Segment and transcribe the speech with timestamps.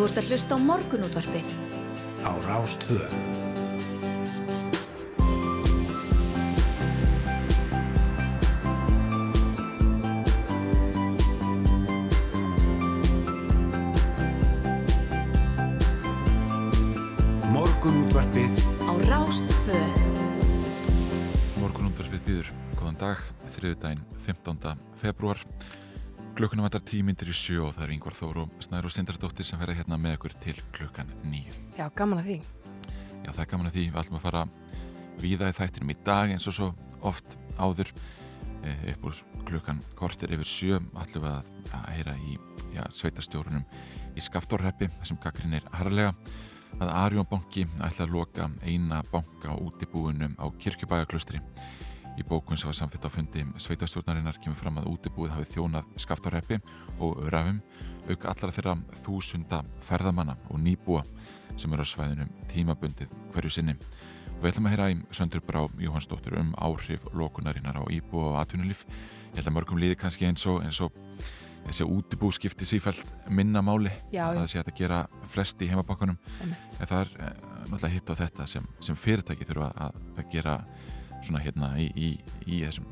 [0.00, 1.48] Þú ert að hlusta á morgunútvarpið.
[2.24, 3.00] Á Rástvö.
[17.52, 19.82] Morgunútvarpið Á Rástvö.
[21.60, 22.48] Morgunundarfið býður,
[22.80, 24.80] góðan dag, þriðudaginn 15.
[24.96, 25.44] februar.
[26.38, 29.98] Klukkunum vantar tímyndir í sjó og það er yngvar Þóru Snæru Sindardóttir sem verða hérna
[30.00, 31.52] með okkur til klukkan nýju.
[31.76, 32.36] Já, gaman að því.
[33.24, 34.44] Já, það er gaman að því, við ætlum að fara
[35.20, 36.68] víða í þættinum í dag eins og svo
[37.10, 42.38] oft áður e, upp úr klukkan kortir yfir sjö ætlum við að, að heyra í
[42.76, 43.66] já, sveitastjórunum
[44.14, 46.14] í Skaftórreppi sem gaggrinir harlega
[46.80, 51.42] að Arjónbanki ætla að loka eina banka á útibúinum á Kirkjubæjaklustri.
[52.18, 56.58] Í bókun sem var samþitt á fundi sveitastjórnarinnar kemur fram að útibúið hafi þjónað Skaftórreppi
[56.98, 57.60] og Rafum
[58.10, 61.04] auk allra þeirra þúsunda ferðamanna og nýbúa
[61.56, 63.76] sem eru á svæðinum tímabundið hverju sinni.
[64.36, 68.40] Og við ætlum að heyra í Söndur Brá Jóhannsdóttur um áhrif lokunarinnar á íbúa og
[68.40, 68.86] atvinnulíf.
[69.30, 70.96] Ég held að mörgum líði kannski eins og, eins og
[71.66, 76.16] þessi útibú skipti sífælt minna máli Já, að það sé að gera flesti í heimabakkanum
[76.46, 80.56] en það er eh, náttúrulega hitt á þetta sem, sem fyrirtæki þurfa að, að gera
[81.20, 82.10] svona hérna í, í,
[82.46, 82.88] í þessum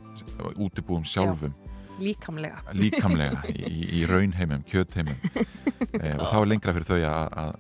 [0.59, 1.55] útibúum sjálfum
[1.99, 2.61] Líkamlega.
[2.79, 5.17] líkamlega í, í, raunheimum, kjötheimum
[5.99, 7.57] e, og þá er lengra fyrir þau að,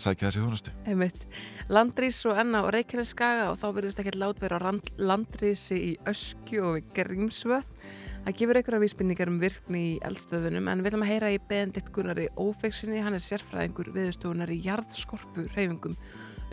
[0.00, 1.26] sækja þessi þjónustu Einmitt.
[1.70, 6.64] Landrís og enna og Reykjaneskaga og þá verðist ekki lát vera á landrísi í Öskju
[6.66, 7.84] og við Grímsvötn.
[8.22, 11.90] Það gefur einhverja vísbendingar um virkni í eldstöðunum en við ætlum að heyra í Benedikt
[11.94, 15.96] Gunnari Ófeiksinni, hann er sérfræðingur viðstöðunar í jarðskorpu reyfingum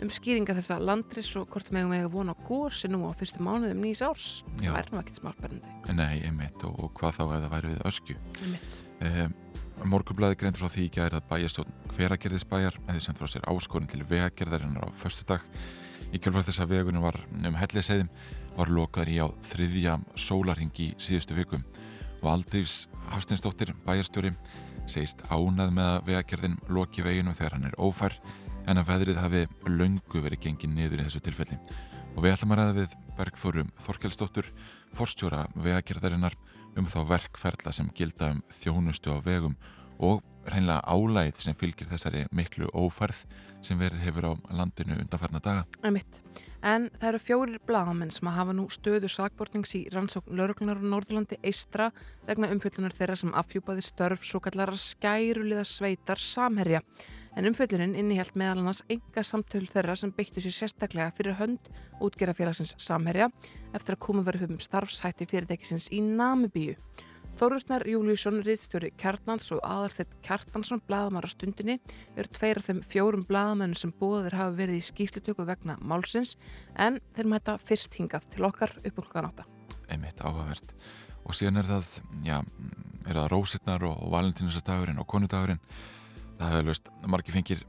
[0.00, 3.82] um skýringa þessa landrís og hvort megum við að vona gósi nú á fyrstu mánuðum
[3.84, 4.28] nýs árs.
[4.62, 5.74] Það er nú ekkert smárbærandi.
[5.96, 8.78] Nei, einmitt, og, og hvað þá ef það væri við öskju Einmitt.
[9.04, 9.28] e,
[9.90, 14.02] Morgublaði greint frá því í gæri að bæjarstjórn hveragerðisbæjar hefði sendt frá sér áskorun til
[14.08, 15.46] vegagerðarinnar á föstudag
[16.10, 17.16] í kjölfar þess að vegunum var
[17.46, 18.10] um helliseiðum
[18.58, 21.64] var lokaður í á þriðja sólarhing í síðustu vikum
[22.20, 24.34] og Aldís Hafstinsdóttir bæjarstjóri
[24.90, 28.16] segist ánað með að vegagerðin loki veginum þegar hann er ófær
[28.70, 31.58] en að veðrið hafi löngu verið gengið niður í þessu tilfelli
[32.14, 34.50] og við ætlum að ræða við Bergþórum Þorkelsdóttur
[34.96, 36.36] forstjóra vegagerðarinnar
[36.78, 39.56] um þá verkferðla sem gilda um þjónustu á vegum
[39.98, 43.24] og reynilega álæð sem fylgir þessari miklu ófærð
[43.64, 45.66] sem verið hefur á landinu undanfarna daga.
[45.82, 46.22] Einmitt.
[46.60, 51.38] En það eru fjórir blaðamenn sem hafa nú stöðu sakbortnings í rannsókn lauruglunar á Norðurlandi
[51.40, 51.86] eistra
[52.28, 56.82] vegna umfjöllunar þeirra sem afhjúpaði störf svo kallara skæruliða sveitar samherja.
[57.32, 61.72] En umfjöllunin innihjalt meðal annars enga samtöl þeirra sem beittu sér sérstaklega fyrir hönd
[62.04, 63.30] útgerafélagsins samherja
[63.72, 66.76] eftir að koma verið um starfshætti fyrirtækisins í Namibíu.
[67.40, 71.78] Þórusnar Júliusson, riðstjóri Kjartnans og Aðarstett Kjartansson, blaðamar á stundinni,
[72.12, 76.34] eru tveir af þeim fjórum blaðamennum sem búðir hafa verið í skýslutöku vegna málsins
[76.76, 79.46] en þeir mæta fyrst hingað til okkar upp um klukkan átta.
[79.88, 80.74] einmitt áhugavert.
[81.24, 81.88] Og síðan er það,
[82.28, 82.36] já,
[83.08, 85.62] er það rósirnar og, valentínusadagurinn og konudagurinn.
[86.36, 87.64] Það hefur löst, margir fengir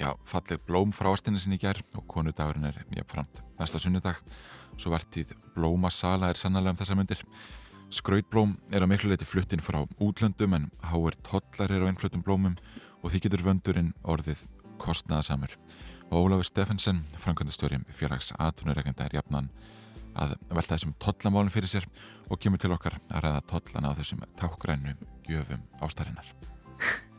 [0.00, 4.16] já, fallir blóm frá ástinni sinni í gær og konudagurinn er mjög framt næsta sunnudag,
[4.80, 7.20] svo vertið blómasala er sannlega um þessa myndir
[7.92, 12.56] Skrautblóm er á miklu leiti fluttinn frá útlöndum en háir tollar er á einflutum blómum
[13.02, 14.46] og því getur vöndurinn orðið
[14.80, 15.52] kostnaðasamur.
[16.10, 19.50] Ólafur Steffensen, framkvæmdastjóri félags atvinnureikenda er jafnan
[20.14, 21.86] að velta þessum tollamálum fyrir sér
[22.30, 24.96] og kemur til okkar að ræða tollana á þessum tákgrænu
[25.28, 26.28] gjöfum ástarinnar.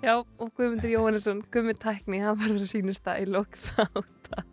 [0.03, 4.45] Já, og Guðmundur Jóhannesson, Guðmund Tækni, hann var að sínust að í lok þáttar.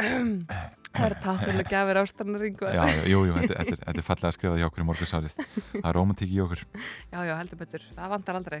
[0.94, 2.68] Það er táknilega gafir ástannar yngu.
[2.70, 5.36] Já, jú, jú, þetta, er- þetta er fallega að skrifa í okkur í morgunsárið.
[5.74, 6.64] Það er romantík í okkur.
[7.10, 7.86] Já, já, heldur betur.
[7.96, 8.60] Það vantar aldrei.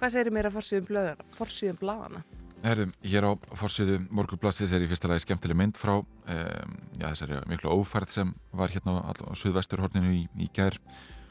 [0.00, 1.24] Hvað segir mér að forsýðum?
[1.36, 2.22] Forsýðum blaðana?
[2.60, 7.38] Herðum, hér á fórsviðu morgunblassins er í fyrsta lagi skemmtileg mynd frá um, já, þessari
[7.48, 10.76] miklu ófærð sem var hérna á, á suðvesturhorninu í, í gær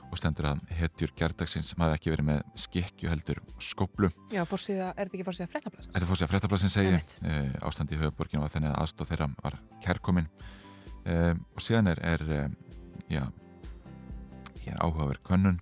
[0.10, 4.10] og stendur að hetjur gerdagsins sem hafi ekki verið með skikju heldur skóplu.
[4.34, 5.92] Já, forsýða, er þetta ekki forsýða fréttablasins?
[5.92, 7.18] Þetta er fórsvið að fréttablassin segi Einmitt.
[7.26, 10.32] uh, ástandi í höfuborginu og þenni að aðstóð þeirra var kærkomin
[11.06, 12.58] um, og síðan er, er um,
[13.10, 13.24] já,
[14.66, 15.62] hér áhugaverð könnun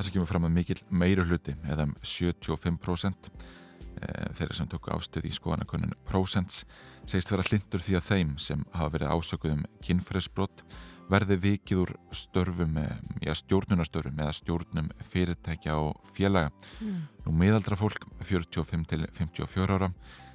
[0.00, 4.92] það sem kemur fram að mikill meiri hluti eða um 75% eh, þeirra sem tóku
[4.94, 6.62] ástöð í skoðanakönnun Prosents
[7.04, 10.64] segist vera hlindur því að þeim sem hafa verið ásökuð um kynferðisbrott
[11.10, 12.78] verði vikið úr störfum
[13.24, 17.00] já, stjórnunastörfum eða stjórnum fyrirtækja og félaga Mm.
[17.26, 19.90] Nú miðaldra fólk 45 til 54 ára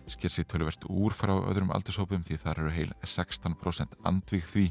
[0.07, 4.65] sker sér töluvert úr frá öðrum aldurshópum því þar eru heil 16% andvík því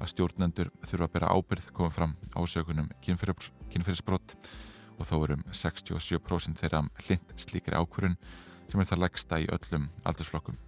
[0.00, 4.34] að stjórnendur þurfa að bera ábyrð komið fram ásökunum kynferðisbrott
[4.98, 8.18] og þó erum 67% þeirra hlind slíkri ákvörun
[8.70, 10.58] sem er það leggsta í öllum aldursflokkum.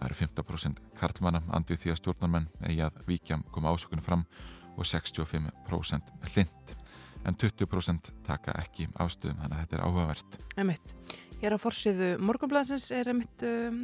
[0.00, 4.22] Það eru 15% karlmanna andið því að stjórnarmenn eigi að víkja koma ásökunum fram
[4.78, 6.72] og 65% hlind
[7.28, 10.38] en 20% taka ekki ástöðum þannig að þetta er áhugavert.
[10.56, 10.94] Emitt.
[11.40, 13.76] Hér á forsiðu morgunblæðsins er einmitt um,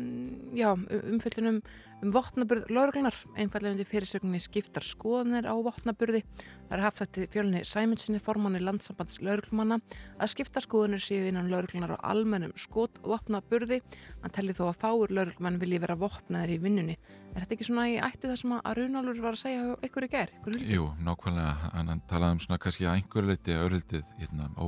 [0.53, 1.63] já, umfyllunum
[2.05, 6.21] um vopnaburð lauruglunar, einfallega undir fyrirsögninni skiptar skoðanir á vopnaburði.
[6.67, 9.79] Það er haft þetta fjölunni Sæmundsinni formanni landsambands lauruglumanna
[10.21, 13.81] að skipta skoðanir séu innan lauruglunar á almennum skot vopnaburði.
[14.21, 16.99] Hann telli þó að fáur lauruglumann vilji vera vopnaðir í vinnunni.
[17.33, 20.13] Er þetta ekki svona í ættu það sem að Runálur var að segja ykkur í
[20.13, 20.61] gerð?
[20.61, 21.73] Jú, nákvæmlega.
[21.73, 24.65] Hann talaði um svona kannski að einhver leiti öðruldið hérna, að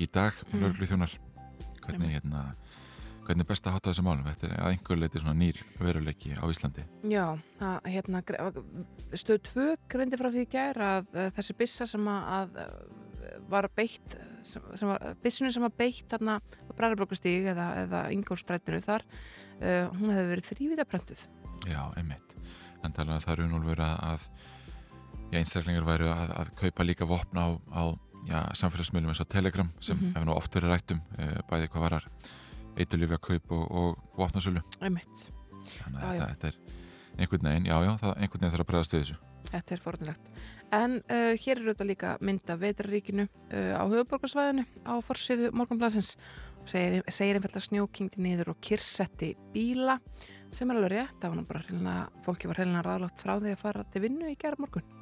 [0.00, 0.62] um í dag, mm.
[0.64, 1.16] lörglu þjónar
[1.84, 2.44] hvernig, hérna,
[3.26, 6.44] hvernig best að hátta þessu málum þetta er að einhver leiti svona nýr veruleiki á
[6.48, 6.86] Íslandi?
[7.10, 7.26] Já,
[7.60, 8.22] að, hérna,
[9.12, 12.56] stöð 2 greindi frá því gær að, að þessi bissa sem að
[13.50, 14.16] var beitt
[14.46, 19.90] sem, sem var, bissunum sem var beitt þarna á Bræðarbrókustíg eða, eða Ingólstrættinu þar uh,
[19.98, 21.26] hún hefði verið þrývita prentuð
[21.68, 22.36] Já, einmitt.
[22.80, 24.22] En talaði að það er unólfur að
[25.36, 27.82] einstaklingar væru að, að kaupa líka vopna á, á
[28.28, 30.14] samfélagsmiðlum eins og Telegram sem mm -hmm.
[30.14, 32.08] hefur nú oft verið rættum e, bæði hvað varar
[32.76, 36.56] eitulífi að kaup og, og vopnasölu þannig að já, þetta, þetta er
[37.18, 39.16] einhvern veginn, já já, það, einhvern veginn þarf að bregðast við þessu
[39.50, 40.30] Þetta er forunilegt.
[40.76, 46.12] En uh, hér er auðvitað líka mynda vetraríkinu uh, á höfuborgarsvæðinu á forsiðu morgunblasins
[46.60, 49.98] og segir, segir einfallega snjókingti niður og kyrsetti bíla
[50.52, 51.96] sem er alveg rétt, það var nú bara
[52.26, 54.99] fólki var hreinlega ráðlagt frá því að fara til vinnu í gerð morgun.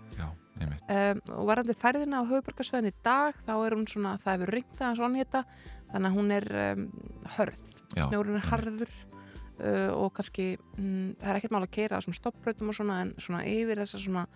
[0.58, 4.82] Um, og varandi færðina á höfuborgarsvæðin í dag þá er hún svona, það hefur ringt
[4.82, 5.44] að svona hitta,
[5.92, 6.84] þannig að hún er um,
[7.36, 8.94] hörð, snjórun er harður
[9.62, 13.16] uh, og kannski um, það er ekkert mál að keira svona stoppbröðum og svona en
[13.20, 14.26] svona yfir þessa svona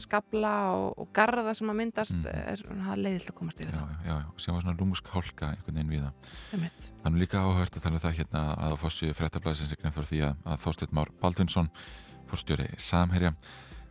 [0.00, 2.26] skabla og, og garða sem að myndast mm.
[2.52, 3.92] er svona leiðilt að komast yfir já, það.
[4.02, 7.78] Já, já, og sem var svona rúmusk hálka einhvern veginn við það Þannig líka áhört
[7.78, 11.12] að tala um það hérna að á er grein fyrir því að, að Þósteinn Már
[11.22, 11.70] Baldvinsson
[12.26, 13.32] fórstjóri Samherja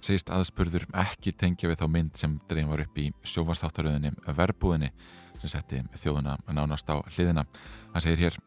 [0.03, 4.92] segist aðspurður ekki tengja við þá mynd sem dreifum var upp í sjófastáttaröðinni verbúðinni
[5.42, 7.45] sem setti þjóðuna nánast á hliðina.
[7.94, 8.39] Hann segir hér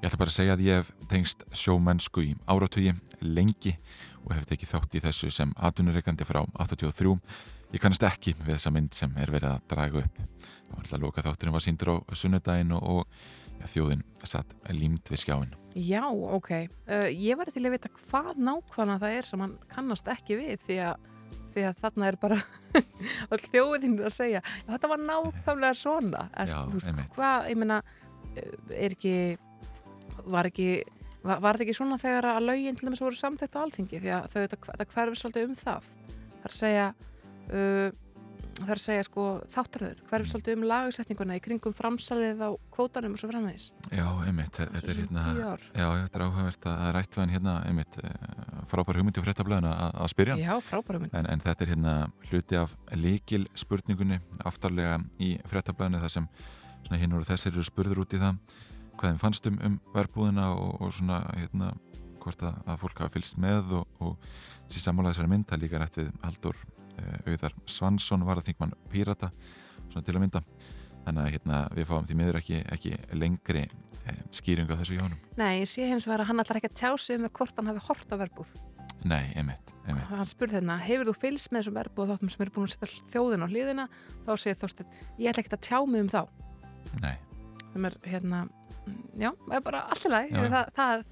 [0.00, 3.74] Ég ætla bara að segja að ég hef tengst sjómennsku í áratögi lengi
[4.22, 7.12] og hef tekið þátt í þessu sem atvinnureikandi frá 83.
[7.74, 10.22] Ég kannast ekki við þessa mynd sem er verið að draga upp.
[10.40, 13.28] Það var alltaf loka þátturinn var síndur á sunnudaginn og, og
[13.68, 15.54] þjóðin satt límt við skjáin.
[15.76, 16.50] Já, ok.
[16.88, 20.64] Uh, ég var til að vita hvað nákvæmlega það er sem hann kannast ekki við
[20.64, 21.08] því að,
[21.54, 22.38] því að þarna er bara
[23.30, 26.24] all þjóðinn að segja þetta var nákvæmlega svona.
[26.34, 29.16] Já, veist, hvað, ég meina, uh, er ekki,
[30.24, 30.70] var ekki,
[31.22, 34.14] var, var þetta ekki svona þegar að lauginn til dæmis voru samtækt á alþingi því
[34.18, 35.90] að þau, þetta hverfur svolítið um það.
[36.40, 36.92] Að segja...
[37.50, 37.90] Uh,
[38.60, 40.02] það er að segja sko þáttaröður.
[40.04, 40.28] Mm.
[40.30, 43.66] svolítið um lagasetninguna í kringum framsalið á kvótanum og svo framvegis?
[43.90, 48.64] Já, einmitt, þetta er hérna já, þetta er áhugavert að rættu en hérna einmitt, eh,
[48.70, 51.94] frábær hugmyndi á fréttablaðina að spyrja Já, frábær hugmyndi en, en þetta er hérna
[52.30, 56.28] hluti af líkil spurningunni aftarlega í fréttablaðinu þar sem
[56.90, 58.38] hinn og þessir eru spurður út í það
[59.00, 61.72] hvað þeim fannst um, um verbúðina og, og svona hérna
[62.20, 64.28] hvort að, að fólk hafa fylst með og, og
[64.66, 65.48] þessi sammála þessari mynd.
[65.48, 66.60] Það líka rætt við Haldur
[67.26, 69.30] Auðar Svansson var að þingmann Pírata
[69.90, 70.42] svona til að mynda.
[71.06, 75.16] Þannig að hérna, við fáum því miður ekki, ekki lengri eh, skýringu af þessu hjónum
[75.40, 77.60] Nei, ég sé hins vegar að hann alltaf ekki að tjá sig um það hvort
[77.60, 78.52] hann hafi hort á verbúð.
[79.08, 80.10] Nei, einmitt, einmitt.
[80.12, 83.08] Hann spurði hérna, hefur þú fylgst með þessum verbúð þáttum sem eru búin að setja
[83.14, 83.86] þjóðin á hlýðina
[84.26, 86.22] þá segir Þorstein, ég ætla ekki að tjá mig um þá.
[87.00, 87.14] Nei.
[87.80, 88.42] Er, hérna,
[89.20, 89.30] Já,
[89.64, 91.02] bara alltaf læg það, það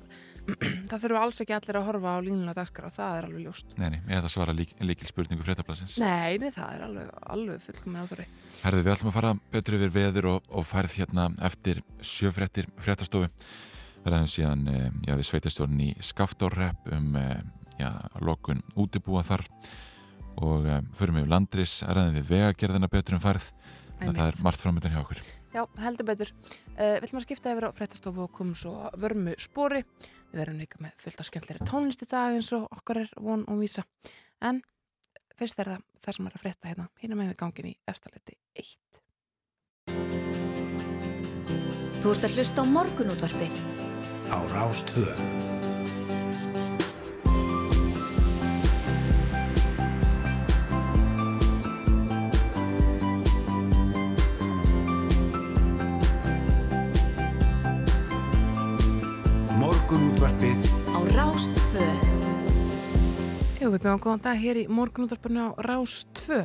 [0.90, 3.72] það þurfu alls ekki allir að horfa á línulega dagskar og það er alveg ljóst.
[3.78, 8.02] Nei, nei, eða svara lík, líkil spurningu fréttablasins Nei, nei, það er alveg, alveg fullkominn
[8.02, 8.28] áþurri
[8.62, 13.28] Herði, við ætlum að fara betur yfir veður og, og færð hérna eftir sjöfréttir fréttastofu.
[14.04, 17.40] Við ræðum síðan eh, já, við sveitastjórn í Skaftórrepp um eh,
[17.78, 17.90] já,
[18.24, 19.44] lokun útibúa þar
[20.38, 23.50] og um, förum við landris, ræðum við vegagerðina betur um færð
[23.98, 25.22] þannig að það er margt framöndan hjá okkur.
[25.48, 26.30] Já, heldur betur.
[26.78, 26.98] Uh,
[30.38, 33.44] við verðum líka með fullt af skemmtleri tónlist í dag eins og okkar er von
[33.50, 33.84] og vísa.
[34.44, 34.62] En
[35.38, 38.38] fyrst er það það sem er að frétta hérna, hérna með við gangin í efstaletti
[38.62, 38.76] 1.
[41.98, 43.60] Þú ert að hlusta á morgunútvarpið.
[44.30, 45.47] Á Rástvöð.
[59.88, 60.66] Morgunútvarpið.
[60.92, 61.84] Á Rástfö
[63.56, 66.42] Jú, við byrjum að góða dag hér í morgunútvarpinu á Rástfö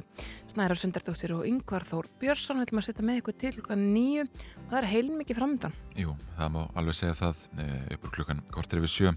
[0.48, 4.72] Snæra Sundardóttir og Yngvar Þór Björnsson ætlum að setja með ykkur til klukkan nýju og
[4.72, 5.76] það er heilmikið framöndan.
[6.00, 9.16] Jú, það má alveg segja það eh, upp úr klukkan kortir yfir sjö.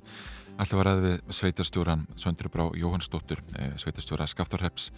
[0.57, 4.91] Alltaf var aðeins við sveitarstjóran Svöndurubrá Jóhannsdóttur, eh, sveitarstjóra Skaftarheps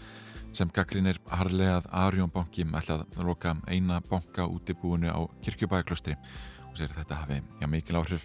[0.56, 6.16] sem gaggrínir harlega að Arjónbanki ætla að loka eina banka út í búinu á kirkjubæðaklustri
[6.16, 8.24] og segir að þetta hafi já, mikil áhrif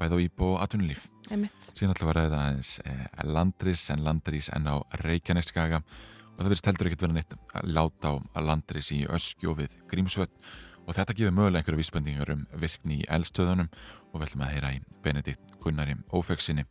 [0.00, 1.06] bæð á íbú og.
[1.30, 1.70] Einmitt.
[1.72, 6.68] Síðan alltaf var aðeins aðeins eh, landris en landris en á Reykjaneskaga og það verðist
[6.70, 10.32] heldur ekkert verið neitt að láta á landris í öskju við Grímsvöld
[10.84, 14.74] og þetta gefur mögulega einhverju vísbendingar um virkni í eldstöðunum og við ætlum að heyra
[14.74, 16.66] í Benedikt Gunnari Ófegsinni.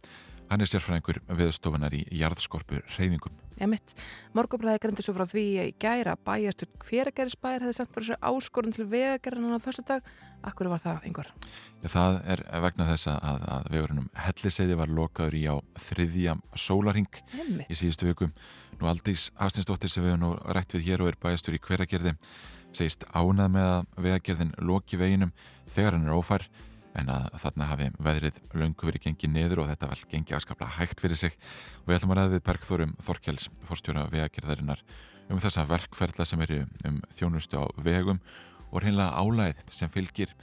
[0.52, 3.43] Hann er sérfræðingur viðstofunar í jarðskorpu reyfingum.
[3.62, 3.94] Emitt,
[4.34, 8.76] morgubræði greindi svo frá því að í gæra bæjartur hveragerisbæjar hefði sendt fyrir sér áskorun
[8.76, 10.10] til vegagerðan á fyrstu dag.
[10.44, 11.30] Akkur var það einhver?
[11.84, 15.56] Já, það er vegna þess að, að vegurinnum helliseiði var lokaður í á
[15.86, 17.70] þriðja sólarhing Emitt.
[17.70, 18.34] í síðustu vikum.
[18.82, 22.18] Nú Aldís Hastinsdóttir sem við höfum nú rætt við hér og er bæjastur í hveragerði
[22.74, 25.34] segist ánað með að vegagerðin loki veginum
[25.70, 26.48] þegar hann er ófær
[27.00, 31.04] en að þarna hafi veðrið löngu verið gengið niður og þetta vel gengið afskaplega hægt
[31.04, 31.38] fyrir sig.
[31.82, 34.84] Og við ætlum að ræða við Bergþórum Þorkjáls fórstjóra vegagerðarinnar
[35.32, 38.20] um þessa verkferðla sem eru um þjónustu á vegum
[38.74, 40.34] og reynilega álæð sem fylgir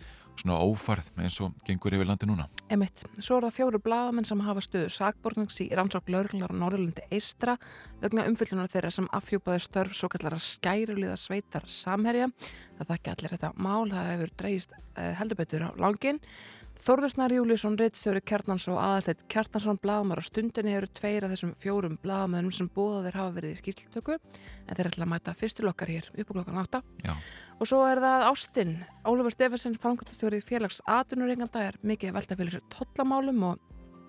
[0.40, 2.46] svona ófarð eins og gengur yfir landi núna.
[2.72, 7.06] Emitt, svo er það fjóru bladamenn sem hafa stöðu sakbornings í rannsók lauruglar á Norðurlandi
[7.12, 7.56] Eistra
[8.02, 12.30] vegna umfyllunar þeirra sem afhjúpaði störf svo kallara skæruliða sveitar samherja.
[12.78, 16.20] Það þakki allir þetta mál, það hefur dreigist uh, heldurbættur á langin.
[16.80, 21.98] Þórðursnar Júliusson, Ritstjóri Kjartnans og aðalstætt Kjartansson bladamar á stundinni eru tveir af þessum fjórum
[22.00, 26.08] bladamöðunum sem búða þeir hafa verið í skýslutöku en þeir ætla að mæta fyrstilokkar hér
[26.08, 26.80] upp á klokkan 8.
[27.04, 27.12] Já.
[27.60, 28.72] Og svo er það Ástinn,
[29.04, 33.60] Ólafur Stefansson, framkvæmtastjóri félags aðunurreikanda er mikið velta fyrir sér tollamálum og,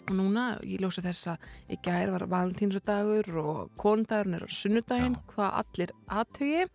[0.08, 5.20] og núna, ég ljósi þess að í gær var valentínsudagur og konundagurinn er á sunnudaginn,
[5.36, 6.66] hvað allir aðtögi,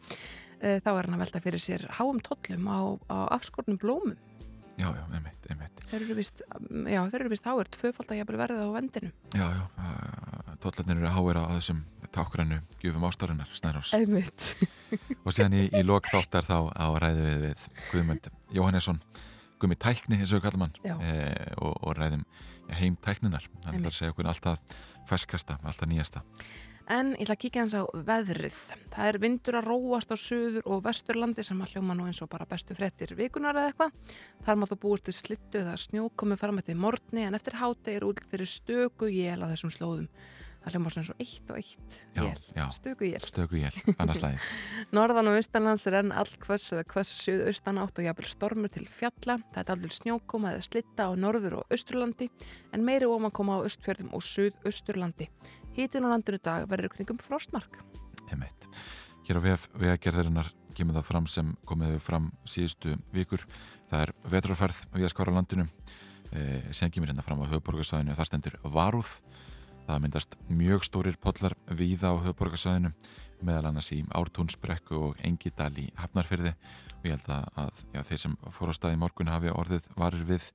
[0.61, 4.19] þá er hann að velta fyrir sér háum tollum á, á afskornum blómum.
[4.77, 5.83] Já, já, einmitt, einmitt.
[5.89, 9.13] Þeir eru vist, já, þeir eru vist háir tvöfald að jafnvel verða á vendinu.
[9.33, 11.81] Já, já, uh, tóllarnir eru háir á þessum
[12.13, 13.95] tákgrænu gjöfum ástarinnar, Snærós.
[13.97, 14.51] Einmitt.
[15.25, 19.01] Og síðan í, í lok þáttar þá á ræði við við Guðmund Jóhannesson,
[19.61, 20.95] Guðmi Tækni, eins og við kallum hann, Já.
[21.01, 21.17] e,
[21.57, 22.27] og, og ræðum
[22.77, 23.49] heim tækninar.
[23.65, 23.89] Einmitt.
[23.89, 24.63] að segja okkur alltaf
[25.09, 26.23] ferskasta, alltaf nýjasta.
[26.87, 28.57] En ég ætla að kíkja hans á veðrið.
[28.95, 32.31] Það er vindur að róast á söður og vesturlandi sem að hljóma nú eins og
[32.31, 34.15] bara bestu frettir vikunar eða eitthvað.
[34.47, 38.07] Þar má þú búist til slittu eða snjókomi fram eftir morgni en eftir háti er
[38.07, 40.07] út fyrir stöku jél á þessum slóðum.
[40.63, 42.39] Það hljóma svona eins og eitt og eitt jél.
[42.55, 42.65] já.
[42.75, 43.23] Stöku jél.
[43.23, 44.49] Stöku jél, annars lagið.
[44.97, 48.87] Norðan og austanlands er enn all hvöss eða hvöss suðaustan átt og jafnvel stormur til
[48.91, 49.39] fjalla.
[49.55, 52.31] Það er allir snjókoma eða slitta á norður og austurlandi
[52.75, 55.31] en meiri óman koma á austfjörðum og suðausturlandi.
[55.77, 57.83] Hítin á landinu dag verður kringum frostmark.
[58.33, 58.65] Einmitt.
[59.29, 59.45] Hér á
[59.77, 63.45] vegagerðarinnar kemur það fram sem komið hefur fram síðustu vikur.
[63.91, 65.67] Það er vetrarferð við að skora landinu
[66.33, 69.13] e, sem kemur hérna fram á höfuborgarsvæðinu og það stendur varúð.
[69.85, 72.95] Það myndast mjög stórir pollar víða á höfuborgarsvæðinu
[73.45, 78.25] meðal annars í Ártúnsbrekku og Engidal í Hafnarfyrði og ég held að, að já, þeir
[78.25, 80.49] sem fór á stað í morgun hafi orðið varir við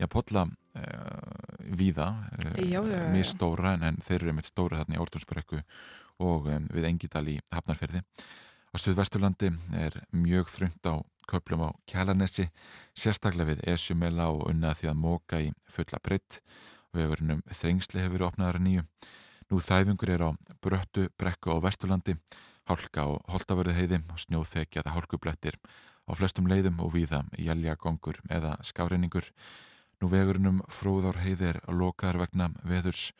[0.00, 2.08] já, polla uh, víða
[2.38, 3.10] uh, Já, já, já, já.
[3.14, 5.62] mjög stóra en, en þeir eru einmitt stóra þarna í Ártúnsbrekku
[6.24, 10.98] og um, við Engidal í Hafnarfyrði á Suðvesturlandi er mjög þröngt á
[11.30, 12.48] köplum á Kjalarnesi
[12.96, 16.40] sérstaklega við Esjumela og unnað því að móka í fulla breytt
[16.94, 18.82] vegurinnum þrengsli hefur verið opnaðar að nýju.
[19.50, 20.30] Nú þæfingur er á
[20.62, 22.16] bröttu brekku á Vesturlandi
[22.68, 25.58] hálka og holtavörðu heiði og snjóþekjaða hálkublettir
[26.08, 29.26] á flestum leiðum og víða jæljagongur eða skáreiningur
[30.02, 33.10] nú vegurinnum fróðár heiði er lokaðar vegna veðurs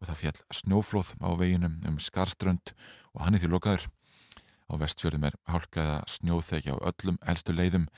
[0.00, 2.74] og það fjall snjóflóð á veginum um Skarströnd
[3.12, 3.90] og hann er því lokaður
[4.72, 7.88] Á vestfjörðum er hálkaða snjóþekja á öllum elstu leiðum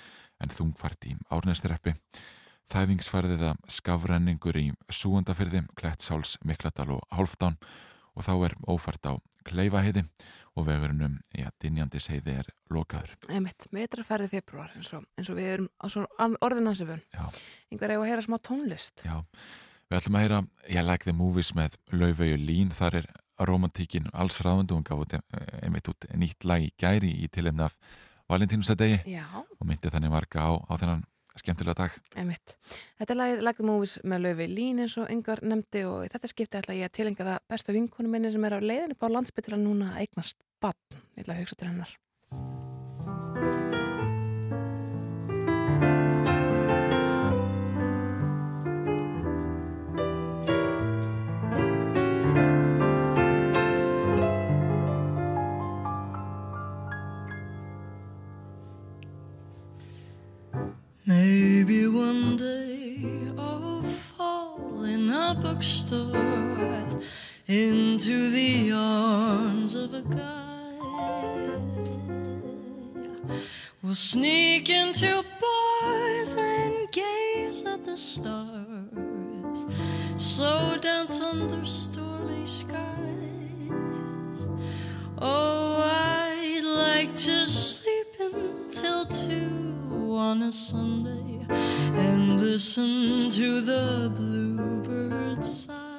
[0.43, 1.95] en þungfart í árnestireppi.
[2.73, 7.61] Þæfingsfærðiða skafrenningur í Súundafyrði, Klettsáls, Mikladal og Hálfdán
[8.15, 9.13] og þá er ófært á
[9.45, 10.05] Kleifaheiði
[10.57, 13.13] og vegurinnum í að Dinjandis heiði er lokaður.
[13.29, 15.87] Einmitt, metraferði februar eins og, eins og við erum á
[16.47, 17.03] orðinansifun.
[17.71, 19.05] Einhver eigu að heyra smá tónlist.
[19.05, 19.19] Já,
[19.91, 20.41] við ætlum að heyra
[20.71, 23.11] Ég like the movies með Laufeyju Lín, þar er
[23.45, 25.23] romantíkin alls ráðundu og gaf eh,
[25.67, 27.75] einmitt út nýtt lag í gæri í tilefni af
[28.31, 29.19] Valentínusdegi
[29.59, 31.03] og myndi þannig marga á, á þennan
[31.41, 31.99] skemmtilega dag.
[32.17, 32.57] einmitt.
[33.01, 36.13] Þetta er lagið Like the Movies með Laufi Lín eins og yngar nefndi og í
[36.13, 39.07] þetta skipti ætla ég að tilenga það bestu vinkonu minni sem er á leiðin upp
[39.07, 40.81] á landsbytila núna að eignast bann.
[41.17, 41.99] Ég ætla að hugsa til hennar.
[61.07, 66.99] Maybe one day I'll fall in a bookstore
[67.47, 70.79] into the arms of a guy.
[73.83, 79.59] We'll sneak into bars and gaze at the stars,
[80.17, 82.89] slow dance under stormy skies.
[85.19, 89.74] Oh, I'd like to sleep until two
[90.17, 95.95] on a Sunday and listen to the bluebirds sigh.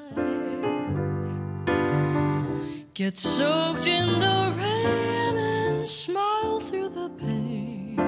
[2.93, 7.99] Get soaked in the rain and smile through the pain.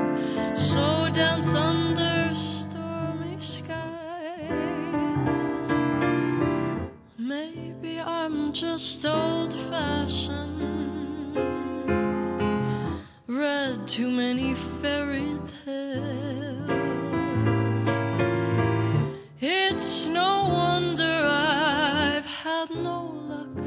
[0.56, 3.80] So dance under stormy skies.
[7.18, 10.87] Maybe I'm just old fashioned.
[13.30, 16.00] Read too many fairy tales.
[19.42, 23.58] It's no wonder I've had no luck.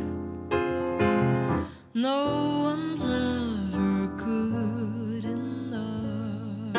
[1.93, 6.77] No one's ever good enough.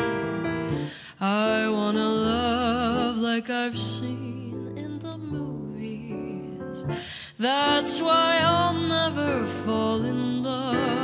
[1.20, 6.84] I wanna love like I've seen in the movies.
[7.38, 11.01] That's why I'll never fall in love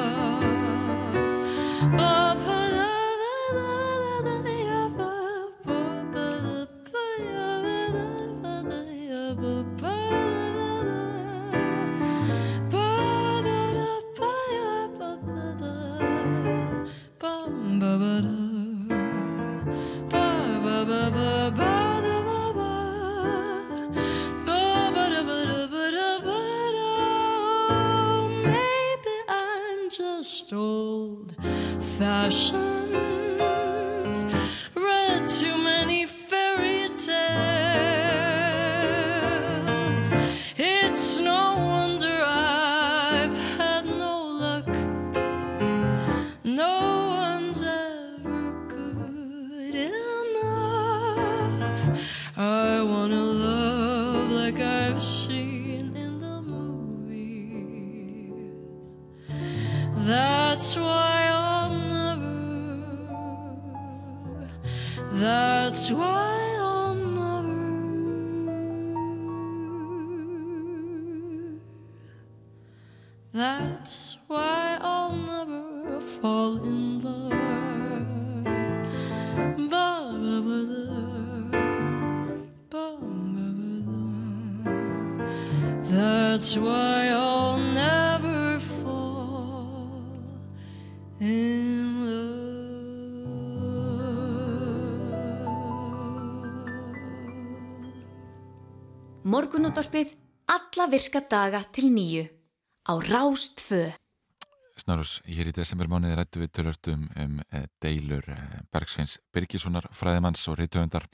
[30.48, 30.77] stole
[31.98, 32.77] 发生。
[99.48, 100.10] Morgunútvarpið
[100.52, 102.26] alla virka daga til nýju
[102.84, 103.94] á Rástfö.
[104.76, 108.36] Snarus, hér í desembermániði rættu við tölvört um, um e, deilur e,
[108.68, 111.08] Bergsveins Birgissonar, fræðimanns og reytöfundar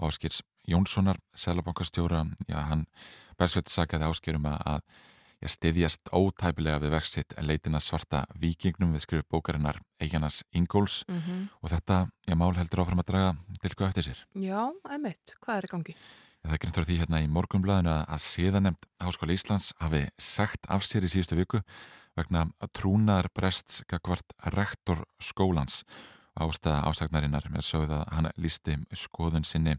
[0.00, 2.24] og Áskirs Jónssonar, selabankastjóra.
[2.48, 2.86] Já, hann
[3.36, 4.80] Bergsveit sagaði Áskirum að,
[5.44, 11.50] stiðjast ótæpilega við verksitt leitina svarta vikingnum við skrifu bókarinnar Eiganas Ingóls Mhm.
[11.60, 14.24] og þetta, já, mál heldur áfram að draga til hvað eftir sér.
[14.40, 15.94] Já, einmitt, hvað er í gangi?
[16.44, 20.84] Það er greint frá því hérna í morgunblæðinu að, síðanemt Háskóla Íslands hafi sagt af
[20.84, 21.60] sér í síðustu viku
[22.18, 22.42] vegna
[22.76, 25.82] trúnaðar brests gagvart rektor skólans.
[26.36, 29.78] Ástæða ásagnarinnar með sögð að hann lísti skoðun sinni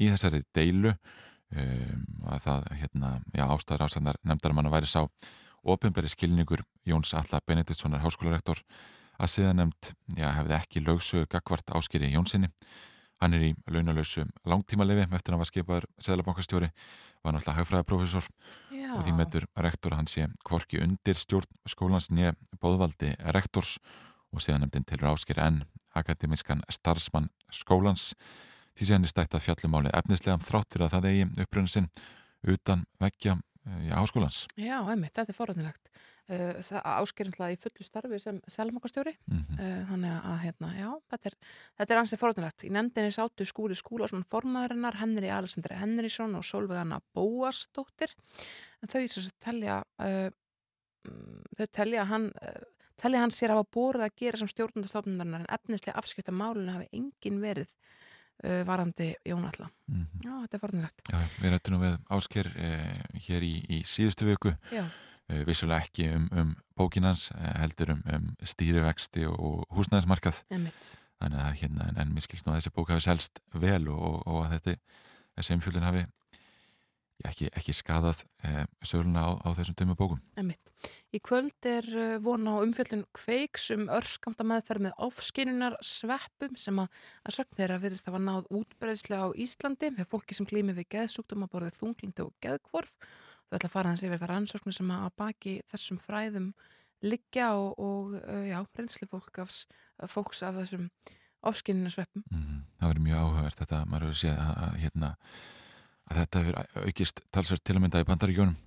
[0.00, 5.04] í þessari deilu um, að það hérna, já, ástæðar ásagnar nefndarum hann að væri sá
[5.62, 8.64] ofinbæri skilningur Jóns Alla Benediktssonar háskólarektor
[9.20, 12.50] að síðanemt hefði ekki lögsögu gagvart áskýri Jónsinni
[13.20, 16.70] Hann er í launalösu langtímalefi eftir að hann var skipaður seðlabankastjóri,
[17.20, 18.28] var náttúrulega hagfræðaprofessor
[18.72, 23.76] Já, og því metur rektor að hann sé kvorki undir stjórn skólans nýja bóðvaldi rektors
[24.32, 28.14] og síðan nefndin til ráskir enn akademiskan starfsmann skólans.
[28.78, 31.90] Því sé hann í stætt að fjallumáli efnislega þrátt fyrir að það eigi uppröðin sinn
[32.48, 33.36] utan vekkja
[33.68, 34.46] í áskólans.
[34.56, 35.90] Já, einmitt, þetta er forræðinlegt.
[36.30, 39.58] Áskerinnlega í fullu starfi sem selmakastjóri, Mm -hmm.
[39.60, 41.36] uh, þannig að hérna, já, þetta er,
[41.78, 42.64] þetta er ansið forræðinlegt.
[42.64, 48.14] Í nefndinni sátu skúri skúlason formaðurinnar, Henry Alexander Henrysson og Solveigana Bóasdóttir,
[48.82, 50.30] en þau sem telja, uh,
[51.58, 52.62] þau telja að hann, uh,
[52.96, 57.40] telja hann sér hafa bórið að gera sem stjórnundastofnunarinnar en efnislega afskipta málinu hafi engin
[57.40, 57.74] verið
[58.44, 59.70] uh, varandi Jónalla.
[59.88, 60.24] Mm -hmm.
[60.24, 61.02] Já, þetta er forræðinlegt.
[61.12, 66.08] Já, við rættum nú við ásker eh, hér í, í síðustu viku eh, vissulega ekki
[66.14, 70.42] um, um bókinans eh, heldur um, um stýrivexti og húsnæðismarkað
[71.20, 74.00] þannig að hérna, en, en mér skilst nú að þessi bók hafi selst vel og,
[74.00, 74.76] og, og að þetta
[75.36, 76.06] þessi umfjöldin hafi
[77.28, 80.72] ekki, ekki skadað eh, söguluna á, á þessum tömmu bókum Emitt.
[81.14, 86.78] Í kvöld er uh, von á umfjöldun kveiks um örskamta meðferð með ofskinunar sveppum sem
[86.82, 86.90] að,
[87.26, 90.90] að sögn þeirra virðist að var náð útbreðslega á Íslandi með fólki sem glými við
[90.96, 92.92] geðsúktum að borðið þunglindi og geðkvorf.
[93.50, 96.52] Þau ætla að fara hans yfir það rannsóknir sem að baki þessum fræðum
[97.02, 99.64] liggja og, og uh, já, reynsli fólk af,
[100.12, 100.90] fólks af þessum
[101.42, 102.22] ofskinunar sveppum.
[102.30, 102.60] mm -hmm.
[102.78, 105.10] Það verður mjög áhugavert þetta maður hefur séð að, að, hérna,
[106.10, 108.58] að þetta hefur aukist talsvert til að mynda í bandaríkjónum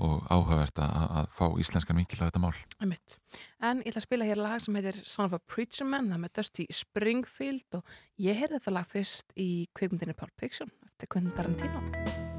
[0.00, 2.54] og áhugavert að, að fá íslenskan vinkil á þetta mál.
[2.80, 3.18] Emitt.
[3.60, 6.24] En ég ætla að spila hér lag sem heitir Son of a Preacher Man, það
[6.24, 11.36] með Dusty Springfield og ég heyrði þetta lag fyrst í kveikmyndinni Pulp Fiction eftir Quentin
[11.36, 12.29] Tarantino.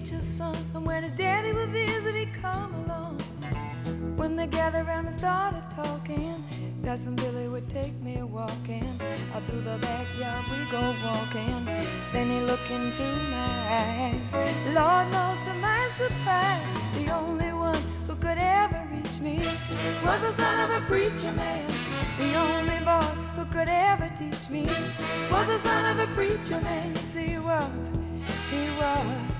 [0.00, 3.20] Preacher's son, and when his daddy would visit, he'd come along.
[4.16, 6.42] When they gathered around and started talking,
[6.82, 8.98] Cousin Billy would take me walking.
[9.34, 11.66] Out through the backyard we go walking.
[12.14, 14.34] Then he looked into my eyes.
[14.74, 19.36] Lord knows to my surprise, the only one who could ever reach me
[20.02, 21.70] was the son of a preacher man.
[22.16, 24.64] The only boy who could ever teach me
[25.30, 26.94] was the son of a preacher man.
[26.94, 27.92] Yes, he was.
[28.50, 29.39] He was.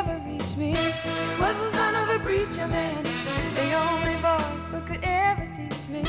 [0.55, 0.73] me
[1.39, 3.03] was the son of a preacher man.
[3.55, 6.01] The only boy who could ever teach me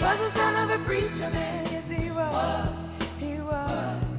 [0.00, 1.66] was the son of a preacher man.
[1.70, 2.68] Yes, he was.
[3.18, 4.12] He was.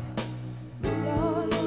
[0.81, 1.62] The Lord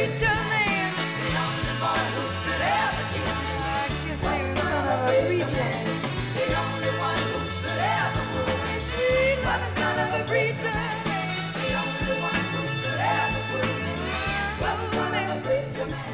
[0.00, 0.92] preacher man.
[1.20, 3.52] The only boy who could ever teach me.
[3.60, 5.70] I guess he was the son of a preacher.
[6.36, 8.74] The only one who could ever fool me.
[8.88, 10.80] Sweet the son of a preacher.
[11.60, 13.92] The only one who could ever fool me.
[14.64, 16.08] The son of a preacher man.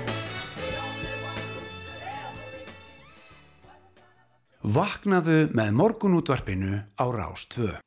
[4.77, 7.86] Vaknaðu með morgunútvarpinu á Rástvö.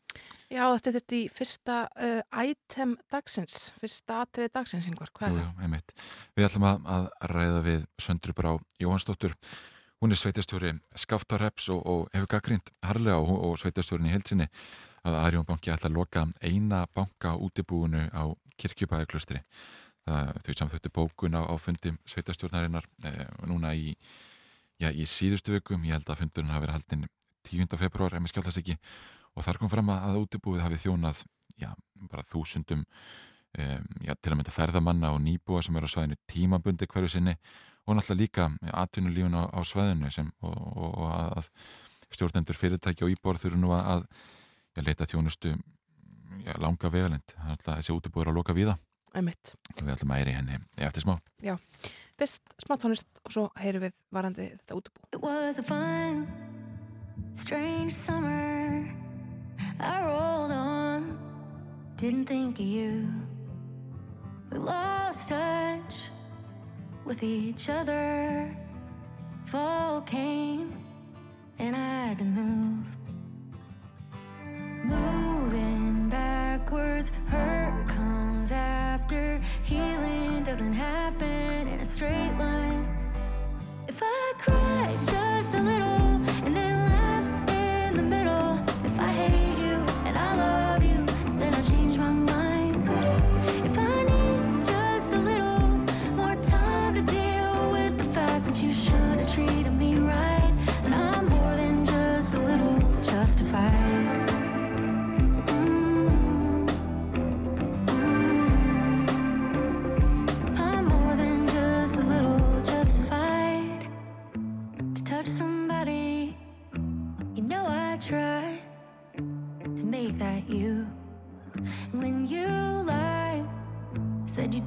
[0.50, 5.44] Já, þetta er þetta í fyrsta uh, item dagsins, fyrsta atriði dagsins, yngvar, hvað er
[5.44, 5.66] það?
[5.68, 5.92] einmitt.
[6.34, 8.50] Við ætlum að, að ræða við Söndru Brá
[8.82, 9.36] Jóhansdóttur.
[10.02, 14.48] Hún er sveitastjóri Skaftarreps og, og hefur gaggrind harlega og, og sveitastjórin í heilsinni
[15.06, 18.26] að Arjón banki ætla að loka eina banka útibúinu á
[18.60, 19.44] kirkjubæðaklustri.
[20.10, 23.94] Þau samþöttu bókun á, á fundi sveitastjórnarinnar eh, núna í,
[24.82, 25.86] já, í síðustu vökum.
[25.86, 27.08] Ég held að fundurinn hafi verið haldinn
[27.48, 27.78] 10.
[27.80, 28.78] februar, ef mér skjálfast ekki.
[29.38, 31.24] Og þar kom fram að, að útibúið hafi þjónað
[31.60, 31.70] já,
[32.12, 36.90] bara þúsundum um, já, til að mynda ferðamanna og nýbúa sem eru á svæðinu tímabundi
[36.90, 37.36] hverju sinni
[37.86, 38.50] og náttúrulega líka
[38.84, 41.50] atvinnulífun á, á svæðinu sem, og, og, og að
[42.10, 44.06] stjórnendur fyrirtæki og íbor þurfu nú að
[44.76, 45.56] já, leita þjónustu
[46.46, 48.78] já, langa vegalend, þannig að þessi útibúður að loka víða
[49.18, 49.56] Einmitt.
[49.74, 51.18] og við ætlum að æri henni eftir smá
[52.20, 56.59] Fyrst smá tónlist og svo heyrum við varandi þetta útibú.
[57.40, 58.86] Strange summer.
[59.80, 61.18] I rolled on,
[61.96, 63.08] didn't think of you.
[64.52, 66.10] We lost touch
[67.06, 68.54] with each other.
[69.46, 70.76] Fall came,
[71.60, 72.86] and I had to move.
[74.84, 79.40] Moving backwards, hurt comes after.
[79.64, 82.86] Healing doesn't happen in a straight line.
[83.88, 85.19] If I cry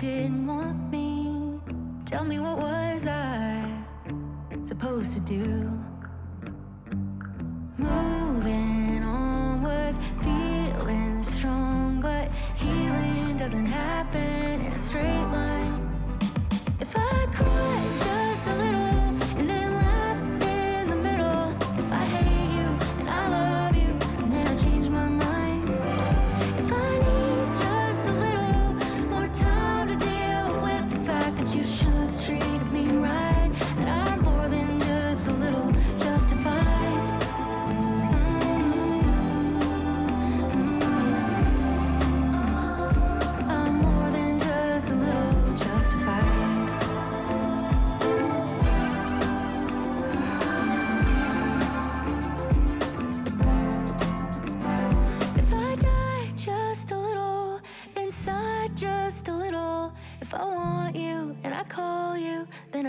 [0.02, 1.60] didn't want me.
[2.06, 3.64] Tell me what was I
[4.66, 5.70] supposed to do?
[7.78, 15.51] Moving on was feeling strong, but healing doesn't happen in a straight line.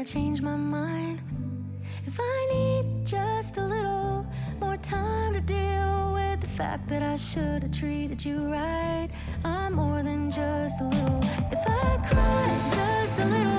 [0.04, 1.22] I change my mind.
[2.06, 4.26] If I need just a little
[4.60, 9.08] more time to deal with the fact that I should have treated you right,
[9.46, 11.24] I'm more than just a little.
[11.54, 13.53] If I cry just a little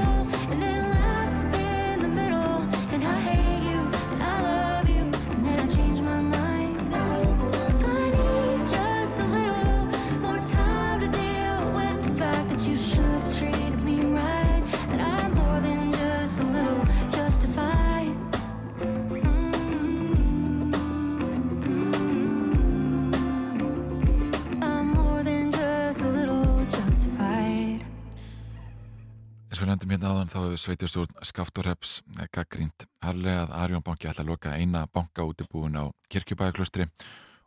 [29.55, 31.91] Eins og við nefndum hérna áðan þá hefur sveitjastjórn Skaftorheps
[32.35, 36.89] gaggrínt harlega að Arjón banki ætla að loka eina banka útibúin á kirkjubæðaklustri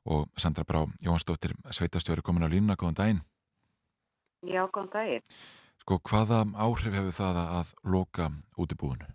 [0.08, 3.20] og Sandra Brá Jóhansdóttir sveitastjóri komin á línuna, góðan daginn.
[4.40, 5.26] Já, góðan daginn.
[5.84, 9.10] Sko, hvaða áhrif hefur það að loka útibúinu?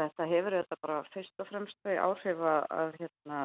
[0.00, 3.42] Þetta hefur þetta bara fyrst og fremst þau áhrif að, hérna,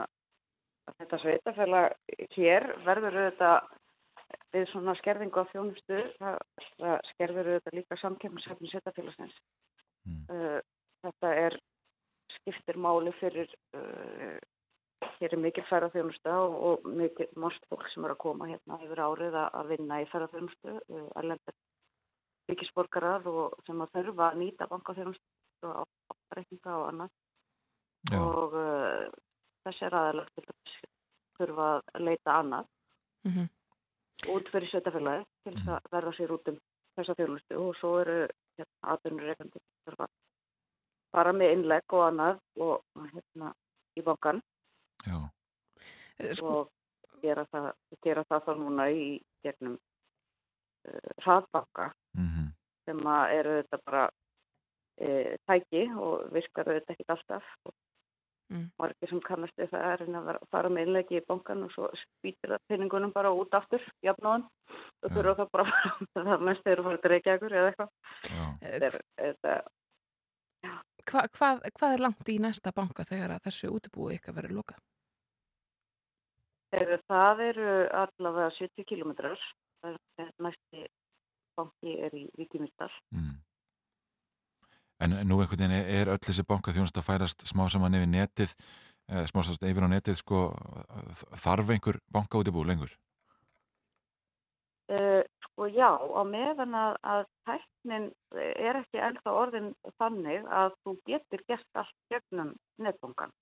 [0.87, 3.51] að þetta sveitafélag hér verður þetta
[4.55, 6.37] við svona skerðingu á þjónustu, það,
[6.79, 9.39] það skerður þetta líka samkemmisefni sveitafélagsins.
[10.31, 10.59] Uh,
[11.03, 11.57] þetta er
[12.37, 14.37] skiptir máli fyrir uh,
[15.19, 19.03] hér er mikil ferðarþjónusta og, og mikil margt fólk sem er að koma hérna yfir
[19.03, 21.57] árið að, að vinna í ferðarþjónustu, uh, erlendir
[22.47, 25.83] ríkisborgarar og sem að þurfa að nýta bankaþjónustu og
[26.31, 27.11] áreikninga og annað
[28.07, 28.21] Já.
[28.23, 29.03] og uh,
[29.67, 30.77] þessi er þess
[31.37, 32.73] þurfa að leita annað
[33.27, 33.49] Mhm.
[34.33, 36.59] Út fyrir sveitafélagi til þess að verða sér út um
[36.97, 38.19] þessa þjónustu og svo eru
[38.57, 40.13] hérna, aðbunur reikandi þurfa að
[41.13, 43.53] fara með innlegg og annað og hérna
[43.97, 44.41] í bankan
[45.05, 45.19] Já,
[46.19, 47.67] Eh, Sko, og gera það,
[48.05, 49.07] gera það þá núna í
[49.45, 52.47] gegnum uh, hraðbanka mhm,
[52.87, 54.03] sem að eru þetta bara
[54.97, 55.09] e,
[55.49, 57.73] tæki og virkar þetta ekkit alltaf og
[58.47, 58.69] Mm.
[58.79, 62.53] margir sem kannast við það er að fara með innlegi í bankan og svo spýtir
[62.53, 64.45] það pinningunum bara út aftur jafnóðan
[65.03, 65.65] og þurfa það bara
[66.15, 67.89] það mest eru að fara til Reykjavíkur eða eitthvað
[68.31, 68.45] já.
[68.61, 69.57] Þetta þetta
[71.07, 74.79] hva, hvað, hvað er langt í næsta banka þegar að þessu útibúi ykkar lokað?
[76.75, 79.43] er, það eru allavega 70 kilometrar
[80.43, 80.87] næsti
[81.57, 83.35] banki er í Víkimildal Mm.
[85.03, 88.55] En nú einhvern veginn er- öll þessi banka þjónust að færast smá saman yfir netið,
[89.09, 90.39] eh, smá saman yfir á netið, sko,
[91.43, 92.91] þarf einhver banka útibú lengur?
[94.87, 98.05] Uh, sko já, á meðan að, að tæknin
[98.39, 103.33] er ekki ennþá orðin þannig að þú getur gert allt gegnum netbankan.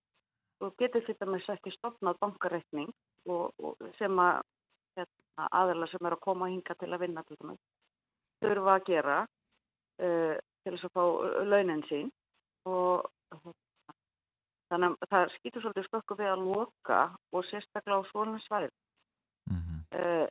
[0.57, 2.89] Þú getur fyrir með ekki stopnað bankareikning
[3.29, 4.41] og, og sem að
[4.97, 7.61] hérna, aðeila sem er að koma hinga til að vinna til dæmis
[8.43, 9.17] þurfa að gera
[10.01, 11.03] uh, til þess að fá
[11.45, 12.09] launin sín
[12.65, 13.05] og
[14.71, 17.01] þannig að það skýtur svolítið skökku við að loka
[17.31, 18.73] og sérstaklega á svona svæð
[19.45, 20.27] Mm uh,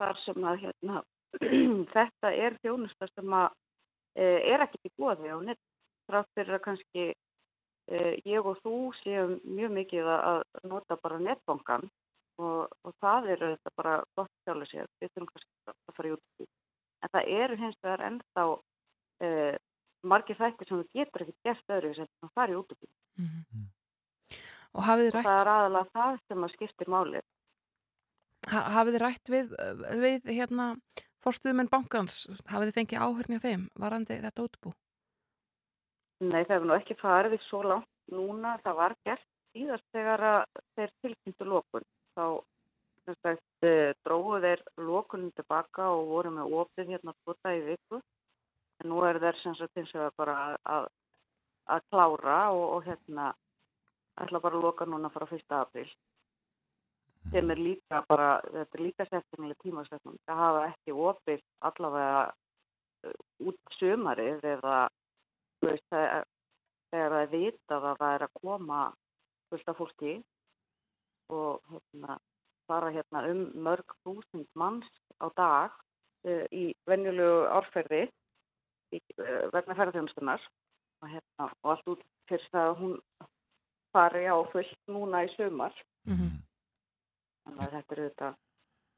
[0.00, 1.02] þar sem að hérna,
[1.96, 5.62] þetta er þjónusta sem að uh, er ekkert í bóði á nett
[6.06, 11.88] þrátt fyrir að kannski uh, ég og þú séum mjög mikið að nota bara netbankan
[12.36, 16.16] og, og það er þetta bara gott sjálfur sér, við þurfum kannski að fara í
[16.16, 16.48] út
[17.02, 18.46] en það eru hins vegar ennþá
[19.24, 19.54] uh,
[20.06, 22.76] margir þættir sem þú getur ekki gert öðru sem það fara í út
[24.76, 27.20] Og hafið þið og rætt, það er aðalega það sem að skiptir máli
[28.52, 29.52] ha, hafið þið rætt við,
[30.02, 30.66] við hérna,
[31.22, 34.74] forstuðumenn bankans, hafið þið fengið áhörni á þeim varandi þetta útibú?
[36.24, 38.56] Nei, það hefur nú ekki farið svo langt núna.
[38.64, 41.88] Það var gert síðast þegar að þeir tilkynntu lókun.
[42.16, 42.26] þá
[43.66, 48.00] eh, drógu þeir lokunum tilbaka og voru með opið hérna tvota í viku.
[48.82, 50.36] En nú er þeir sem sagt eins og það bara
[50.74, 50.88] að,
[51.74, 53.30] að, klára og, og hérna
[54.24, 55.44] ætla bara að loka núna frá 1.
[55.58, 55.88] apríl.
[57.32, 60.18] Sem er líka bara, þetta er líka settingilega tímasetning.
[60.28, 62.22] Það hafa ekki opið allavega
[63.08, 63.16] uh,
[63.50, 64.76] út sömarið eða
[65.64, 68.80] veist, þegar það er vitað að það er að koma
[69.50, 70.14] fullt af fólki
[71.32, 72.18] og hérna,
[72.70, 74.86] fara hérna um mörg þúsund manns
[75.18, 75.74] á dag
[76.28, 78.04] uh, í venjulegu árferði
[79.52, 80.42] vegna ferðarþjónustunar
[81.02, 82.94] og, hérna, og allt út fyrir það að hún
[83.94, 85.74] fari á fullt núna í sumar.
[86.06, 86.42] Mhm.
[87.46, 88.28] þannig að þetta er þetta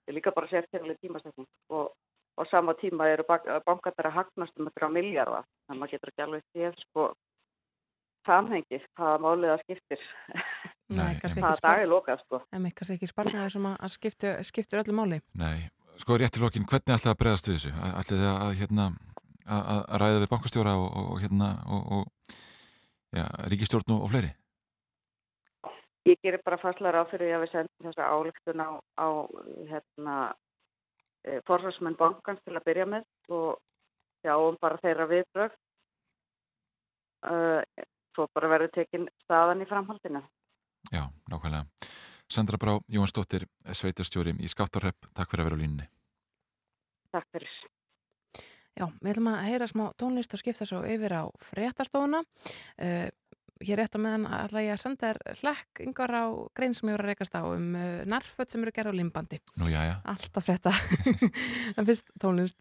[0.09, 1.93] er líka bara sérstæðileg tímasetning og
[2.39, 6.13] á sama tíma eru bankarnir að hagnast um þetta á miljardar þannig að maður getur
[6.13, 7.09] ekki alveg séð sko
[8.29, 10.05] samhengið hvaða málið það skiptir.
[10.89, 12.41] Nei, kannski hvaða ekki, dag spar, er lokað sko.
[12.57, 15.21] Emi, kannski ekki sparnaði sem að, að skipti, skiptir öllu máli.
[15.39, 15.69] Nei,
[16.01, 17.73] sko rétt í lokin, hvernig ætlaði að bregðast við þessu?
[17.89, 18.89] Ætlaði að, hérna,
[19.57, 22.37] að, ræða við bankastjóra og, og, hérna, og, og
[23.17, 24.35] já, ríkistjórn og, fleiri?
[26.09, 29.09] Ég gerir bara fastlega ráð fyrir að við sendum þessa álöktun á, á
[29.69, 30.17] hérna,
[31.49, 33.59] forsvarsmenn bankans til að byrja með og
[34.23, 35.57] sjáum bara þeirra viðbröð.
[37.29, 37.61] Uh,
[38.15, 40.23] svo bara verður tekin staðan í framhaldinu.
[40.95, 41.67] Já, nákvæmlega.
[42.29, 45.87] Sandra Brá, Jóhansdóttir, sveitarstjóri í Skáttarrepp, takk fyrir að vera á línni.
[47.15, 47.53] Takk fyrir.
[48.79, 52.23] Já, við ætlum að heyra smá tónlist og skipta svo yfir á fréttastofuna.
[52.79, 53.09] Uh,
[53.65, 56.95] hér rétt á meðan ætla ég að senda þér hlekk yngvar á grein sem ég
[56.95, 59.43] voru að rekast á um uh, narföt sem eru gerð á limbandi.
[59.59, 59.97] Nú, já, já.
[60.15, 60.75] Alltaf frétta.
[61.77, 62.59] en fyrst tónlist.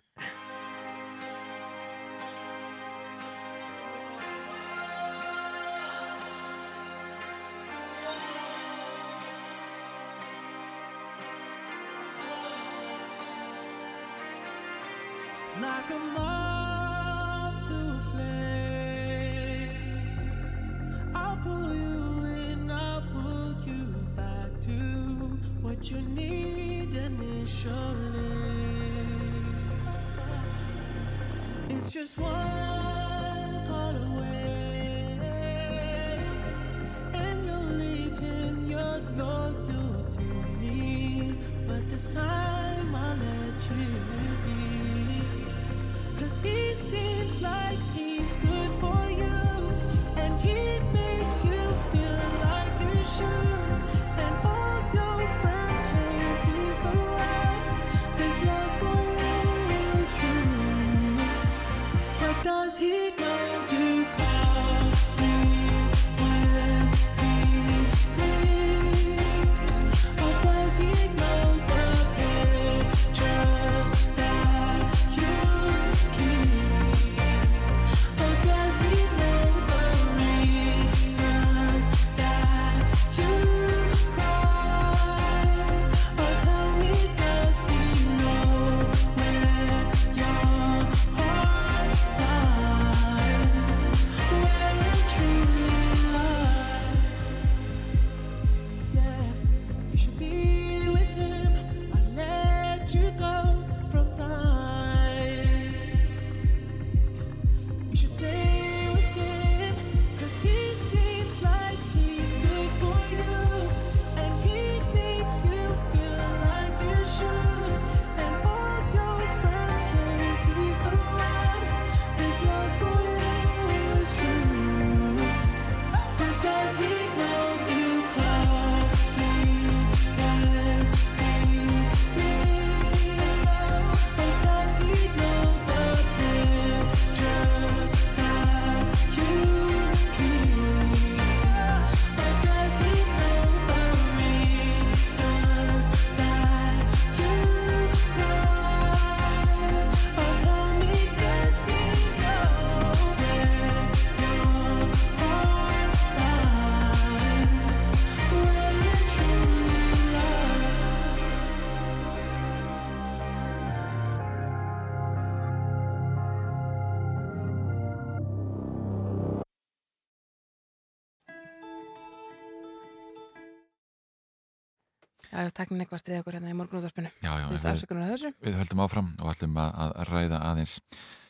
[175.38, 177.10] Já, já, teknin eitthvað stríð okkur hérna í morgunúðarpinu.
[177.22, 178.32] Já, já, Þú veist afsökunar á þessu?
[178.42, 180.74] við höldum áfram og ætlum að, að ræða aðeins.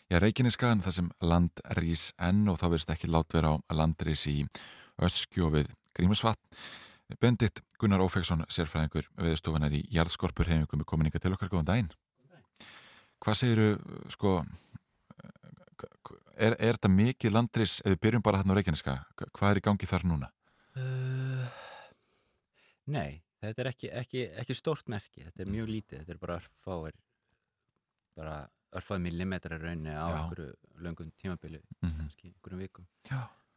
[0.07, 4.23] Já, Reykjaneskaðan, það sem land rís enn og þá verðist ekki lát vera á landrís
[4.31, 4.37] í
[5.03, 6.39] öskju og við grímusvatn.
[7.19, 11.91] Bendit Gunnar Ófeksson, sérfræðingur veðustofanar í Jarðskorpur hefingum er komin ykkar til okkar, góðan daginn.
[13.23, 13.67] Hvað segiru,
[14.15, 14.37] sko,
[16.39, 18.97] er, er þetta mikið landris, ef við byrjum bara hérna á Reykjaneska,
[19.35, 20.31] hvað er í gangi þar núna?
[20.77, 21.47] Uh,
[22.93, 26.37] nei, þetta er ekki, ekki, ekki stórt merki, þetta er mjög lítið, þetta er bara
[26.41, 26.95] örfáir,
[28.17, 28.35] bara
[28.77, 30.17] örfáir millimetrar raunni á Já.
[30.21, 31.97] einhverju löngum tímabili, Mhm.
[31.99, 32.87] kannski einhverjum vikum.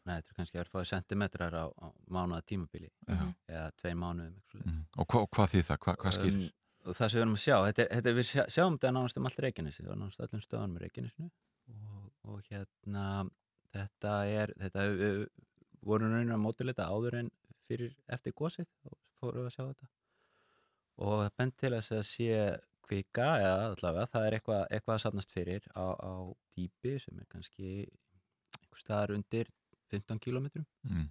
[0.07, 3.35] Nei, þetta er kannski örfáir sentimetrar á, á mánuða tímabili, Já.
[3.49, 4.37] eða tvei mánuðum.
[4.65, 4.85] Mm.
[4.99, 5.79] Og, hva, og hvað þýð það?
[5.79, 6.35] Hva, hvað skýrir?
[6.45, 6.51] Um,
[6.87, 9.17] og það sem við erum að sjá, þetta, er- þetta, við sjá, sjáum þetta nánast
[9.17, 11.31] um allt Reykjanesi, það er nánast öllum stöðunum í Reykjanesinu
[11.69, 13.31] og, og hérna
[13.75, 15.29] þetta er, þetta við
[15.83, 17.31] vorum raunin að mótileita áður en
[17.69, 19.89] fyrir eftir gósið og fórum við að sjá þetta
[21.01, 22.35] og það bent til að sé
[22.91, 26.13] kvika eða allavega það er eitthvað, eitthvað að safnast fyrir á, á
[26.57, 29.51] dýpi sem er kannski einhver staðar undir
[29.95, 31.09] 15 kilometrum Mm.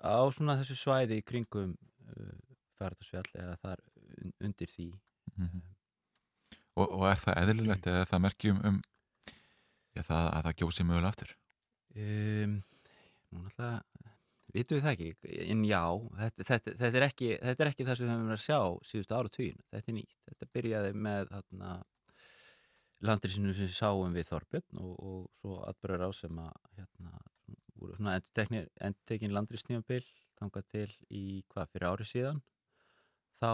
[0.00, 2.38] á svona þessu svæði í kringum uh,
[2.78, 3.82] færdarsfjall eða þar
[4.24, 4.88] un undir því
[5.40, 5.60] Mhm.
[6.80, 8.76] Og, og er það eðlilegt eða er það merkjum um
[9.94, 11.30] já, það, að það gjósi mögulega aftur?
[11.96, 12.54] um,
[13.30, 13.82] Nú náttúrulega
[14.54, 15.82] vitum við það ekki, en já
[16.20, 18.60] þetta, þetta, þetta, er ekki, þetta er ekki það sem við höfum verið að sjá
[18.90, 20.16] síðustu áratugin, þetta er nýtt.
[20.30, 21.72] Þetta byrjaði með þarna
[23.08, 27.12] landrisinu sem við sáum við Þorbjörn og, og svo atbyrjar á sem að hérna,
[27.80, 30.02] voru svona endurtekin landristímabil
[30.40, 32.42] þangað til í hvað fyrir ári síðan.
[33.40, 33.52] Þá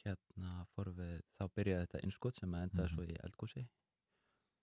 [0.00, 2.94] hérna fórum við, þá byrjaði þetta innskot sem að endaði Mhm.
[2.94, 3.62] svo í eldgósi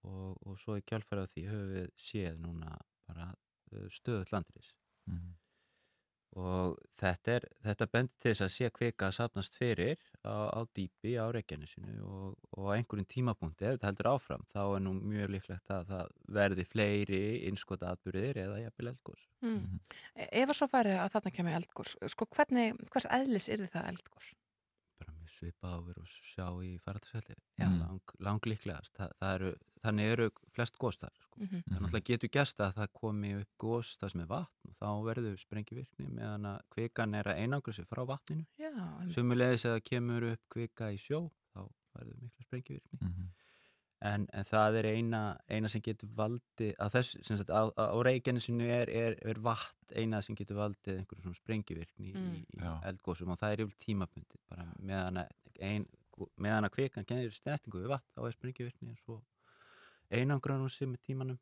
[0.07, 4.73] og, og svo í kjálfæri á því höfum við séð núna bara uh, stöðut landris.
[5.07, 5.35] Mm.
[6.37, 10.61] Og þetta er þetta bendir til þess að sé kvika að sapnast fyrir á, á
[10.77, 15.33] dýpi á Reykjanesinu og, og einhverjum tímapunkti ef þetta heldur áfram þá er nú mjög
[15.33, 19.77] líklegt að það verði fleiri innskota atbyrðir eða jafnvel eldgós Mm.
[20.17, 24.31] Ef að svo færi að þarna kemur eldgós, sko hvernig, hvers eðlis er það eldgós?
[24.97, 27.67] bara mjög svipað á við og sjá í faraldarsvelli Já.
[27.69, 29.51] lang, lang líklegast Þa, það eru,
[29.83, 31.37] þannig eru flest gós þar sko.
[31.37, 34.75] Mm það náttúrulega getur gæst að það komi upp gós það sem er vatn og
[34.79, 38.45] þá verður sprengivirkni meðan að kvikan er að einangra sig frá vatninu.
[39.13, 41.19] Sumulegis að það kemur upp kvika í sjó
[41.53, 41.67] þá
[41.97, 43.27] verður miklu sprengivirkni Mhm.
[44.01, 47.97] en, en það er eina, eina sem getur valdið að þess, sem sagt, á, á
[48.05, 52.35] Reykjanesinu er, er, er vatn eina sem getur valdið einhverjum svona sprengivirkni Mm.
[52.35, 55.87] í, í eldgósum og það er yfir tímabundi bara meðan að, ein,
[56.37, 59.21] meðan að kvikan kennir snertingu við vatn þá er sprengivirkni en svo
[60.11, 61.37] einangranum sem með tímanum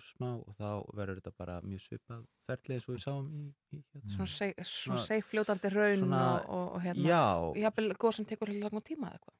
[0.00, 3.42] smá og þá verður þetta bara mjög svipað ferlið eins og við sáum í,
[3.76, 4.12] í hérna.
[4.14, 7.24] Svona, seg, svona Svona- seifljótandi raun svona- og, og, og hérna, Já,
[7.62, 9.34] jafnvel góð sem tekur hérna langt tíma eða eitthvað.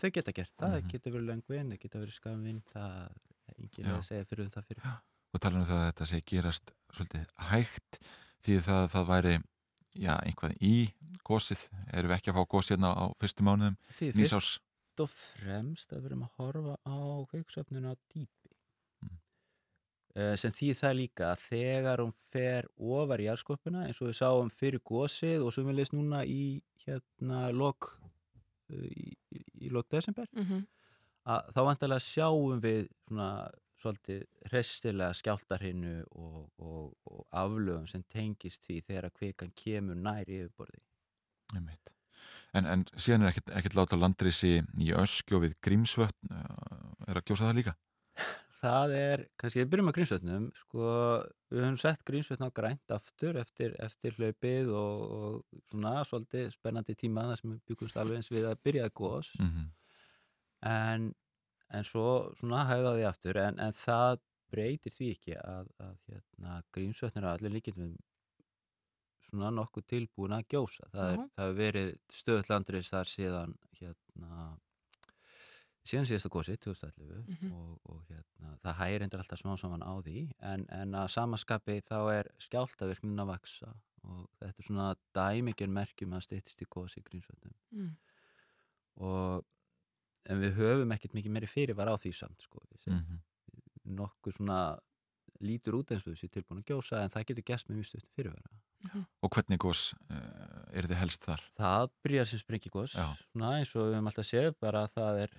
[0.00, 0.90] þau geta gert það, það Mhm.
[0.92, 2.92] getur verið löngvinn, það getur verið skafvinn, það
[3.48, 3.96] er enginn Já.
[3.96, 5.00] að segja fyrir um það fyrir.
[5.32, 8.00] Og tala um það að þetta sé gerast svolítið hægt
[8.42, 9.34] því það, það væri
[9.96, 10.92] já, einhvað í
[11.24, 14.32] gósið, erum við ekki að fá gósið hérna á fyrstu mánuðum Því nýs
[15.00, 16.98] fyrst og fremst að við erum að horfa á
[17.30, 18.50] kveiksöfninu á dýpi.
[19.04, 19.16] Mm.
[20.16, 24.18] Uh, sem því það líka að þegar hún fer ofar í jarðskorpuna eins og við
[24.20, 27.92] sáum fyrir gósið og svo við leist núna í hérna lok
[28.72, 30.66] uh, í, í, í lok desember Mm
[31.30, 38.64] að þá vantarlega sjáum við svona svolítið hressilega skjáltarhinnu og, og, og aflöfum sem tengist
[38.64, 40.80] því þegar að kvikan kemur nær yfirborði.
[41.52, 41.92] Einmitt.
[42.58, 47.26] En, en síðan er ekkert, ekkert láta landrisi í öskjó við Grímsvötn uh, er að
[47.30, 47.76] gjósa það líka?
[48.60, 50.88] Það er, kannski við byrjum að grímsvötnum, sko,
[51.48, 56.96] við höfum sett grímsvötn á grænt aftur eftir, eftir hlaupið og, og svona svolítið spennandi
[56.98, 59.70] tíma þar sem við byggumst alveg eins við að byrja að góðs Mm
[60.66, 61.14] en,
[61.70, 64.20] en svo svona hægða því aftur en, en það
[64.50, 67.94] breytir því ekki að, að hérna, grímsvötn er allir líkindum
[69.28, 70.88] svona nokkuð tilbúin að gjósa.
[70.92, 71.28] Það, er, Já.
[71.36, 71.90] það hefur verið
[72.20, 74.58] stöðlandris þar síðan hérna
[75.90, 77.52] síðan síðasta gósi, 2011 Mhm.
[77.52, 81.78] og, og hérna, það hægir endur alltaf smá saman á því en, en að samaskapi
[81.88, 83.72] þá er skjáltavirknin að vaksa
[84.04, 87.96] og þetta er svona dæmikinn merkjum að stýttist í gósi í grímsvötnum Mm.
[89.00, 89.44] og
[90.26, 92.60] en við höfum ekkert mikið meiri fyrirvar á því samt sko.
[92.86, 93.20] -hmm.
[93.84, 94.78] nokkuð svona
[95.40, 98.10] lítur út eins og þessi tilbúin að gjósa en það getur gæst með mjög stöðt
[98.14, 98.50] fyrirvara
[99.22, 101.42] Og hvernig gós uh, er þið helst þar?
[101.58, 103.06] það byrjar sem sprengigós Já.
[103.20, 105.34] svona eins og við höfum alltaf séð bara að það er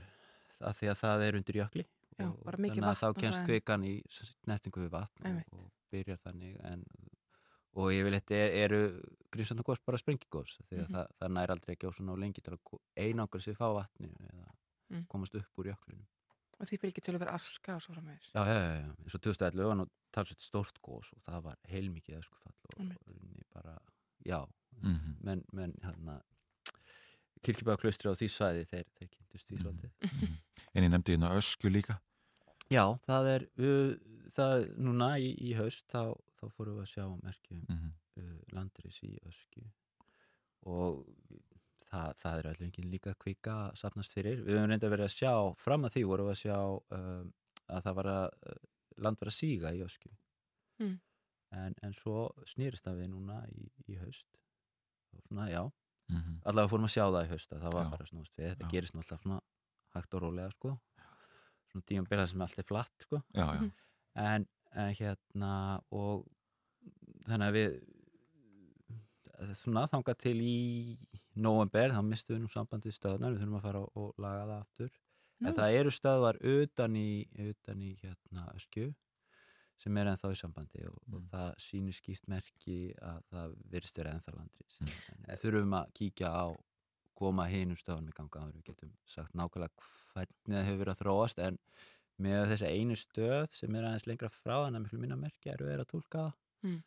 [0.62, 1.86] að því að það er undir jökli
[2.20, 3.48] Já, og bara mikið þannig að vatn á þá kemst svæðinu.
[3.50, 3.94] kvikan í
[4.52, 6.84] nettingu við vatn og, og byrjar þannig en,
[7.82, 8.82] og yfirleitt er, eru
[9.34, 10.94] grímsandagós bara sprengigós því að Mhm.
[10.96, 14.50] það, það nær aldrei gjósa ná lengi til að einangra sig fá vatninu eða
[14.92, 15.06] Mm.
[15.08, 16.04] komast upp úr jöklinu
[16.62, 18.32] Og því fylgir til að vera aska og svo framvegis.
[18.36, 21.62] Já, já, já, já, eins og 2011 var nú talsveit stórt gós og það var
[21.72, 23.78] heilmikið öskufall og, rauninni bara,
[24.26, 24.42] já,
[24.82, 26.16] Mm menn, menn hérna
[27.46, 29.92] kirkjubæðaklaustri á því svæði þeir, þeir kynntust því svolítið.
[30.72, 31.98] En ég nefndi hérna ösku líka.
[32.72, 33.94] Já, það er uh,
[34.32, 37.90] það núna í, í haust þá, þá fórum við að sjá merkjum Mm
[38.22, 39.64] uh, landris í ösku.
[40.70, 41.02] Og
[41.92, 44.42] það, það er allir enginn líka kvika að sapnast fyrir.
[44.48, 46.58] Við höfum reynda verið að sjá fram að því vorum við að sjá
[46.98, 47.32] um,
[47.72, 48.60] að það var að uh,
[49.06, 50.12] land var að síga í ösku
[50.82, 50.96] Mm.
[51.54, 54.26] en, en svo snýrist það við núna í, í haust
[55.28, 55.62] svona, já,
[56.10, 57.90] Mm allavega fórum að sjá það í haust að það var Já.
[57.92, 58.70] bara snúst við, þetta Já.
[58.72, 59.38] gerist náttúrulega svona
[59.94, 60.72] hægt og rólega sko
[61.70, 63.70] svona tíum byrjað sem allt er flatt sko Já, já.
[64.26, 64.48] en,
[64.82, 65.52] en hérna
[66.02, 66.26] og
[67.28, 67.78] þannig að við
[69.58, 70.56] svona þangað til í
[71.36, 74.58] november, þá mistum við nú sambandið stöðnar, við þurfum að fara og, og laga það
[74.62, 74.92] aftur
[75.42, 75.54] en Nú.
[75.58, 77.08] það eru stöðvar utan í,
[77.50, 78.92] utan í hérna öskju
[79.82, 84.12] sem er ennþá í sambandi og, og það sýnir skýrt merki að það virðist vera
[84.18, 85.38] ennþá landrís Mm.
[85.42, 86.46] þurfum að kíkja á
[87.18, 91.02] koma hinum stöðum í ganga en við getum sagt nákvæmlega hvernig það hefur verið að
[91.02, 91.58] þróast en
[92.22, 95.66] með þessa einu stöð sem er aðeins lengra frá þannig að miklu minna merki eru
[95.70, 96.80] verið að tólka það Mm.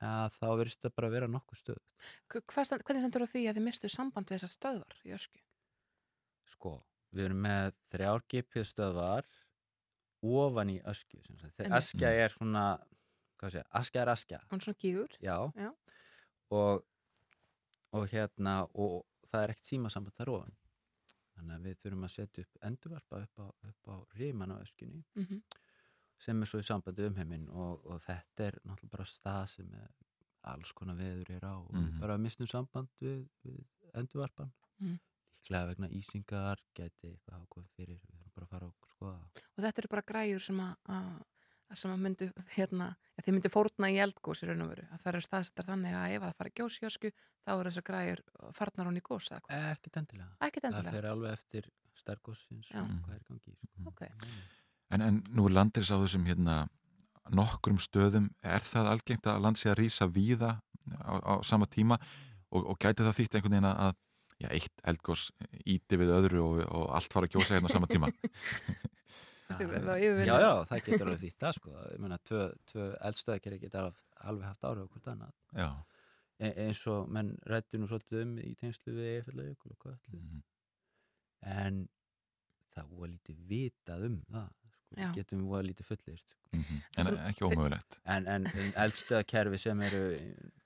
[0.00, 1.80] Að þá verðist það bara að vera nokkuð stöð
[2.32, 5.40] Hva- hvað Hvernig sendur á því að þið mistu samband við þessar stöðvar í ösku?
[6.54, 6.72] sko,
[7.14, 9.28] við erum með þrjár GPS stöðvar
[10.24, 10.80] ofan í
[11.66, 11.78] Einmitt.
[11.78, 12.64] askja er svona
[13.40, 15.16] hvað sé, askja er askja Hún er svona gígur.
[15.20, 15.70] já, Já.
[16.50, 16.84] Og,
[17.92, 20.54] og hérna og það er ekkert símasamband þar ofan
[21.34, 23.46] þannig að við þurfum að setja upp endurvarpa upp á,
[23.90, 25.42] á ríman á öskjunni Mm
[26.18, 29.72] sem er svo í sambandi um heiminn og, og þetta er náttúrulega bara stað sem
[30.44, 32.00] alls konar veður er á og við Mhm.
[32.00, 34.98] bara mistum samband við, við endurvarpan Mhm.
[35.44, 39.20] líklega vegna ísingar geti eitthvað ákveð fyrir við þurfum bara að fara og skoða.
[39.58, 41.22] Og þetta eru bara græjur sem að,
[41.74, 45.12] sem að myndu, hérna, þið myndu fórna í eldgós í raun og veru, að það
[45.14, 47.12] eru staðsettar þannig að ef það fara gjós í ösku,
[47.44, 48.20] þá eru þessar græjur
[48.52, 49.72] farnar hún í gós eða hvað?
[49.76, 50.90] ekkert endilega Ekkert það endilega.
[50.92, 52.82] fer alveg eftir stærgóssins Já.
[52.82, 53.86] og hvað er í gangi sko.
[53.86, 54.02] Ok.
[54.92, 56.66] En, en nú er landris á þessum hérna
[57.32, 60.58] nokkrum stöðum, er það algengt að land sé að rýsa víða
[61.00, 61.96] á, á sama tíma?
[62.54, 63.94] Og, og gæti það þýtt einhvern veginn að
[64.44, 65.30] já, eitt eldgós
[65.64, 68.10] íti við öðru og, og allt fara að gjósa hérna á sama tíma?
[69.54, 69.60] Já,
[70.40, 71.72] já, það getur alveg þýtt það sko.
[71.92, 73.98] ég meina, tvö, tvö eldstöðakeri geta alveg,
[74.30, 75.34] alveg haft árið okkur annað.
[75.60, 75.68] Já,
[76.40, 80.22] e eins og menn rættu nú svolítið um í tengslu við Eiffelajökul og hvað allir
[80.24, 80.40] Mhm.
[81.54, 81.78] en
[82.74, 84.48] það var lítið vitað um það
[84.94, 85.00] sko.
[85.02, 85.08] Já.
[85.10, 86.38] Við getum voða lítið fullist sko.
[86.58, 86.84] mhm.
[86.98, 88.46] en ekki ómögulegt en, en
[88.84, 90.04] eldstöðakerfi sem eru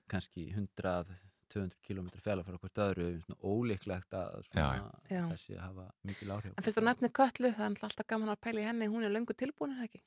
[0.09, 4.69] kannski 100-200 km fjallar frá hvort öðru svona ólíklegt að svona
[5.09, 5.25] Já.
[5.33, 8.63] þessi hafa mikil áhrif En fyrst þú nefnir köllu, það er alltaf gaman að pæla
[8.63, 10.05] í henni, hún er löngu tilbúin, er það ekki?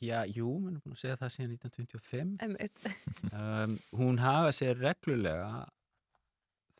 [0.00, 2.86] Já, jú, menn er búin að segja það síðan 1925 Einmitt.
[3.36, 5.66] um, hún hafa sér reglulega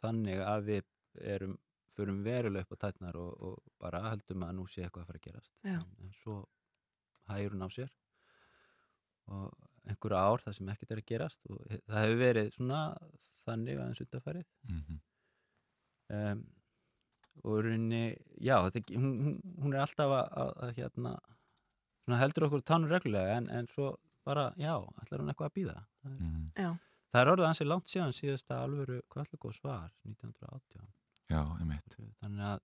[0.01, 0.87] þannig að við
[1.35, 1.59] erum
[2.01, 5.21] förum verulega upp á tætnar og, og bara heldum að nú sé eitthvað að fara
[5.23, 6.37] að gerast en, en svo
[7.31, 7.91] hægur hún á sér
[9.31, 9.53] og
[9.91, 12.81] einhverju ár það sem ekkert er að gerast og það hefur verið svona
[13.45, 15.01] þannig aðeins undarfærið Mhm.
[16.19, 16.43] um,
[17.47, 18.03] og í rauninni,
[18.43, 21.13] já, þetta, hún, hún, er alltaf að, að, að hérna
[22.05, 23.93] svona heldur okkur tánur reglulega en, en svo
[24.27, 26.49] bara, já, ætlar hún eitthvað að býða það er, Mhm.
[26.59, 26.71] Já.
[27.15, 30.89] það er orðið ansið langt síðan síðasta alvöru kvallugóð svar 1918
[31.31, 32.61] Já, einmitt þannig að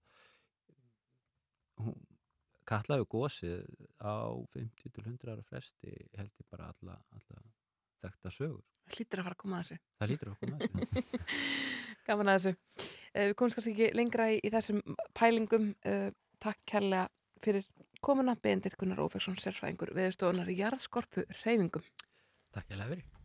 [1.85, 1.97] hún
[2.67, 3.67] kallaði gósið
[4.03, 4.17] á
[4.57, 7.43] 50-100 ára fresti held ég bara alla, alla
[8.03, 9.79] þekkta sögur Það hlýttir að fara að koma að þessu.
[10.01, 11.47] það lítur okkur með þessu
[12.07, 12.53] Gaman að þessu.
[13.19, 14.79] Eh, Við komumst kannski ekki lengra í, í þessum
[15.19, 15.65] pælingum.
[15.83, 17.09] Eh, Takk kærlega
[17.43, 17.67] fyrir
[18.05, 18.37] komuna.
[18.39, 21.83] Bendit Gunnar Ófeksson, sérfræðingur viðstofunar í jarðskorpu reyfingum.
[22.55, 23.16] Takk ég fyrir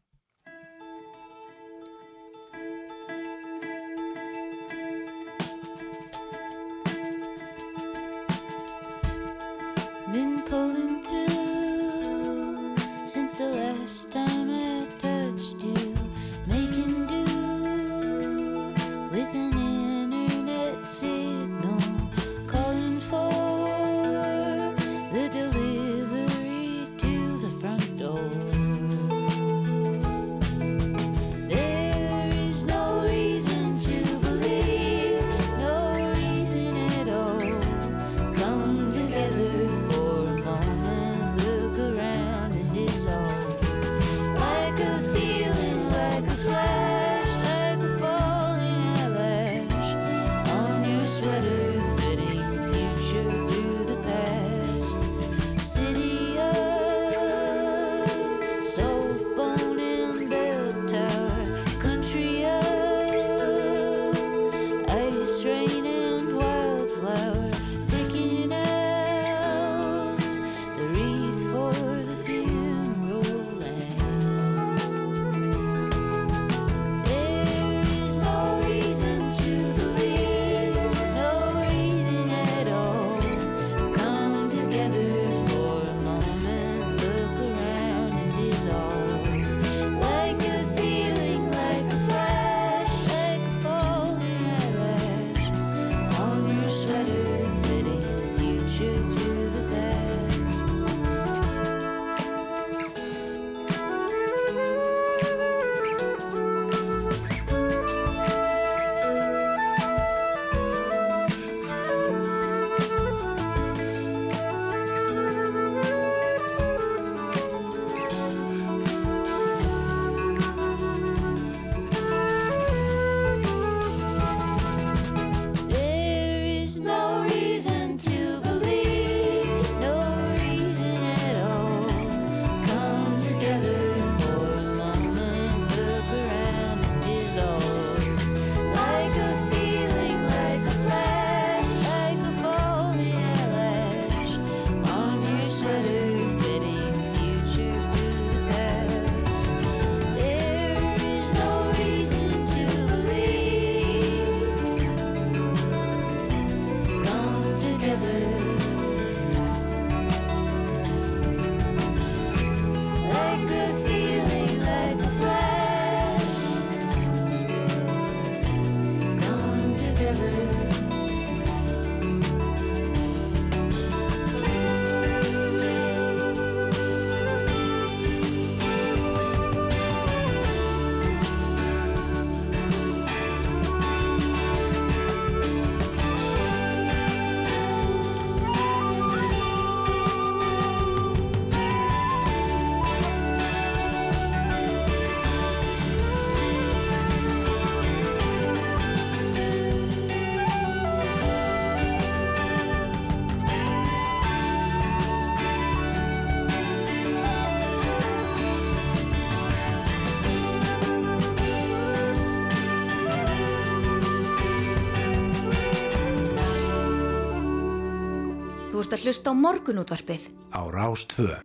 [218.91, 220.23] ert að hlusta á morgunútvarpið.
[220.51, 221.39] á Rás 2.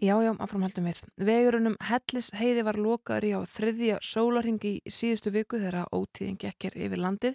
[0.00, 1.00] Já, já, áframhaldum við.
[1.18, 6.76] Vegurunum Hellis heiði var lokaður í á þriðja sólarhingi í síðustu viku þegar ótíðin gekkir
[6.78, 7.34] yfir landið.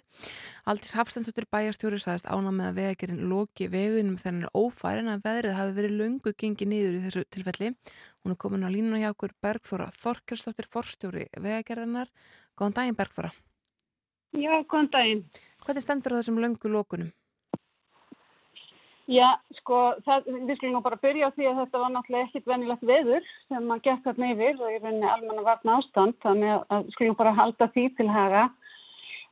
[0.64, 5.76] Aldís Hafstensdóttir bæjastjóri saðist ána með að vegagerinn loki vegunum er ófærin að veðrið hafi
[5.82, 7.70] verið löngu gengið niður í þessu tilfelli.
[8.24, 12.08] Hún er komin á línuna hjá okkur Bergþóra Þorkelsdóttir forstjóri vegagerðarnar.
[12.56, 13.36] Góðan daginn Bergþóra.
[14.32, 15.24] Já, góðan daginn.
[15.60, 17.12] Hvernig stendur á þessum löngu lokunum?
[19.06, 22.86] Já, sko, það, við skulum bara byrja á því að þetta var náttúrulega ekkit venilegt
[22.88, 27.18] veður sem að gekk þarna yfir og í rauninni almenna varna ástand, þannig að- skulum
[27.20, 28.50] bara halda því til haga.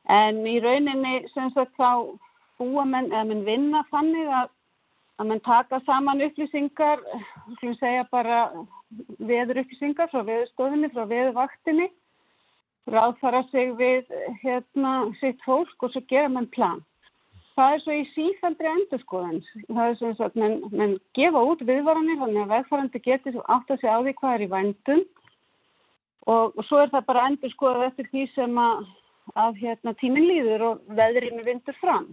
[0.07, 2.07] En í rauninni sem sagt þá
[2.57, 4.49] búa menn, eða menn vinna þannig að,
[5.19, 7.03] að menn taka saman upplýsingar,
[7.57, 8.39] skulum segja bara
[9.19, 11.91] veður upplýsingar frá veðurstofinni, frá veðurvaktinni,
[12.87, 14.07] ráðfara sig við
[14.39, 16.79] hérna sitt fólk og svo gera menn plan.
[17.55, 19.37] Það er svo í sífældri endurskoðan.
[19.69, 23.79] Það er svona að menn, menn gefa út viðvaranir þannig að vegfærandi getur átt að
[23.79, 25.03] segja á því hvað er í vændum
[26.33, 28.83] og, svo er það bara endurskoðað eftir því sem að,
[29.45, 32.11] að hérna, tíminn líður og veðrinu vindur fram.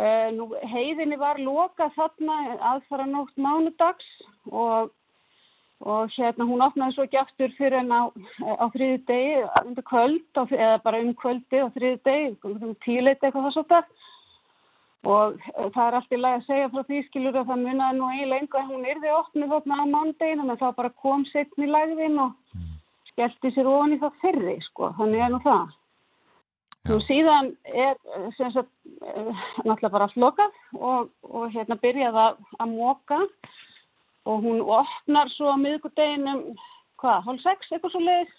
[0.00, 2.36] Uh, nú, heiðinni var lokað þarna
[2.72, 4.06] aðfara nótt mánudags
[4.48, 4.88] og,
[5.84, 8.02] og hérna hún opnaði svo ekki aftur fyrir en á,
[8.58, 13.28] á þriði degi, undir kvöld á, eða bara um kvöldi á þriði degi, um tíleiti
[13.28, 13.92] eitthvað það svo það
[15.02, 17.98] og eh, það er allt í lagi að segja frá því skilur að það munaði
[17.98, 21.66] nú eiginlega engu að hún yrði opnið þarna á mándeginu en það bara kom setn
[21.66, 22.58] í lagðin og
[23.12, 25.72] skellti sér ofan í það fyrri sko, þannig er nú það.
[26.90, 28.70] Nú síðan er eh, sem sagt
[29.06, 33.18] eh, náttúrulega bara allt lokað og, og hérna byrjaði að, að móka
[34.30, 36.42] og hún opnar svo á miðgudeginum,
[37.02, 38.38] hvað, hálf sex eitthvað svo leiðis.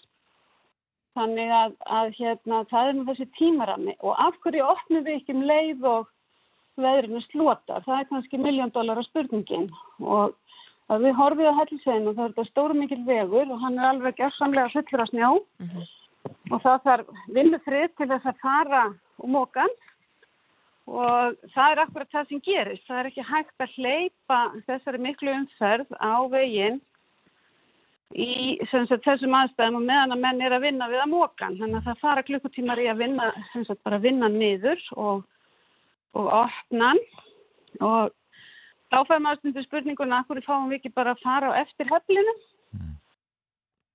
[1.14, 5.36] Þannig að, að hérna, það er nú þessi tímarami og af hverju opnum við ekki
[5.36, 6.08] um leið og
[6.80, 7.84] veðrinu slotar?
[7.86, 9.68] Það er kannski miljón dólar spurningin
[10.02, 10.34] og
[10.92, 13.90] að við horfið á hellisveginn og það er þetta stóru mikil vegur og hann er
[13.90, 15.30] alveg gerðsamlega fullur af snjó
[16.52, 18.84] og það þarf vinnufrið til þess að fara
[19.20, 19.66] og móka
[20.84, 22.84] og það er akkurat það sem gerist.
[22.88, 26.82] Það er ekki hægt að hleypa þessari miklu umferð á veginn
[28.14, 31.56] í sagt, þessum aðstæðum og meðan að menn er að vinna við að mókan.
[31.60, 35.24] Þannig að það fara klukkutímar í að vinna, sagt, bara vinna niður og,
[36.14, 37.02] og opna hann.
[37.80, 38.14] og
[38.92, 41.90] þá fær maður stundu spurninguna af hverju fáum við ekki bara að fara á eftir
[41.90, 42.34] heflinu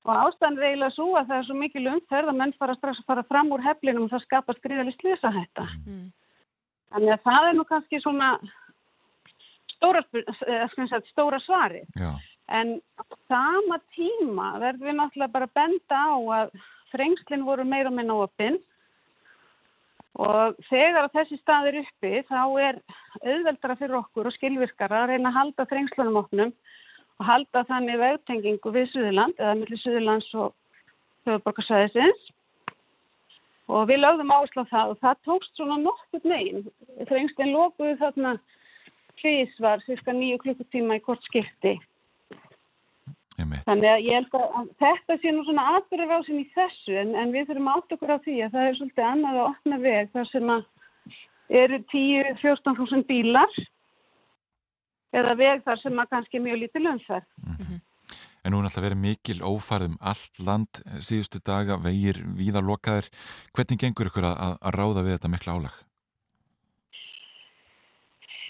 [0.07, 3.01] og ástæðan er eiginlega svo að það er svo mikil umferð að menn fara strax
[3.01, 5.65] að fara fram úr heflinum og það skapast gríðalist slisa þetta.
[6.89, 8.29] Þannig að það er nú kannski svona
[9.75, 11.83] stóra, eh, sem sagt, stóra svari.
[11.95, 12.15] Já.
[12.49, 16.51] En á sama tíma verðum við náttúrulega bara að benda á að
[16.91, 18.57] þrengslinn voru meira og minna opinn
[20.17, 22.79] og þegar þessi stað er uppi þá er
[23.21, 26.53] auðveldara fyrir okkur og skilvirkara að reyna að halda þrengslunum opnum
[27.19, 30.53] og halda þannig vegtengingu við Suðurland eða millir Suðurlands og
[31.27, 32.29] höfuborgarsvæðisins
[33.69, 36.65] og við lögðum áherslu á það og það tókst svona nokkur negin.
[37.05, 38.33] Þrengslinn lokuðu þarna
[39.19, 41.75] hrísvar cirka nýju klukkutíma í kort skipti.
[43.39, 47.49] Þannig að ég held að þetta sé nú svona atbyrðarásin í þessu en, en við
[47.49, 50.53] þurfum átt okkur á því að það er svolítið annað að opna veg þar sem
[50.55, 50.65] að
[51.59, 53.59] eru 10-14 þúsund bílar
[55.19, 57.29] eða veg þar sem að kannski mjög lítið lönnferð.
[58.39, 63.09] En nú er alltaf verið mikil ófærðum allt land síðustu daga, vegir víða lokaðir.
[63.51, 65.79] Hvernig gengur ykkur að, að ráða við þetta mikla álag?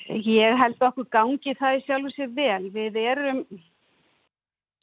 [0.09, 2.69] Ég held okkur gangi það í sjálfu sér vel.
[2.73, 3.41] Við erum,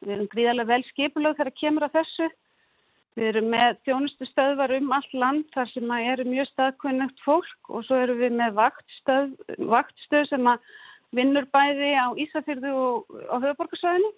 [0.04, 2.28] við erum gríðarlega vel skipulög þegar kemur að þessu.
[3.16, 7.70] Við erum með þjónustu stöðvar um allt land þar sem að eru mjög staðkunnugt fólk
[7.72, 9.30] og svo erum við með vaktstöð,
[9.72, 10.74] vaktstöð sem að
[11.16, 14.10] vinnur bæði á Ísafyrðu og á höfuborgarsvæðinu.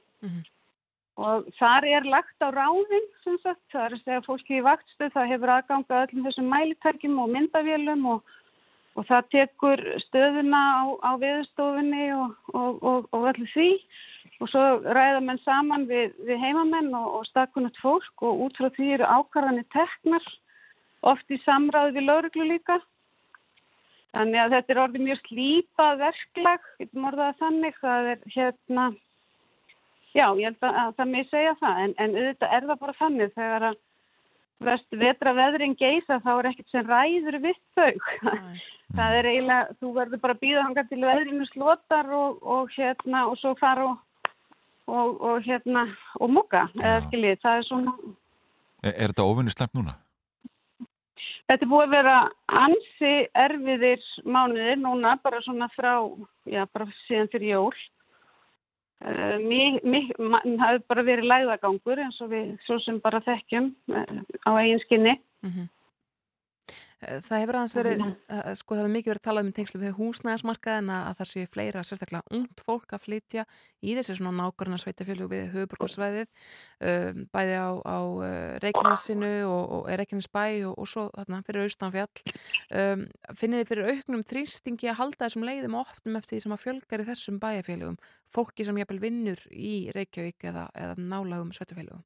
[1.18, 5.14] og þar er lagt á ráðin sem sagt, það er að segja fólki í vaktstöð
[5.14, 8.36] það hefur aðganga öllum þessum mælitækjum og myndavélum og,
[8.94, 13.70] og það tekur stöðuna á, á viðstofunni og, og, og, og öllu því
[14.38, 18.70] og svo ræða menn saman við, við heimamenn og, og stakkunnat fólk og út frá
[18.76, 20.30] því eru ákvarðanir teknar
[21.08, 22.78] oft í samráði við lauruglu líka
[24.16, 28.86] Þannig að þetta er orðið mjög slípað verklag, getum orðað það þannig, það er hérna,
[30.14, 32.96] já, ég held að, að það með segja það, en, en auðvitað er það bara
[33.02, 33.78] þannig þegar að
[34.68, 37.92] vest vetra veðrin geisa þá er ekkert sem ræður við þau.
[38.98, 43.26] það er eiginlega, þú verður bara að býða hanga til veðrinu slotar og, og hérna,
[43.28, 44.00] og svo fara og,
[44.88, 45.84] og, og hérna,
[46.18, 47.96] og muka, eða skiljið, það er svona,
[48.78, 49.96] Er, er þetta ofinni slemt núna?
[51.48, 52.16] Þetta er búið að vera
[52.60, 53.12] ansi
[53.42, 55.94] erfiðir mánuðir núna bara svona frá,
[56.46, 57.72] já bara síðan fyrir jól.
[58.98, 63.68] Uh, mig, ma- það hefur bara verið lægðagangur eins og við svo sem bara þekkjum
[63.94, 65.12] uh, á eigin skinni.
[65.46, 65.58] Eh,
[66.98, 70.88] Það hefur aðeins verið, eh, sko það hefur mikið verið talað um tengslu við húsnæðismarkaðin
[70.90, 73.44] að það sé fleira sérstaklega ungt fólk að flytja
[73.86, 76.26] í þessi svona nákvæmna sveitafjölu við höfuborgarsvæðið,
[76.90, 82.34] um, bæði á, á uh, Reykjanesinu og, og Reykjanesbæ og, og svo þarna fyrir austanfjall.
[82.74, 86.64] Um, finnið þið fyrir auknum þrýstingi að halda þessum leiðum opnum eftir því sem að
[86.66, 92.02] fjölgar í þessum bæjarfélugum, fólki sem jafnvel vinnur í Reykjavík eða, eða nálagum sveitafélugum?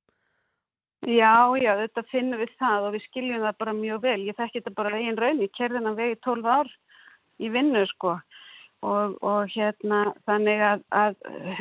[1.03, 4.21] Já, já, þetta finnum við það og við skiljum það bara mjög vel.
[4.23, 6.71] Ég þekki þetta bara einn raun, ég kerði hennar vegi 12 ár
[7.43, 8.13] í vinnu sko
[8.87, 11.17] og, og hérna þannig að, að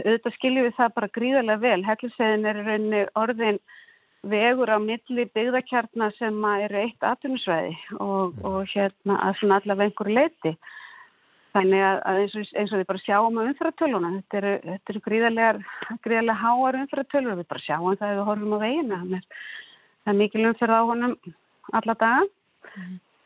[0.06, 1.80] auðvitað skiljum við það bara gríðarlega vel.
[1.88, 3.60] Hellisegin er í rauninni orðin
[4.30, 10.18] vegur á milli byggðakjarnar sem eru eitt atvinnusvæði og, og hérna að svona allavega einhverju
[10.20, 10.54] leiti.
[11.52, 15.02] Þannig að, eins, og, eins og við bara sjáum á umfyrirtöluna, þetta eru, þetta eru
[15.08, 15.74] gríðarlega,
[16.06, 19.00] gríðarlega háar umfyrirtölur, við bara sjáum það ef við horfum á veginu.
[19.02, 19.26] Það er,
[20.08, 21.18] er mikil umfyrð á honum
[21.76, 22.22] alla daga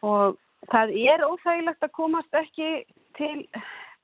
[0.05, 0.39] og
[0.71, 2.71] það er óþægilegt að komast ekki
[3.17, 3.45] til,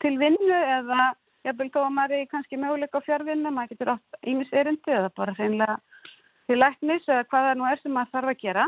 [0.03, 1.11] til vinnu eða
[1.45, 5.09] jafnvel þó að maður er kannski möguleika á fjárvinnu, maður getur átt ímis erindi eða
[5.17, 5.77] bara hreinlega
[6.49, 8.67] til læknis eða hvað það nú er sem maður þarf að gera.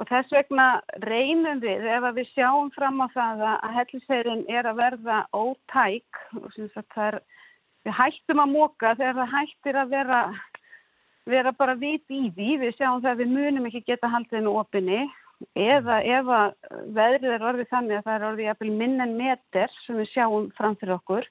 [0.00, 0.66] Og þess vegna
[1.04, 6.56] reynum við, ef við sjáum fram á það að helliseirin er að verða ótæk, og
[7.06, 7.18] er,
[7.86, 10.20] við hættum að móka þegar það hættir að vera,
[11.28, 14.56] vera bara vit í því, við sjáum það að við munum ekki geta haldið hennu
[14.62, 15.02] opinni,
[15.58, 16.56] eða ef að
[16.96, 20.50] veðrið er orðið þannig að það er orðið jafnvel minn en meter sem við sjáum
[20.58, 21.28] fram fyrir okkur,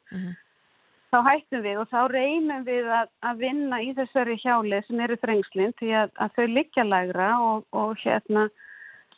[1.12, 5.18] þá hættum við og þá reynum við að, að vinna í þessari hjáli sem eru
[5.20, 8.47] þrengslinn því að, að þau liggja lægra og, og hérna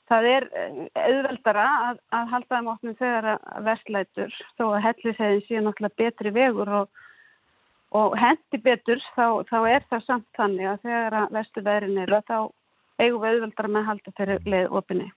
[0.09, 5.45] það er eh, auðveldara að, að halda þeim opnum þegar að verslætur þó að hellisegin
[5.47, 7.01] séu náttúrulega betri vegur og,
[8.01, 12.21] og hendi betur þá, þá er það samt þannig að þegar að vestu veðrin eru
[12.27, 12.37] þá
[13.01, 15.09] eigum við auðveldara með að halda þeirri leið opinni.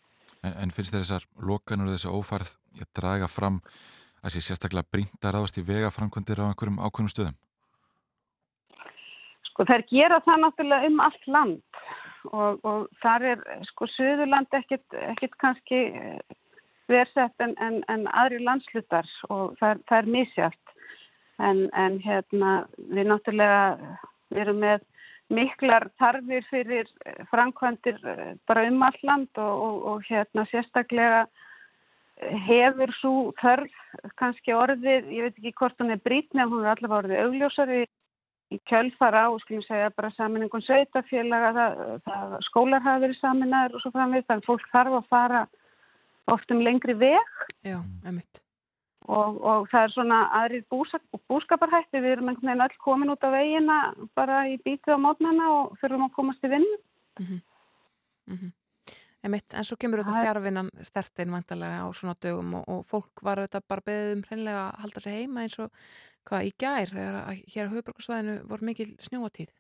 [0.45, 3.63] En, en finnst þessar lokanur og þessi ófærð að draga fram
[4.27, 7.37] að sé sérstaklega brínt að ráðast í vegaframkvæmdir á einhverjum ákveðnum stöðum?
[9.47, 11.85] Sko þær gera það náttúrulega um allt land
[12.33, 15.81] og, og þar er sko Suðurland ekkit, ekkit kannski
[16.91, 20.75] versett en, en, en aðri landslutar og það, það er misjátt.
[21.37, 23.97] En, en hérna við náttúrulega
[24.33, 24.85] við erum með
[25.37, 26.89] miklar tarfir fyrir
[27.33, 27.99] framkvæmdir
[28.49, 31.27] bara um allt land og, og, og hérna sérstaklega
[32.47, 33.73] hefur svo þörf
[34.17, 37.85] kannski orðið, ég veit ekki hvort hún er brítni en hún er allavega orðið augljósari
[38.55, 43.85] í kjölfara og skulum segja bara saminningun sveitafélaga, það, það, skólar hafa verið saminnaður og
[43.85, 45.47] svo framvið þannig fólk þarf að fara
[46.33, 47.33] oft um lengri veg.
[47.67, 47.81] Já,
[49.07, 50.21] og, og það er svona
[50.73, 53.81] búsak, búskaparhætti, við erum einhvern veginn öll komin út á vegina
[54.19, 56.79] bara í bítið á mótnana og þurfum að komast í vinnu.
[59.25, 63.41] Emitt, en svo kemur auðvitað fjárvinnan stertinn vantarlega á svona dögum og, og fólk var
[63.41, 65.87] auðvitað bara beðið um hreinlega að halda sig heima eins og
[66.29, 69.55] hvað í gær þegar að hér á höfuborgarsvæðinu voru mikil snjóatíð.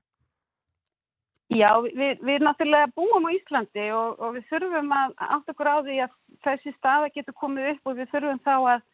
[1.54, 5.76] Já, við, við náttúrulega búum á Íslandi og, og við þurfum að átt okkur á
[5.86, 8.86] því að þessi staða getur komið upp og við þurfum þá að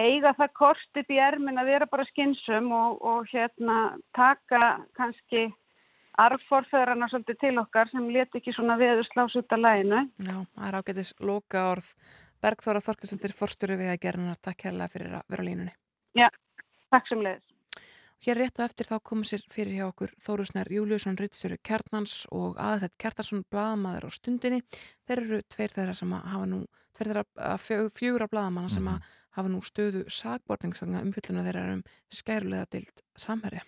[0.00, 3.76] eiga það kort upp í ermin að vera bara skynsum og, og hérna
[4.16, 4.62] taka
[4.96, 5.50] kannski
[6.18, 10.02] arforföðrana svolítið til okkar sem let ekki svona veður slás út af læginu.
[10.18, 11.92] Já, það er ágætis loka orð.
[12.40, 15.74] Bergþóra Þorkelstundir, forstjóri við að gerna takk hérlega fyrir að vera á línunni.
[16.16, 16.28] Já,
[16.88, 17.46] takk sem leiðis.
[18.20, 22.58] Hér rétt og eftir þá komum sér fyrir hjá okkur Þórusnær Júliusson, Ritstjóri Kjartnans og
[22.60, 24.60] aðsett Kjartarsson, blaðamaður á stundinni.
[25.08, 26.60] Þeir eru tveir þeirra sem að hafa nú,
[26.96, 29.08] tveir þeirra að fjö, fjögra blaðamanna sem að
[29.38, 33.64] hafa nú stöðu sagbortningsvagna umfylluna þeirra um skærulega dild samherja.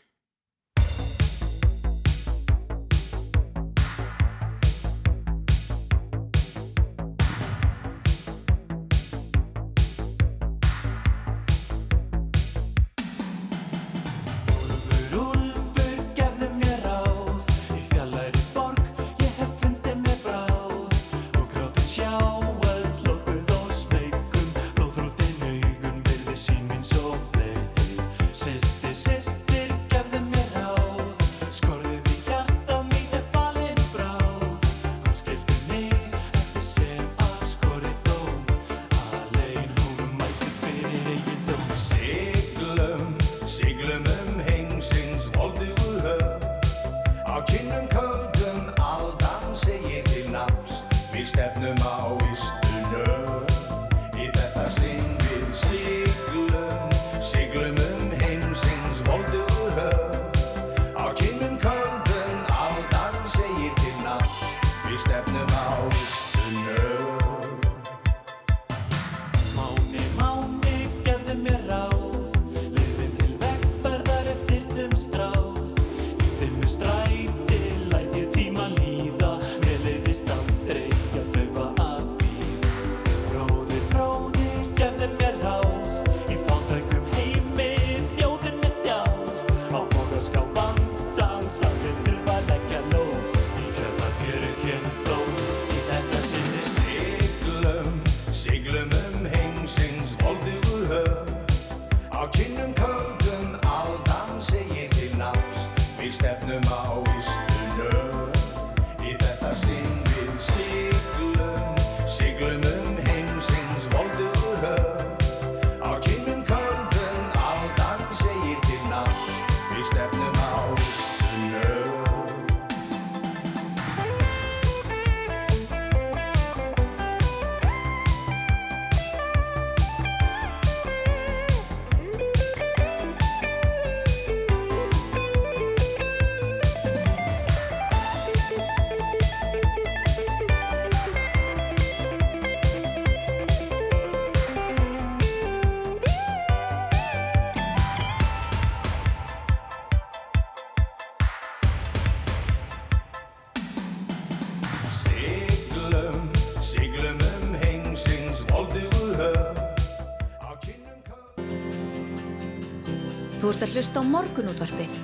[163.63, 164.95] Ert að hlusta á morgunútvarpið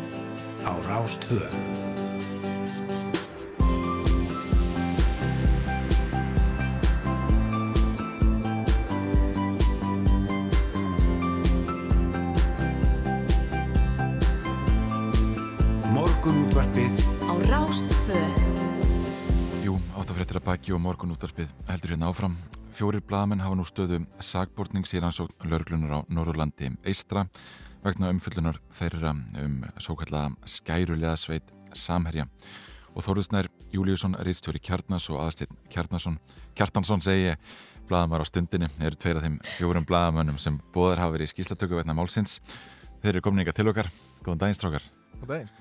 [0.66, 1.46] á Rástvö.
[15.94, 16.98] Morgunútvarpið
[17.30, 18.18] á Rástvö.
[19.62, 22.34] Jú, áttafréttir að baki og morgun útvarpið heldur hérna áfram.
[22.74, 27.28] Fjórir blaðamenn hafa nú stöðu sagbortnings í rannsókn lörglunar á Norðurlandi eistra
[27.84, 32.26] vegna umfyllunar þeirra um svo kallaða skærulega sveit samherja.
[32.96, 36.16] Og Þóruðsnær Júliusson, Ritstjóri Kjarnas og aðstinn Kjarnason,
[36.58, 37.34] Kjartansson segi
[37.88, 41.78] blaðamar á stundinni eru tveir af þeim fjórum blaðamönnum sem bóðar hafa verið í skýslatöku
[41.78, 42.40] vegna málsins.
[43.02, 43.90] Þeir eru komin ykkar til okkar.
[44.24, 44.88] Góðan daginn strákar.
[45.20, 45.52] Góð daginn.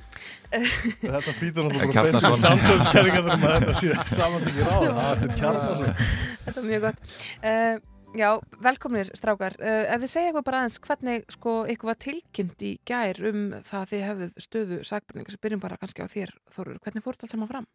[1.04, 2.34] Þetta býtur náttúrulega Kjarnason.
[2.34, 4.88] beint samsöðskerringarnir um að þetta sé samantekki ráð.
[4.88, 6.10] Það er þetta kjarnason.
[6.48, 7.16] Þetta er mjög gott.
[7.44, 9.56] Uh, já, velkomnir strákar.
[9.60, 13.42] Uh, ef þið segja eitthvað bara aðeins hvernig sko, ykkur var tilkynnt í gær um
[13.66, 16.80] það að þið hefðuð stöðu sagburninga sem byrjum bara kannski á þér, Þórur.
[16.86, 17.70] Hvernig fór þetta allt saman fram?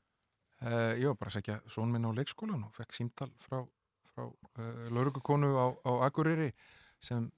[0.62, 3.60] Uh, ég var bara að segja són minn á leikskólan og fekk símtal frá,
[4.12, 6.52] frá uh, laurugukonu á, á Akureyri
[7.02, 7.30] sem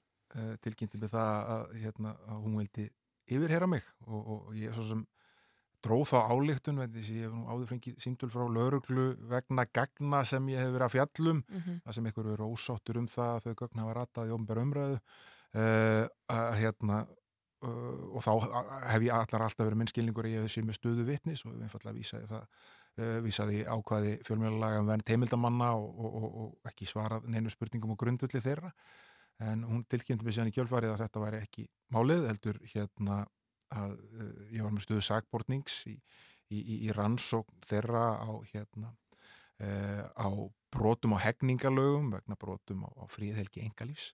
[0.59, 2.85] tilkynnti með það að, hérna, að hún vildi
[3.31, 5.03] yfirhera mig og, og ég svo sem
[5.85, 10.63] dróð þá að ég hef nú áður fengið símtul frá lauruglu vegna gagna sem ég
[10.63, 11.81] hef verið að fjallum Mhm.
[11.85, 14.97] það sem einhverju eru ósáttur um það að þau gögn hafa ratað í ofnbæra umræðu
[14.99, 18.31] uh, að hérna uh, og þá
[18.91, 22.27] hef ég allar alltaf verið minnskilningur ég hef sé með stöðu vitnis og einfallega vísaði
[22.31, 22.43] það
[22.99, 27.95] uh, vísaði ákvaði fjölmjölalega um vernd heimildamanna og, og, og, og ekki svarað neinu spurningum
[27.95, 28.71] og grundulli þeirra
[29.43, 33.25] en hún tilkynnti mig síðan í kjölfarið að þetta væri ekki málið heldur hérna
[33.73, 35.95] að uh, ég var með stöðu sagbortnings í,
[36.49, 40.29] í, í, rannsókn þeirra á hérna uh, á
[40.75, 44.11] brotum á hegningalögum vegna brotum á, á fríðhelgi engalífs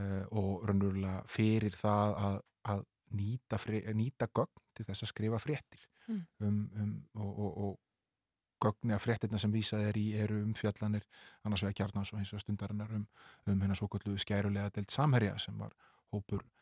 [0.00, 2.42] uh, og raunverulega fyrir það að,
[2.74, 6.26] að nýta, frí, nýta gögn til þess að skrifa fréttir Mm.
[6.40, 7.80] um, um, og, og, og
[8.62, 11.04] gögni að fréttirna sem vísað er í eru um fjallanir
[11.46, 13.06] annars vegar kjarnans og hins vegar stundarinnar um,
[13.46, 15.74] um hennar svo kallu skærulega deilt samherja sem var
[16.14, 16.61] hópur eh,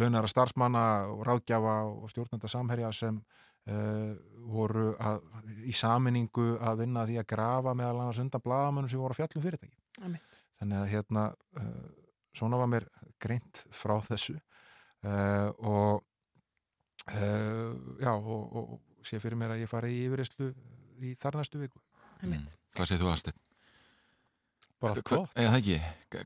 [0.00, 0.82] launara starfsmanna
[1.12, 3.18] og ráðgjafa og stjórnenda samherja sem
[3.68, 4.14] eh,
[4.46, 5.22] voru að,
[5.66, 9.46] í saminningu að vinna því að grafa meðal annars undan blagamönnum sem voru að fjallum
[9.46, 10.42] fyrirtæki Einmitt.
[10.60, 11.24] þannig að hérna
[11.60, 11.86] uh,
[12.36, 12.86] svona var mér
[13.22, 16.04] greint frá þessu uh, og
[17.10, 20.52] uh, já og, og, og sé fyrir mér að ég fari í yfirreyslu
[21.02, 21.82] í þar næstu viku
[22.22, 22.54] Einmitt.
[22.76, 23.45] Hvað segir þú aðstætt?
[24.82, 25.30] Bara allt gott.
[25.40, 25.76] Eða það ekki,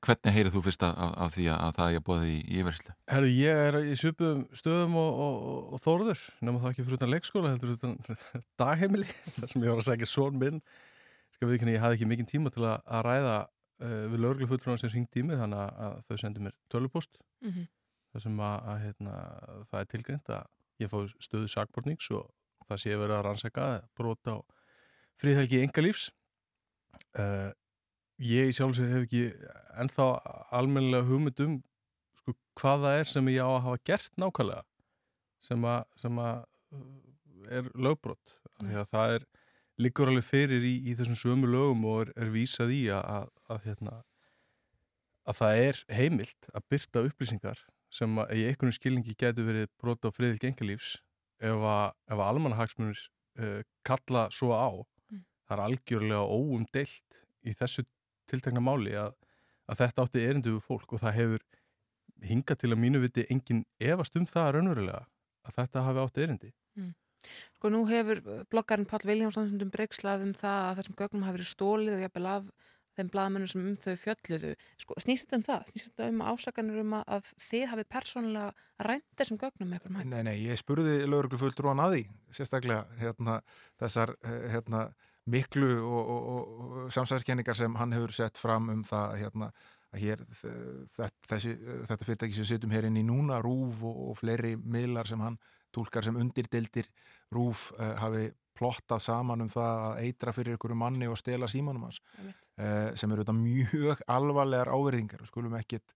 [0.06, 2.94] hvernig heyrið þú fyrst af, því að, að það er bóðið í, yfirslu?
[3.12, 6.98] Herru, ég er í svipuðum stöðum og, og, og, og Þórður, nema það ekki fyrir
[6.98, 7.94] utan leikskóla, heldur utan
[8.62, 9.06] dagheimili,
[9.38, 10.58] þar sem ég var að segja són minn.
[11.36, 14.82] Skal við ekki, ég hafði ekki mikinn tíma til að, að ræða uh, við lögreglufulltrúan
[14.82, 17.68] sem ringdi í mig, þannig að, þau sendu mér tölvupost, Mhm.
[18.12, 19.12] þar sem að, að hérna,
[19.70, 20.48] það er tilgrind að
[20.82, 22.26] ég fá stöðu sakbornings og
[22.66, 24.38] það sé verið að rannsaka brota á
[25.22, 26.08] fríðhelgi engalífs
[27.18, 27.50] uh,
[28.20, 29.22] ég í sjálfsvegar hef ekki
[29.80, 30.06] ennþá
[30.56, 31.56] almennilega hugmynd um
[32.20, 34.64] sko, hvað það er sem ég á að hafa gert nákvæmlega
[35.40, 36.42] sem að, sem að
[36.76, 39.26] uh, er lögbrott því að það er
[39.80, 43.28] liggur alveg fyrir í, í þessum sömu lögum og er, er vísað í að, að,
[43.48, 43.94] að, hérna,
[45.24, 50.12] að það er heimilt að byrta upplýsingar sem að í einhvern skilningi getur verið brota
[50.12, 50.98] á friðil gengalífs
[51.40, 53.00] ef að, ef að almannahagsmunir
[53.40, 54.70] uh, kalla svo á.
[55.08, 55.24] Mm.
[55.48, 57.86] það er algjörlega óumdeilt í þessu
[58.30, 59.12] tiltekna máli að,
[59.70, 61.46] að þetta átti erindu við fólk og það hefur
[62.30, 65.04] hingað til að mínu viti engin efast um það raunverulega
[65.48, 66.52] að þetta hafi átti erindi
[67.58, 68.20] Sko nú hefur
[68.52, 72.28] bloggarinn Pál Viljámsson stundum breykslað um það að þessum gögnum hafi verið stólið og jafnvel
[72.30, 72.46] af
[72.98, 74.52] þeim blaðmennum sem um þau fjölluðu.
[74.80, 75.68] Sko snýst þetta um það?
[75.70, 80.10] Snýst þetta um ásakanur um að, þið hafi persónulega rænt þessum gögnum með einhverjum hætti?
[80.14, 82.02] Nei, nei, ég spurði lögreglu fulltrúan að því,
[82.38, 83.38] sérstaklega hérna,
[83.80, 84.82] þessar eh, hérna,
[85.30, 89.50] miklu og, og, og, samsæðiskenningar sem hann hefur sett fram um það hérna,
[89.90, 90.24] að hér,
[91.28, 91.54] þessi,
[91.88, 95.38] þetta fyrirtæki sem sittum hér inn í núna, Rúf og, og fleiri miðlar sem hann
[95.74, 96.88] tólkar sem undirdildir
[97.34, 98.28] Rúf uh, hafi
[98.60, 103.10] plottað saman um það að eitra fyrir ykkur manni og stela símanum hans uh, sem
[103.10, 105.94] eru þetta mjög alvarlegar áverðingar og skulum ekkit,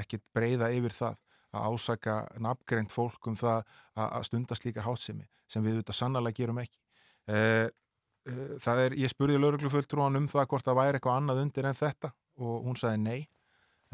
[0.00, 1.18] ekkit breyða yfir það
[1.56, 3.62] að ásaka nafngreint fólk um það
[3.96, 6.78] að, stundast líka hátsemi sem við þetta sannlega gerum ekki.
[7.26, 7.68] Uh,
[8.62, 12.12] það er, ég spurði laurugluföldrúan um það hvort það væri eitthvað annað undir en þetta
[12.42, 13.26] og hún sagði nei.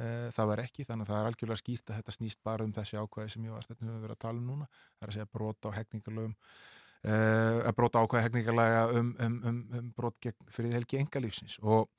[0.00, 2.70] Uh, það var ekki, þannig að það er algjörlega skýrt að þetta snýst bara um
[2.72, 5.16] þessi ákvæði sem ég var stefnum við verið að tala um núna, það er að
[5.18, 10.78] segja brota á hegningalögum uh, að brota ákvæði hegningalega um, um, um, um gegn fyrir
[10.78, 11.90] helgi engalífsins og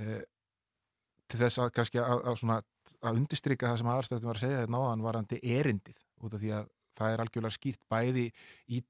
[0.00, 0.22] uh,
[1.28, 2.58] til þess að kannski að, að, svona,
[3.02, 6.56] að undistrykka það sem aðarstættum var að segja þetta náðan varandi erindið út af því
[6.56, 8.26] að það er algjörlega skýrt bæði
[8.72, 8.80] í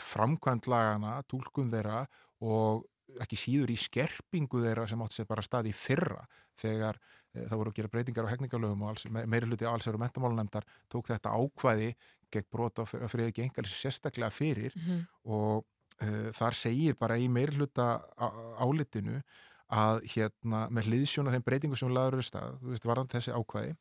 [0.00, 2.04] framkvæmdlagana, tólkun þeirra
[2.46, 2.84] og
[3.24, 6.22] ekki síður í skerpingu þeirra sem átt sér bara stað í fyrra
[6.60, 6.98] þegar
[7.34, 11.10] e, það voru að gera breytingar á hegningalögum og meiri hluti allsverð og mentamálunemndar tók
[11.10, 11.90] þetta ákvæði
[12.30, 15.00] gegn brota og friði ekki engalis sérstaklega fyrir Mhm.
[15.26, 15.64] og
[16.00, 18.00] e, þar segir bara í meiri hluta
[18.62, 19.20] álitinu
[19.70, 23.76] að hérna með hliðsjónu þeim breytingu sem laður eru stað, þú veist, varðan þessi ákvæði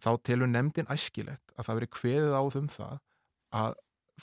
[0.00, 3.00] þá telur nefndin æskilegt að það veri kveðið á um það
[3.52, 3.74] að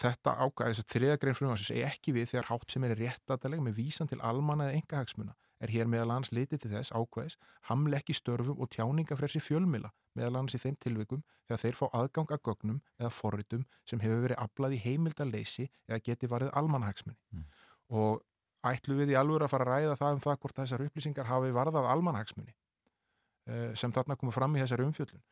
[0.02, 3.64] þetta ákvæði, þess að þriða grein frumvarsins er ekki við þegar hátt sem er réttataleg
[3.64, 7.38] með vísan til almanna eða engahagsmuna er hér meðal annars litið til þess ákvæðis
[7.70, 12.34] hamle ekki störfum og tjáningafrelsi fjölmila meðal annars í þeim tilvikum þegar þeir fá aðgang
[12.36, 17.48] að gögnum eða forritum sem hefur verið aflað í heimildaleysi eða geti varðið almannahagsmunni
[17.90, 18.22] og
[18.68, 21.54] ætlu við í alvöru að fara að ræða það um það hvort þessar upplýsingar hafi
[21.56, 25.24] varðað almannahagsmunni uh, sem þarna komið fram í þessari umfjöllun.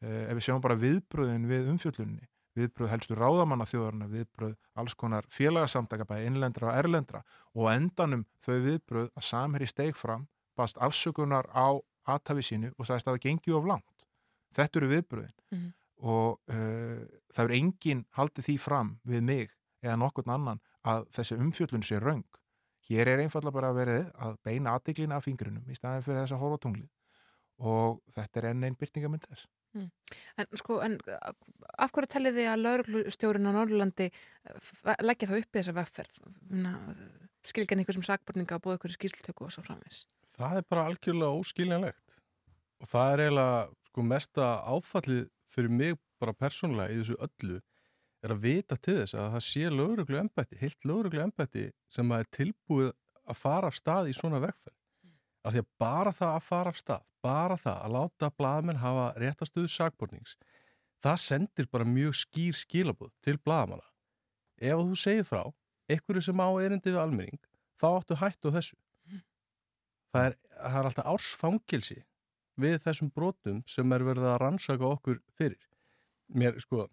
[0.00, 2.28] Uh, ef við sjáum bara viðbröðin við umfjöllunni
[2.58, 7.22] viðbröð helstu ráðamanna þjóðarna, viðbröð alls konar félagsamtaka bæði innlendra og erlendra
[7.54, 10.26] og endanum þau viðbröð að samherri steig fram
[10.58, 11.78] bast afsökunar á
[12.10, 14.06] aðtafi sínu og sagðist að það gengi of langt.
[14.56, 15.72] Þetta eru viðbröðin Mhm.
[16.00, 19.50] og uh, það er enginn haldið því fram við mig
[19.82, 22.24] eða nokkurn annan að þessi umfjöllun sé raung.
[22.90, 26.40] Hér er einfallega bara verið að beina aðtiklina af fingrinum í staðin fyrir þess að
[26.42, 26.88] horfa á tunglið
[27.60, 29.46] og þetta er enn einn byrtingamynd þess.
[29.76, 29.90] Mm.
[30.42, 30.96] En sko, en
[31.78, 34.08] af hverju tellið þið að lauruglustjórin á Norrlandi
[35.06, 36.22] leggja þá upp í þessa vegferð?
[37.46, 40.04] Skilgan ykkur sem sakborninga að búa ykkur í skýsltöku og svo framvis?
[40.40, 42.20] það er bara algjörlega óskiljanlegt
[42.80, 43.58] og það er eiginlega
[43.90, 47.58] sko mesta áfallið fyrir mig bara persónulega í þessu öllu
[48.20, 52.24] er að vita til þess að það sé lögreglu embætti, heilt lögreglu embætti sem að
[52.24, 52.90] er tilbúið
[53.30, 54.76] að fara af stað í svona vegferð.
[55.44, 59.06] Af því að bara það að fara af stað, bara það að láta blaðmenn hafa
[59.20, 60.36] réttastuðu sakbornings,
[61.00, 63.86] það sendir bara mjög skýr skilabúð til blaðmanna.
[64.60, 65.42] Ef þú segir frá,
[65.88, 67.40] einhverju sem á erindi við almenning,
[67.80, 68.76] þá áttu hættu þessu.
[70.10, 71.98] Það er, það er alltaf ársfangilsi
[72.60, 75.60] við þessum brotum sem er verið að rannsaka okkur fyrir.
[76.34, 76.88] Mér, sko,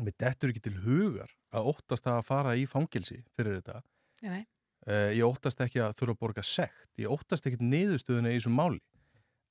[0.00, 3.82] mér dettur ekki til hugar að óttast að fara í fangilsi fyrir þetta.
[4.24, 4.42] Nei, nei.
[4.88, 6.88] Uh, ég óttast ekki að þurfa að borga sekt.
[7.00, 8.80] Ég óttast ekki niðurstöðuna í þessum máli.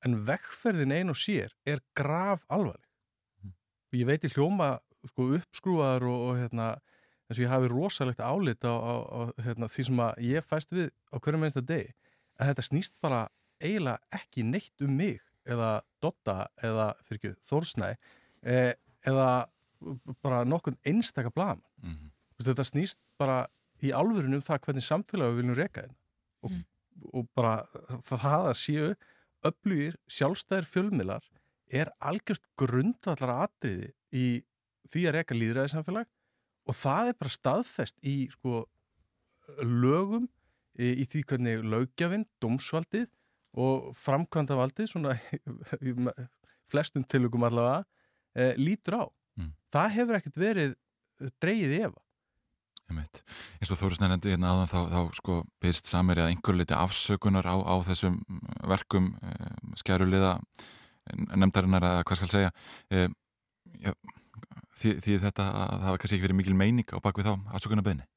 [0.06, 2.86] En vegferðin ein og sér er graf alvarleg.
[3.90, 4.78] Og ég veit í hljóma
[5.10, 6.70] sko, uppskrúaðar og, og hérna,
[7.28, 10.74] eins og ég hafi rosalegt álit á, á, á hérna, því sem að ég fæst
[10.74, 11.92] við á hverjum einsta degi.
[12.40, 13.26] En þetta snýst bara
[13.60, 15.20] eiginlega ekki neitt um mig
[15.50, 18.74] eða Dotta eða ekki Þórsnæ eh,
[19.08, 19.30] eða
[20.24, 21.66] bara nokkurn einstaka blaman.
[21.84, 22.12] Mm Mhm.
[22.40, 23.48] Þetta snýst bara
[23.84, 25.96] í alvörinu um það hvernig samfélag við viljum reka þeim
[26.46, 26.56] og,
[27.14, 27.54] og bara
[28.08, 28.90] það, að séu
[29.50, 31.28] öflugir sjálfstæðir fjölmilar
[31.70, 34.26] er algjörst grundvallara atriði í
[34.90, 36.10] því að reka líðræði samfélag
[36.70, 38.66] og það er bara staðfest í sko
[39.64, 40.28] lögum
[40.80, 43.08] í, í því hvernig lögjafinn, dómsvaldið
[43.60, 45.16] og framkvæmdavaldið, svona
[46.72, 47.82] flestum tilugum allavega,
[48.38, 49.06] e, lítur á.
[49.40, 49.54] Mm.
[49.74, 50.76] Það hefur ekkert verið
[51.42, 52.04] dreigið í efa.
[52.90, 57.46] Eins og Þóris nefndi hérna áðan þá, þá sko byrst samir að einhver liti afsökunar
[57.46, 58.20] á, á þessum
[58.68, 59.36] verkum e,
[59.82, 60.38] skæruliða
[61.36, 62.52] nefndarinnar að hvað skal segja.
[62.90, 63.08] E,
[63.86, 63.94] já,
[64.80, 68.08] því, því þetta að það hafa kannski ekki verið mikil meining á bakvið þá afsökunarbeðni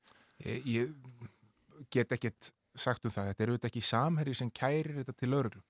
[0.42, 5.14] Ég, ég get ekkert sagt um það, þetta er auðvitað ekki samherri sem kærir þetta
[5.18, 5.62] til lauruglu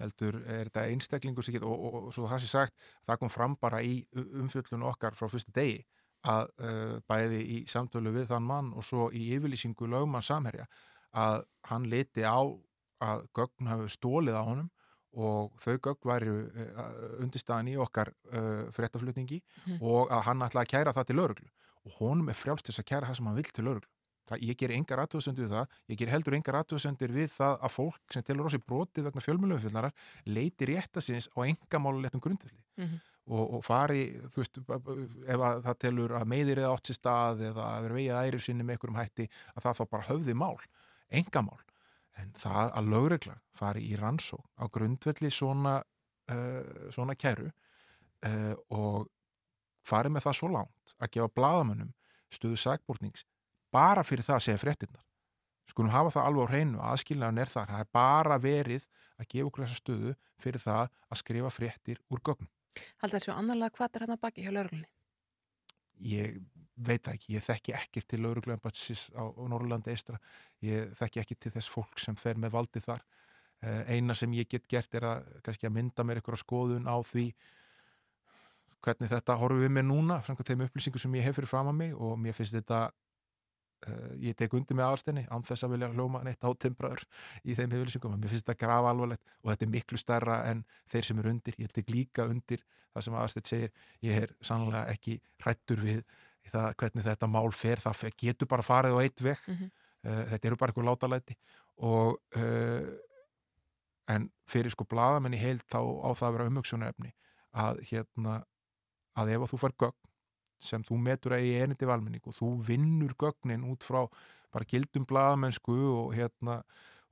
[0.00, 2.74] heldur er þetta einstaklingur og, og, og svo það sé sagt,
[3.08, 5.80] það kom fram bara í umfjöllun okkar frá fyrsta degi
[6.26, 10.66] að uh, bæði í samtölu við þann mann og svo í yfirlýsingu lögmann samherja
[11.16, 12.38] að hann liti á
[13.00, 14.70] að gögn hafi stólið á honum
[15.16, 19.78] og þau gögn væri uh, undirstaðan í okkar uh, fréttaflutningi Mhm.
[19.82, 21.48] og að hann ætlaði að kæra það til lauruglu
[21.86, 23.90] og honum er frjálst þess að kæra það sem hann vill til lauruglu.
[24.26, 27.70] Það, ég ger engar aðtöðsendur við það, ég ger heldur engar aðtöðsendur við það að
[27.76, 29.92] fólk sem telur á sig brotið vegna fjölmjölumfjöldnarar
[30.26, 32.98] leiti réttasins á engamálulegtum grundvelli Mhm.
[33.26, 37.42] Og, og fari, þú veist, ef að það telur að meðir eða átt sér stað
[37.50, 40.54] eða að vera vegið æru sinni með einhverjum hætti að það þá bara höfði mál,
[41.20, 41.62] engamál.
[42.16, 45.80] En það að lögregla fari í rannsó á grundvelli svona,
[46.32, 49.10] uh, svona kæru uh, og
[49.86, 51.92] fari með það svo langt að gefa bladamönnum
[52.32, 53.26] stöðu sagbúrnings
[53.74, 55.04] bara fyrir það að segja fréttinnar
[55.66, 58.86] skulum hafa það alveg á hreinu, aðskilnaðan er þar það er bara verið
[59.16, 62.50] að gefa okkur þessa stöðu fyrir það að skrifa fréttir úr gögnum
[63.02, 64.90] Haldið þessu annarlega hvað er hérna baki hjá lauruglunni?
[66.04, 66.40] ég
[66.76, 70.18] veit ekki, ég þekki ekki til laurugluembatsis á, á Norrlandi eistra
[70.64, 74.48] ég þekki ekki til þess fólk sem fer með valdi þar uh, eina sem ég
[74.50, 77.30] get gert er að, að mynda mér eitthvað skoðun á því
[78.84, 81.78] hvernig þetta horfum við með núna samkvæmt þeim upplýsingu sem ég hef fyrir fram að
[81.80, 82.90] mig og mér finnst þetta
[84.22, 87.02] ég tek undir með aðalstenni án þess að vilja hljóma neitt átimbraður
[87.44, 90.64] í þeim upplýsingum, en mér finnst þetta grafa alvarlegt og þetta er miklu stærra en
[90.90, 93.72] þeir sem eru undir ég tek líka undir það sem aðalstenn segir
[94.02, 96.02] ég er sannlega ekki hrættur við
[96.50, 99.70] það hvernig þetta mál fer það getur bara farið á eitt veg Mhm.
[100.06, 101.36] uh, þetta eru bara eitthvað látalæti
[101.84, 102.92] og uh,
[104.08, 107.12] en fyrir sko bladamenn í heild þá á það að vera umhugsunarefni
[107.56, 108.36] að hérna
[109.16, 110.05] að ef að þú fær gögn
[110.62, 114.04] sem þú metur að í einindi valmenning og þú vinnur gögnin út frá
[114.52, 116.60] bara gildum bladamennsku og hérna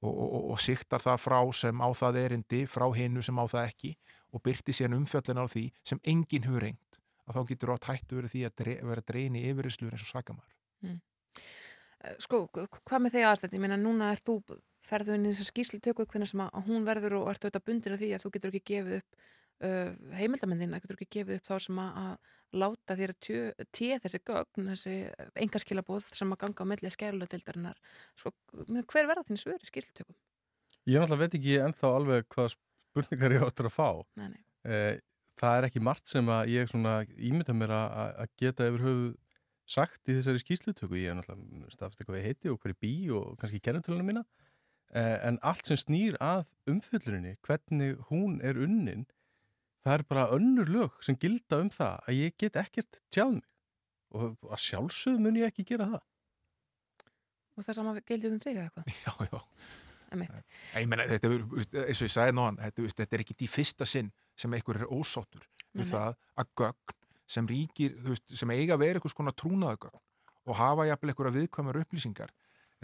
[0.05, 3.71] og, og, og, siktar það frá sem á það erindi frá hinnu sem á það
[3.71, 3.95] ekki
[4.35, 8.19] og byrti síðan umfjöllin á því sem enginn hefur reynd að þá getur átt hættu
[8.19, 10.49] verið því að dre, vera drein í yfirrislur eins og sakamar
[12.05, 13.57] Eh, Sko, hvað með þig aðstætt?
[13.57, 14.41] Ég meina, núna ert þú
[14.85, 18.03] ferðu inn í þessa skýslutöku hvernig sem að hún verður og ert auðvitað bundin af
[18.03, 19.23] því að þú getur ekki gefið upp
[19.63, 24.69] uh, heimildamendina, getur ekki gefið upp þá sem að, láta þér að tíu þessi gögn,
[24.71, 24.99] þessi
[25.43, 27.81] engaskilabóð sem að ganga á milli skæruletildarinnar.
[28.21, 28.31] Sko,
[28.93, 30.17] hver verða þín svör í skýslutökum?
[30.85, 33.89] Ég náttúrulega veit ekki ennþá alveg hvað spurningar ég áttur að fá.
[34.21, 34.41] Nei, nei.
[34.69, 35.01] Eh,
[35.41, 39.13] það er ekki margt sem að ég svona ímynda mér að geta yfir höfu
[39.65, 40.99] sagt í þessari skýslutöku.
[41.01, 44.25] Ég er náttúrulega stafst eitthvað ég heiti og hverju bý og kannski kennetölunum mína.
[44.95, 49.07] Eh, en allt sem snýr að umfyllurinni, hvernig hún er unnin,
[49.85, 53.47] það er bara önnur lög sem gilda um það að ég get ekkert tjáð mig.
[54.15, 56.05] Og að sjálfsögðu mun ég ekki gera það.
[57.55, 58.95] Og það sama gildi um þig eða eitthvað?
[59.05, 59.41] Já, já.
[60.15, 61.43] Ég meina, þetta er,
[61.89, 64.93] eins og ég sagði náðan, þetta, þetta er ekki í fyrsta sinn sem einhver er
[64.95, 65.43] ósáttur
[65.75, 66.95] við það að gögn
[67.35, 69.99] sem ríkir, þú veist, sem eiga að vera einhvers konar trúnaðagögn
[70.45, 72.35] og hafa jafnvel einhverja viðkvæmar upplýsingar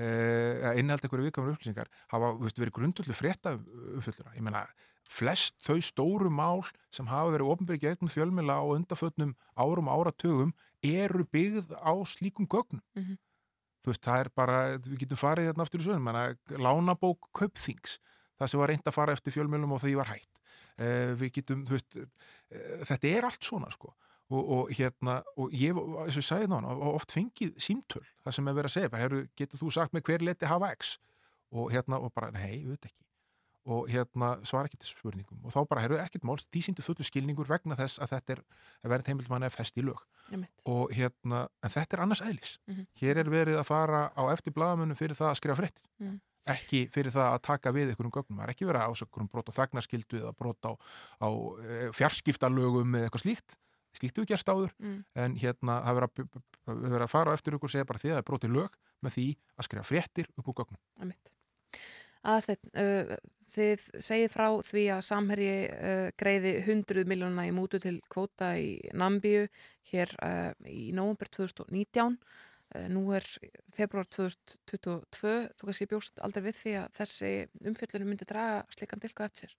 [0.01, 3.55] eða innhald einhverja viðkvæmar upplýsingar hafa, þú veist, verið grundullu frétta
[3.99, 4.35] umfylluna.
[4.35, 4.65] Ég meina,
[5.09, 6.63] flest þau stóru mál
[6.93, 10.53] sem hafa verið ofnbyrgi gegnum fjölmila á undarfötnum árum áratugum
[10.83, 13.19] eru byggð á slíkum gögnum Mhm.
[13.81, 16.11] þú veist, það er bara, við getum farið hérna aftur í sögum,
[16.61, 17.99] lánabók kaupþings,
[18.39, 20.41] það sem var reynd að fara eftir fjölmjölum og því var hætt.
[20.81, 23.95] Uh, við getum, þú veist, uh, þetta er allt svona, sko.
[24.31, 28.49] Og, og hérna, og ég, eins og ég sagði nána, oft fengið símtöl, það sem
[28.49, 30.99] er verið að segja, bara, getur þú sagt með hver leti hafa X?
[31.53, 33.05] Og hérna, og bara, nei, auðvitað ekki.
[33.71, 35.39] Og hérna, svara ekki til spurningum.
[35.47, 38.41] Og þá bara, herru, ekkert mál, því síndu fullu skilningur vegna þess að þetta er,
[38.83, 40.01] að verið heimildmann er fest í lög
[40.35, 40.65] Emitt.
[40.67, 42.87] og hérna, en þetta er annars eðlis Mhm.
[43.01, 46.21] hér er verið að fara á eftir blaðamönnum fyrir það að skrifa fréttir Mhm.
[46.47, 49.29] ekki fyrir það að taka við einhverjum gögnum það er ekki verið að ásökur um
[49.29, 50.73] brot á þagnarskildu eða brot á,
[51.23, 51.29] á
[51.63, 53.57] e, fjarskiptalögum eða eitthvað slíkt
[53.95, 55.05] slíkt hefur gerst áður Mm.
[55.15, 57.87] en hérna það er verið að, að, vera að fara á eftir ykkur og segja
[57.87, 58.71] bara því að það er brotið lög
[59.03, 59.27] með því
[59.59, 60.79] að skrifa fréttir upp úr gögnum
[62.29, 63.17] Aðsteinn, uh,
[63.51, 68.77] þið segið frá því að Samherji uh, greiði 100 miljónuna í mútu til kvóta í
[68.93, 69.47] Nambíu
[69.91, 72.19] hér uh, í nóvumber 2019.
[72.71, 73.25] Eh, Nú er
[73.75, 77.31] februar 2022, þú kannski bjóst aldrei við því að þessi
[77.67, 79.57] umfjöllunum myndi draga slikan dilka eftir sér.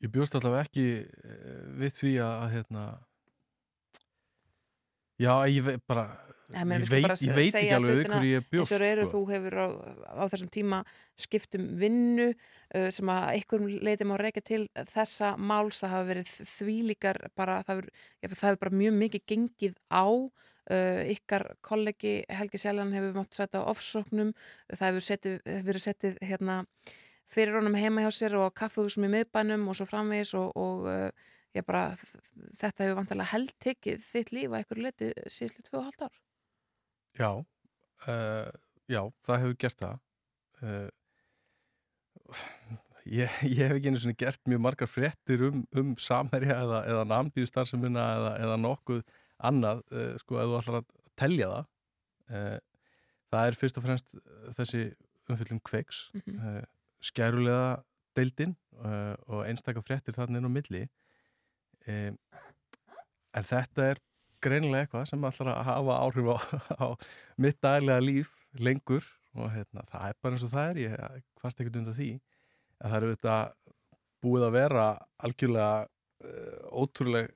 [0.00, 2.86] Ég bjóst allavega ekki eh, við því að, að hérna
[5.20, 6.08] Já, ég bara
[6.52, 9.04] Ég, ég, veit, ég veit ekki alveg við hverju ég bjóst eru.
[9.06, 9.12] sko.
[9.14, 9.66] þú hefur á,
[10.12, 10.80] á þessum tíma
[11.16, 16.32] skiptum vinnu uh, sem að einhverjum leiti má reyka til þessa máls, það hafa verið
[16.50, 17.88] þvílíkar bara, það hefur,
[18.20, 23.38] já, það hefur bara mjög mikið gengið á uh, ykkar kollegi Helgi Sjallan hefur mátt
[23.38, 24.34] setja á ofsóknum.
[24.74, 26.58] Það hefur, setið, hefur verið setið hérna,
[27.32, 31.32] fyrir honum heima hjá sér og kaffehúsum í miðbænum og svo framvegis og, og uh,
[31.56, 31.86] ég bara,
[32.60, 35.12] þetta hefur vantilega heldtekið þitt líf að einhverju leiti
[35.72, 36.20] og halvt ár
[37.18, 37.30] Já,
[38.08, 38.50] uh,
[38.90, 39.98] já, það hefur gert það.
[40.62, 40.88] Uh,
[43.06, 47.04] ég, ég hef ekki einu svona gert mjög margar fréttir um, um samherja eða, eða
[47.10, 49.02] namnbíu starfsemina eða, eða nokkuð
[49.44, 51.70] annað, uh, sko, ef þú ætlar að telja það.
[53.34, 54.06] Það er fyrst og fremst
[54.56, 54.80] þessi
[55.30, 56.38] umfyllum kveiks, Mhm.
[56.40, 56.62] uh,
[57.04, 57.82] skærulega
[58.16, 58.54] deildin
[59.28, 60.80] og einstakar fréttir þarna inn á milli.
[63.34, 64.00] En þetta er
[64.44, 66.36] greinilega eitthvað sem ætlar að hafa áhrif á,
[66.84, 66.86] á
[67.40, 69.04] mitt daglega líf lengur
[69.34, 70.96] og hérna, það er bara eins og það er ég
[71.40, 72.10] hvart ekkert undan því.
[72.78, 73.38] En það eru þetta
[74.24, 74.86] búið að vera
[75.26, 77.32] algjörlega uh, ótrúlega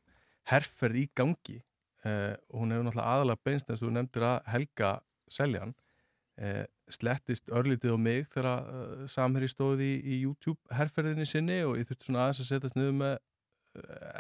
[0.53, 1.59] herferð í gangi.
[2.07, 4.93] Uh, og hún hefur náttúrulega aðalega beinst eins og þú nefndir að Helga
[5.35, 6.65] Seljan uh,
[6.95, 12.09] slettist örlítið á mig þegar samherri stóði í, í YouTube herferðinni sinni og ég þurfti
[12.09, 13.19] svona aðeins að setjast niður með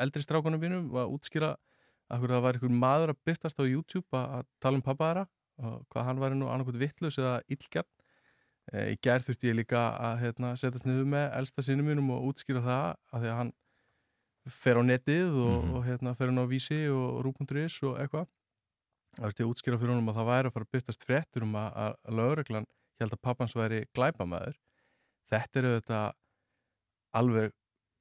[0.02, 1.54] eldri strákunum mínum og að útskýra
[2.08, 5.24] Akkur það var einhver maður að byrtast á YouTube að, tala um pappa þeirra
[5.58, 7.88] og hvað hann væri nú annarkot vittlus eða illgjarn.
[8.72, 12.28] E, í gerð þurfti ég líka að hérna, setjast niður með elsta sinni mínum og
[12.30, 13.52] útskýra það að því að hann
[14.58, 18.28] fer á netið og, og hérna, fer hann á vísi og rúpunduris og eitthvað.
[19.18, 21.44] Það þurfti ég að útskýra fyrir honum að það væri að fara að byrtast fréttur
[21.48, 22.68] um að, að, lögreglan
[23.02, 24.56] held að pappans væri glæpamæður.
[25.28, 26.00] Þetta eru þetta
[27.18, 27.54] alveg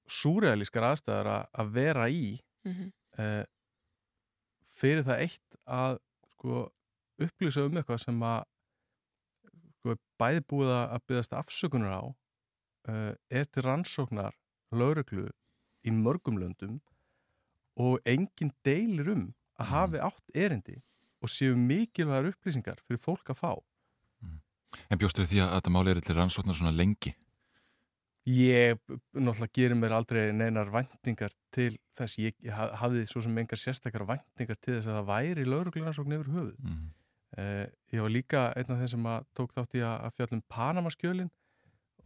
[0.08, 2.92] súrealískar aðstæðar að, vera í Mhm.
[3.18, 3.46] e,
[4.78, 6.00] fyrir það eitt að
[6.34, 6.68] sko,
[7.24, 8.44] upplýsa um eitthvað sem að
[9.78, 14.38] sko, bæði búið að byggast afsökunar á uh, er til rannsóknar
[14.76, 15.28] lögreglu
[15.88, 16.80] í mörgum löndum
[17.78, 19.26] og enginn deilir um
[19.58, 20.82] að hafi átt erindi
[21.22, 23.52] og séu mikilvægar upplýsingar fyrir fólk að fá.
[24.92, 27.14] En bjóstu því að þetta máli er til rannsóknar svona lengi?
[28.28, 28.76] Ég
[29.16, 33.60] náttúrulega gerir mér aldrei neinar væntingar til þess, ég, ég ha- hafði svo sem engar
[33.62, 36.58] sérstakar væntingar til þess að það væri lauruglunarsókn yfir höfuð.
[36.60, 36.90] Mm.
[37.38, 37.64] Uh,
[37.94, 41.30] ég var líka einn af þeim sem að tók þátt í að, fjallum Panamaskjölin.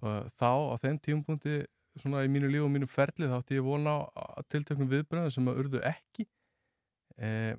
[0.02, 1.56] Og þá á þeim tímapunkti
[2.02, 5.49] svona í mínu líf og mínu ferli þá átti ég vona á tilteknum viðbröðum sem
[5.49, 6.27] að urðu ekki.
[7.18, 7.56] Uh,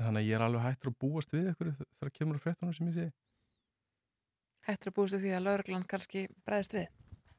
[0.00, 2.90] þannig að ég er alveg hættur að búast við ykkur þegar kemur að fréttunum sem
[2.90, 3.14] ég segi.
[4.66, 6.90] Hættur að búistu því að lauruglan kannski bregðist við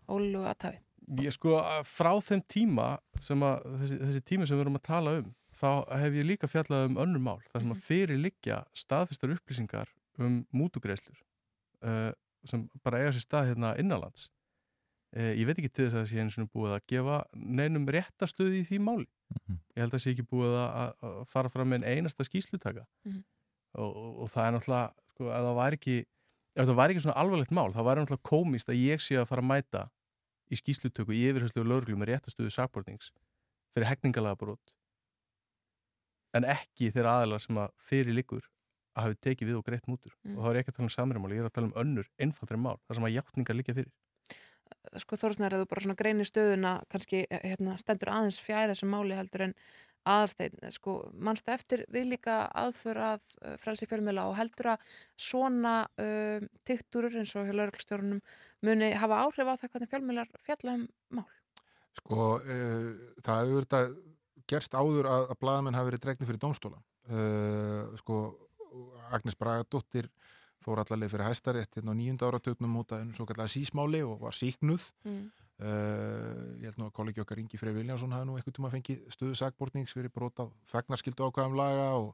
[0.09, 0.79] ólu aðtafi.
[1.19, 5.15] Ég sko frá þeim tíma sem að þessi, þessi tími sem við erum að tala
[5.19, 5.67] um þá
[5.99, 9.91] hef ég líka fjallað um önnur mál þar sem að fyrir liggja staðfistar upplýsingar
[10.23, 11.19] um mútugreislur
[11.83, 12.11] uh,
[12.47, 14.29] sem bara eiga sér stað hérna innanlands.
[15.13, 17.85] Uh, ég veit ekki til þess að það sé eins og búið að gefa neinum
[17.93, 19.05] réttastöði í því máli.
[19.75, 23.21] Ég held að það sé ekki búið að, að- fara fram með einasta skýslutaka Mhm.
[23.77, 25.95] og, og, og það er náttúrulega sko, að það væri ekki
[26.53, 29.29] ef það væri ekki svona alvarlegt mál, þá væri náttúrulega komist að ég sé að
[29.31, 29.83] fara að mæta
[30.51, 33.11] í skýslutöku í yfirherslu og lögreglu með réttastöðu sakbortnings
[33.73, 34.75] fyrir hegningalega brot
[36.37, 38.45] en ekki þeirra aðalar sem að fyrir liggur
[38.93, 40.13] að hafi tekið við og greitt mútur.
[40.21, 40.37] Mm.
[40.37, 42.09] og þá er ég ekki að tala um samræmál, ég er að tala um önnur
[42.21, 43.93] einfaldri mál, þar sem að játningar liggja fyrir.
[45.01, 48.89] Sko Þórsnær, að þú bara svona greinir stöðuna kannski eh, hérna, stendur aðeins fjæð þessu
[48.89, 49.55] máli heldur en
[50.09, 54.87] aðalsteinn, sko, mannstu eftir við líka aðför að uh, frelsi fjölmjöla og heldur að
[55.19, 58.19] svona uh, tikturur eins og hjá lauruglstjórunum
[58.63, 60.87] muni hafa áhrif á það hvernig fjölmjölar fjalla um
[61.19, 61.29] mál.
[62.01, 62.89] Sko, uh,
[63.23, 63.83] það hefur þetta
[64.53, 66.81] gerst áður að, að blaðamenn hafi verið dregni fyrir dómstóla.
[67.07, 68.19] Uh, sko,
[69.13, 70.09] Agnes Bragadóttir
[70.63, 74.21] fór allarleið fyrir hæstarétt hérna á nýjunda áratögnum út af einu svo kallega sísmáli og
[74.23, 74.85] var síknuð.
[75.07, 75.25] Mm.
[75.63, 79.05] Uh, ég held nú að kollegi okkar Ingi Freyr Viljánsson hafi nú einhvern tíma fengið
[79.13, 82.09] stöðu sakbortnings fyrir brot af þagnarskildu ákvæðum laga og,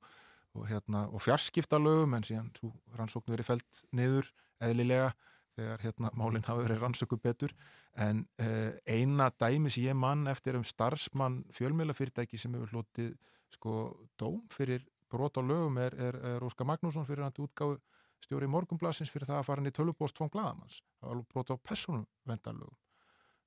[0.53, 2.69] og, hérna, og fjarskiptalögum en síðan svo
[2.99, 4.29] rannsóknu verið felt niður
[4.61, 5.13] eðlilega
[5.57, 7.55] þegar hérna málinn hafi verið rannsöku betur
[7.97, 13.15] en uh, eina dæmi sem ég mann eftir um starfsmann fjölmiðlafyrirtæki sem hefur hlotið
[13.55, 13.79] sko
[14.19, 17.79] dóm fyrir brot á lögum er, er, er Óskar Magnússon fyrir hann útgáfu
[18.25, 20.83] stjóri morgunblasins fyrir það að fara inn í tölvupóst fóng blaðamanns.
[20.99, 22.77] Það var alveg brot á personum vendarlögum.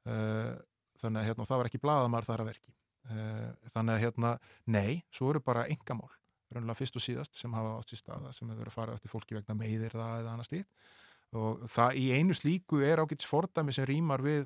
[0.08, 0.56] Uh,
[0.98, 2.74] þannig að hérna, það var ekki blaðamar þar að verki.
[3.10, 4.32] Uh, þannig að hérna,
[4.70, 6.10] nei, svo eru bara engamál
[6.52, 9.12] raunlega fyrst og síðast sem hafa átt sér staða sem hefur verið að fara eftir
[9.12, 10.90] fólki vegna meiðir það eða annað slíkt.
[11.32, 14.42] Og það í einu slíku er ágætt fordæmi sem rýmar við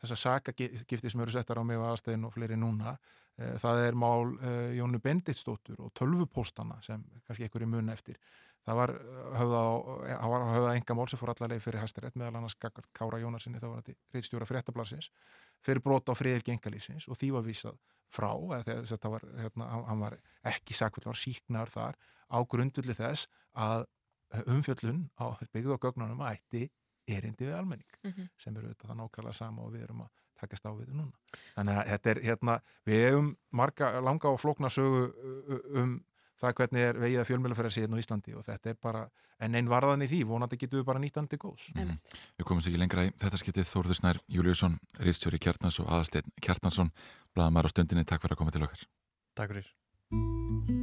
[0.00, 2.94] þessar sakagifti sem eru settar á mig og aðstæðin og fleiri núna.
[3.36, 4.32] Eh, það er mál
[4.78, 8.16] Jónu Benditsdóttur og tölvupóstana sem kannski einhverju mun eftir
[8.64, 8.92] það var
[9.38, 9.62] höfða,
[10.54, 14.16] höfða enga mál sem fór allarleið fyrir hæstarétt meðal annars Kára Jónarsinni þá var þetta
[14.16, 15.10] reitstjóra fréttablasins
[15.64, 17.76] fyrir brot á friðilgi engalísins og því var vísað
[18.14, 18.30] frá
[18.64, 20.16] þegar þetta var, hérna, hann var
[20.48, 21.98] ekki sakvill, hann var síknar þar
[22.30, 23.84] á grundulli þess að
[24.50, 26.68] umfjöllun á byggðu og gögnunum ætti
[27.06, 28.28] erindi við almenning Mhm.
[28.38, 30.10] sem eru þetta nákvæmlega sama og við erum að
[30.40, 31.12] takast á við núna.
[31.56, 32.54] Þannig að þetta er hérna,
[32.86, 36.04] við hefum marga langa og flókna sögu uh, um
[36.40, 39.02] það hvernig er vegið að fjölmjölufæra síðan á Íslandi og þetta er bara
[39.44, 41.68] en einn varðan í því, vonandi getum við bara nýtandi góðs.
[41.74, 41.98] Mhm.
[42.38, 46.92] Við komumst ekki lengra í þetta skiptið Þórður Snær Júliusson, Ríðstjóri Kjartans og Aðalsteinn Kjartansson,
[47.34, 48.88] blaðamæður á stundinni, takk fyrir að koma til okkar.
[49.34, 50.82] Takk fyrir.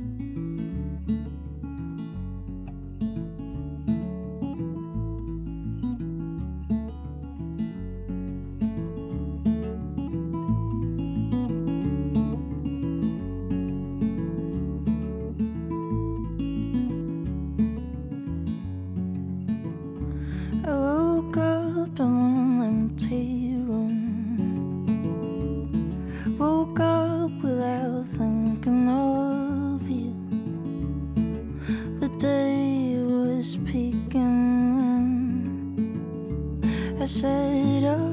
[37.02, 38.11] I said, oh.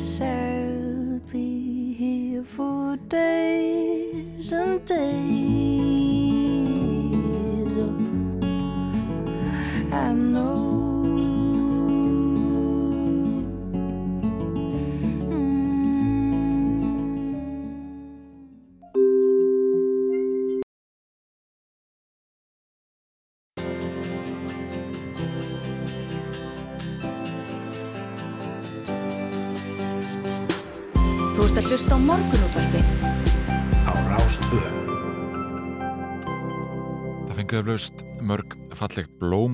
[0.00, 5.59] I'll be here for days and days.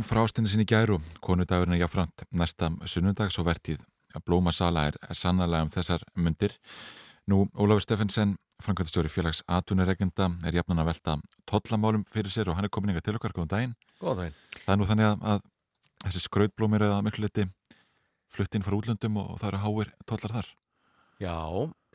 [0.07, 3.83] Frá ástinni sinni gæru, konudagurinn er jáfnframt næsta sunnundags og vertíð.
[4.25, 6.55] Blómasala er sannarlega um þessar myndir.
[7.27, 11.17] Nú, Ólafur Steffensen, framkvæmstjóri félags atvinnuregenda, er jafnan að velta
[11.51, 13.75] tollamálum fyrir sér og hann er komin ykkar til okkar, góðan daginn.
[14.01, 14.37] Góðan daginn.
[14.61, 15.43] Það er nú þannig að, að
[16.05, 17.49] þessi skrautblóm eru að miklu liti
[18.37, 20.53] flutt inn frá útlöndum og, og það eru háir tollar þar.
[21.25, 21.35] Já,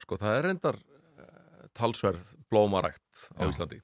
[0.04, 1.32] sko það er reyndar uh,
[1.78, 3.54] talsverð blómarækt á Já.
[3.54, 3.82] Íslandi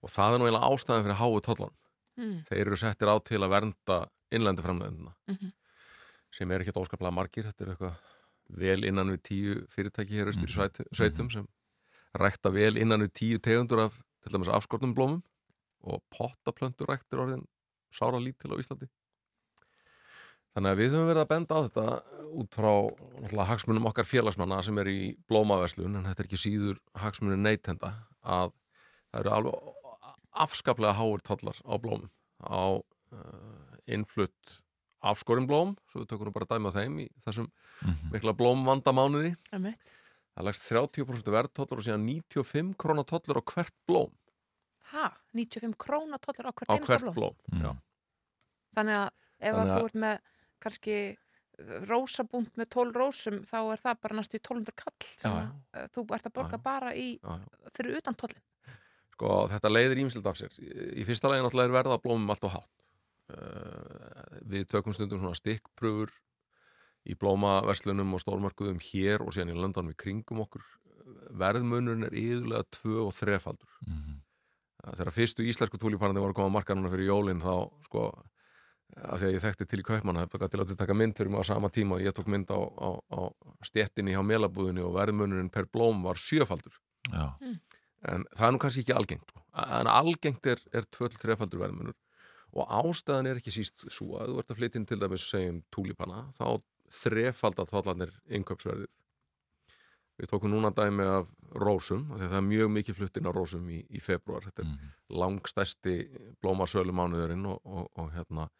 [0.00, 1.74] og það er nú eiginlega ástæðan fyrir háu tollan.
[2.20, 2.36] Mm.
[2.50, 3.98] Þeir eru settir á til að vernda
[4.30, 5.52] innlendu framlegundina Mhm.
[6.30, 7.96] sem er ekki óskaplega margir, þetta er eitthvað
[8.60, 11.46] vel innan við tíu fyrirtæki hér austur í sveit, sveitum sem
[12.14, 15.22] rækta vel innan við tíu tegundur af til dæmis afskortum blómum
[15.82, 17.46] og pottaplöntur ræktir orðin
[17.90, 18.88] sára lítil á Íslandi.
[20.54, 21.84] Þannig að við höfum verið að benda á þetta
[22.42, 27.42] út frá hagsmunum okkar félagsmanna sem er í blómaverslun en þetta er ekki síður hagsmunum
[27.46, 27.92] neytenda
[28.26, 28.50] að
[29.14, 29.76] það eru alveg
[30.32, 34.60] afskaplega háir tallar á blómum á uh, innflutt
[35.00, 37.48] afskorin blóm, svo við tökum nú bara dæmi á þeim í þessum
[38.12, 39.32] mikla blómvandamánuði.
[39.50, 44.12] Það lagst 30% verðtollar og síðan 95 krónatollur á hvert blóm.
[44.90, 47.34] Ha, 95 króna tóllar á hvert á einasta hvert blóm.
[47.48, 47.72] blóm, já.
[48.76, 49.08] Þannig að
[49.40, 50.16] ef Þannig að þú ert með
[50.60, 55.30] kannski uh, rósabúnt með 12 rósum þá er það bara næstu í 1200 kall sem
[55.30, 57.70] Já, að, uh, þú ert að borga bara í Já, já.
[57.76, 58.42] fyrir utan tollin.
[59.20, 60.54] Sko, þetta leiðir ímsild af sér.
[60.96, 62.84] Í fyrsta lagi náttúrulega er verða blómum allt og hátt.
[63.28, 66.14] Uh, við tökum stundum svona stikkpröfur
[67.04, 70.64] í blómaverslunum og stórmarkuðum hér og síðan í löndunum í kringum okkur.
[71.36, 73.76] Verðmunurinn er yðurlega tvö og þrefaldur.
[73.84, 74.16] Mhm.
[74.80, 78.06] Uh, Þegar fyrstu íslensku túlíparandi voru að koma að marka núna fyrir jólinn þá, sko,
[79.04, 81.34] af því að ég þekkti til í kaupmanna, það er til að taka mynd fyrir
[81.34, 83.20] mig á sama tíma og ég tók mynd á, á, á
[83.68, 86.80] stéttinni hjá melabúðinni og verðmunurinn per blóm var sjöfaldur.
[87.12, 87.36] Já.
[88.08, 89.32] En það er nú kannski ekki algengt.
[89.32, 89.42] sko.
[89.80, 91.98] En algengt er, er 2-3-faldur verðmunur
[92.50, 95.60] og ástæðan er ekki síst svo að þú ert að flytja inn til dæmis segjum
[95.70, 96.58] túlípana, þá
[96.90, 98.90] þrefalda tóllanir innköpsverðið.
[100.20, 101.28] Við tókum núna dæmi af
[101.62, 104.44] rósum, að það er mjög mikið fluttinn á rósum í, í februar.
[104.48, 104.74] Þetta er
[105.22, 105.94] langstæsti
[106.42, 108.50] blómarsölu mánuðurinn og, og, og hérna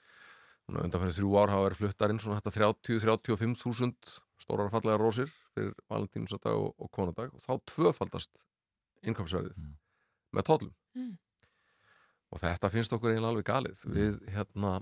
[0.71, 6.55] undanfæri þrjú ár hafa verið fluttarinn svona þetta 30-35 þúsund stórar fallega rósir fyrir valentínusadag
[6.55, 8.31] og, og konadag og þá tvöfaldast
[9.07, 9.59] innköpsverðið
[10.37, 10.77] með tollum.
[10.99, 11.13] Mm.
[12.31, 13.83] og þetta finnst okkur eiginlega alveg galið.
[13.95, 14.73] Við hérna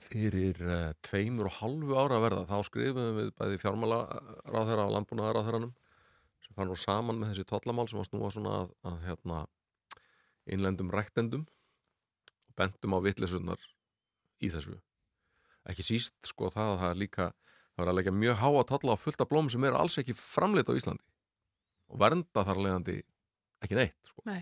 [0.00, 3.98] fyrir uh, tveimur og halvu ára verða þá skrifum við bæði fjármála
[4.48, 5.74] ráðherra og landbúnaðaráðherranum
[6.42, 9.42] sem fann nú saman með þessi tollamál sem var snúa svona að, að hérna
[10.54, 11.44] innlendum rektendum
[12.48, 13.68] og bentum á vitlesunar
[14.42, 14.78] í þessu.
[15.68, 17.28] Ekki síst sko það að það er líka
[17.76, 20.16] það er að leggja mjög háa tolla á fullt af blóm sem eru alls ekki
[20.16, 21.11] framleitt á Íslandi
[21.92, 22.96] og vernda þar leiðandi
[23.62, 24.22] ekki neitt sko.
[24.26, 24.40] Nei.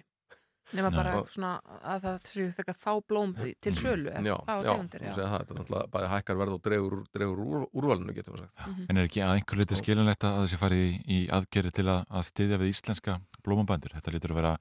[0.72, 0.84] Nei.
[0.94, 4.06] bara Og- svona að það séu að fá blóm til sölu.
[4.06, 5.14] eða já, já, tegundir, já.
[5.18, 8.68] það er náttúrulega bæði hækkar verð og dregur, úr- dregur úr, úrvalinu getum við sagt
[8.68, 8.86] Mhm.
[8.88, 12.04] En er ekki að einhver liti skiljanlegt að þessi farið í, í aðgerri til að,
[12.06, 13.90] að styðja við íslenska blómabændur?
[13.98, 14.58] Þetta lítur að vera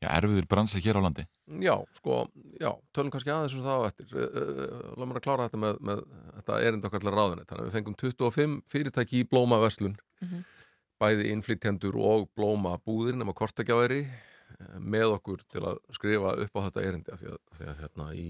[0.00, 1.26] já, erfiður bransi hér á landi.
[1.60, 4.06] Já, sko, já, tölum kannski aðeins um það á eftir.
[4.96, 6.04] Láum mér að klára þetta með, með
[6.40, 7.44] þetta erind okkar til ráðinni.
[7.44, 10.44] Þannig að við fengum 25 fyrirtæki í blómaverslun, Mhm.
[11.00, 14.04] Bæði innflytjendur og blómabúðir nema kortakjáðari
[14.82, 18.08] með okkur til að skrifa upp á þetta erindi af því að, því að hérna
[18.18, 18.26] í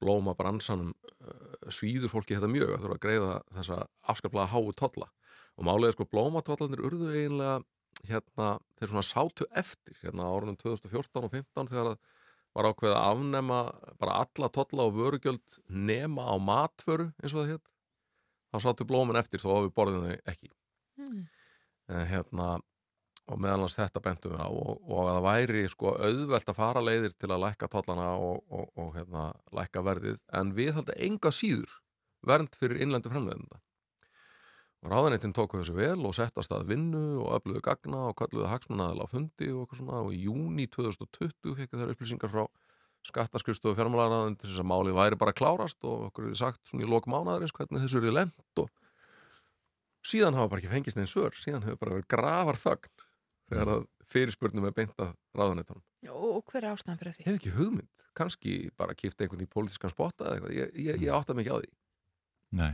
[0.00, 3.80] blómabransanum uh, svíður fólki þetta mjög að þurfa að greiða þessa
[4.12, 5.10] afskaplega háu tolla.
[5.60, 7.58] Og málega sko blómatollarnir urðu eiginlega
[8.08, 11.98] hérna, þeir svona sátu eftir hérna árunum 2014 og 15 þegar að
[12.56, 13.58] var ákveðið að afnema
[14.00, 17.68] bara alla tolla og vörugjöld nema á matvöru eins og það hétt
[18.50, 20.50] þá sátu blómin eftir þó að við borðum þau ekki.
[20.98, 21.20] Mm.
[21.90, 22.50] En hérna
[23.30, 26.58] og meðal hans þetta bentum við á og, og að það væri sko auðvelt að
[26.58, 31.02] fara leiðir til að lækka tollana og, og, og hérna lækka verðið en við haldið
[31.06, 31.76] enga síður
[32.26, 33.60] vernd fyrir innlendu framleiðenda.
[34.80, 39.04] Og ráðaneytin tóku þessu vel og sett að vinnu og öfluðu gagna og kalluðu hagsmunnaðal
[39.04, 42.46] á fundi og eitthvað svona og í júni 2020 fekk þær upplýsingar frá
[43.06, 46.88] skattaskrifstofu fjármálaráðin til þess að málið væri bara klárast og okkur hefði sagt svona í
[46.88, 48.72] lok mánaðarins hvernig þessu er lent og
[50.06, 52.92] síðan hafa bara ekki fengist neins svör síðan hefur bara verið grafar þögn
[53.50, 57.24] þegar að fyrirspurnum er beint að ráðaneytunum Og, og hver er ástæðan fyrir því?
[57.24, 61.02] Ég hef ekki hugmynd, kannski bara kipta einhvern í pólitískan spotta eða eitthvað, ég, ég,
[61.04, 61.68] ég átta mikið á því
[62.60, 62.70] Nei.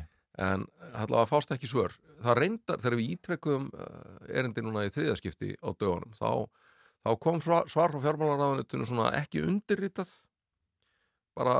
[0.46, 3.66] en allavega fást ekki svör það reyndar, þegar við ítrekkum
[4.30, 6.30] erindi núna í þriðaskipti á dögunum þá,
[7.02, 10.14] þá kom svar frá fjármálaráðanettinu svona ekki undirritað
[11.36, 11.56] bara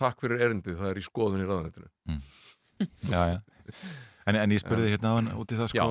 [0.00, 1.90] takk fyrir erindið, það er í skoðun í ráðanettinu
[3.10, 3.38] Já, já.
[4.30, 5.86] En, en ég spurði hérna á hann út í það sko,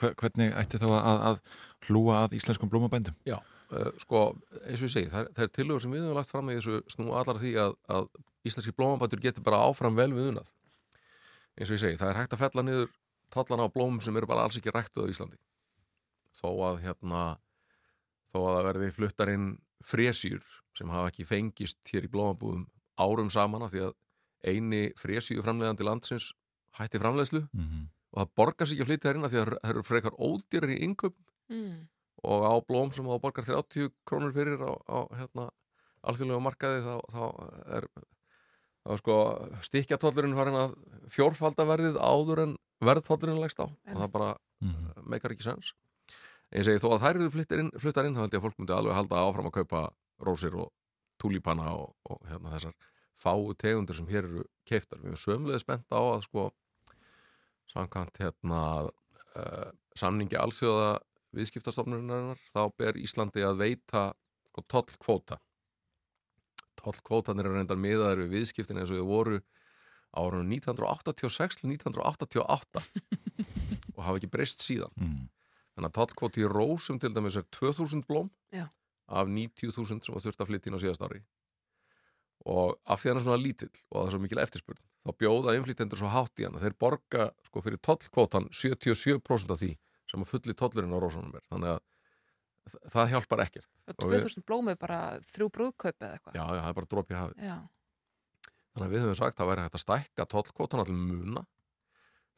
[0.00, 1.40] hver, hvernig ætti þá að, að
[1.88, 3.16] hlúa að íslenskum blómabændum?
[3.28, 3.36] Já,
[3.74, 4.22] uh, sko,
[4.64, 6.80] eins og ég segi, það, er- er tillögur sem við höfum lagt fram í þessu
[6.94, 8.08] snú allar því að, að
[8.50, 10.52] íslenski blómabætur getur bara áfram vel við unnað.
[11.58, 12.90] Eins og ég segi, það er hægt að fella niður
[13.34, 15.36] tollana á blómum sem eru bara alls ekki ræktuð á Íslandi.
[16.40, 17.24] Þó að hérna,
[18.32, 19.48] þó að það verði fluttarinn
[19.86, 20.44] fresjur
[20.78, 22.64] sem hafa ekki fengist hér í blómabúðum
[23.00, 23.94] árum saman af því að
[24.50, 26.30] eini fresju framleiðandi landsins
[26.78, 27.88] hætti framleiðslu Mhm.
[28.12, 30.14] og það borgar sig ekki að flytja þær inn af því að það eru frekar
[30.18, 31.14] ódýrar í inköp
[31.50, 31.88] Mm.
[32.22, 35.50] og á blóm sem þá borgar 30 krónur fyrir á, á hérna,
[36.04, 37.22] alþjóðlega markaði þá, þá
[37.76, 37.88] er
[38.86, 39.16] þá sko
[39.66, 40.74] stikkjatollurinn farin að
[41.10, 44.86] fjórfaldaverðið áður en verðtóllurinn leggst á og það bara Mhm.
[44.96, 45.72] uh, meikar ekki sens
[46.52, 48.46] en ég segi þó að þær eru fluttar inn, fluttar inn þá held ég að
[48.46, 49.90] fólk myndi alveg halda áfram að kaupa
[50.20, 50.70] rósir og
[51.22, 52.74] túlípana og, og hérna þessar
[53.16, 56.50] fáu tegundir sem hér eru keiftar við erum sömulegði spennt á að sko
[57.70, 60.98] samkvæmt hérna uh, samningi alþjóða
[61.38, 64.04] viðskiptastofnurinnar þá ber Íslandi að veita
[64.50, 65.38] sko, tollkvóta
[66.80, 69.40] tollkvótanir eru reyndar miðaðir við viðskiptin eins og þau voru
[70.16, 72.82] árunum 1986 til 1988
[73.96, 75.28] og hafa ekki breyst síðan Mm.
[75.76, 78.66] þannig að tollkvóti í rósum til dæmis er 2000 blóm Já.
[79.06, 81.20] af 90.000 sem var þurft að flytja inn á síðast ári
[82.48, 85.54] og af því hann er svona lítill og það er svo mikil eftirspurn þá bjóða
[85.56, 89.70] innflytjendur svo hátt í hann þeir borga sko fyrir tollkvótan 77% af því
[90.10, 94.24] sem að fulli tollurinn á rósunum er þannig að það hjálpar ekkert Og Og við-
[94.26, 96.34] 2000 blómið bara þrjú brúðkaup eða eitthvað.
[96.36, 97.56] Já, já, það er bara dropi hafið Já.
[98.70, 101.46] Þannig að við höfum sagt að það væri hægt að stækka tollkvótan allir muna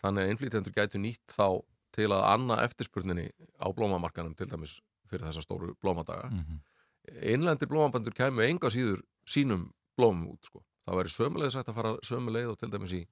[0.03, 1.47] þannig að innflytjendur gætu nýtt þá
[1.93, 3.27] til að anna eftirspurninni
[3.61, 4.79] á blómamarkanum til dæmis
[5.11, 6.61] fyrir þessa stóru blómadaga Mhm.
[7.35, 10.63] Innlendir blómabandur kæmu enga síður sínum blómum út sko.
[10.87, 13.03] Það væri sömuleið sagt að fara sömuleið og til dæmis í,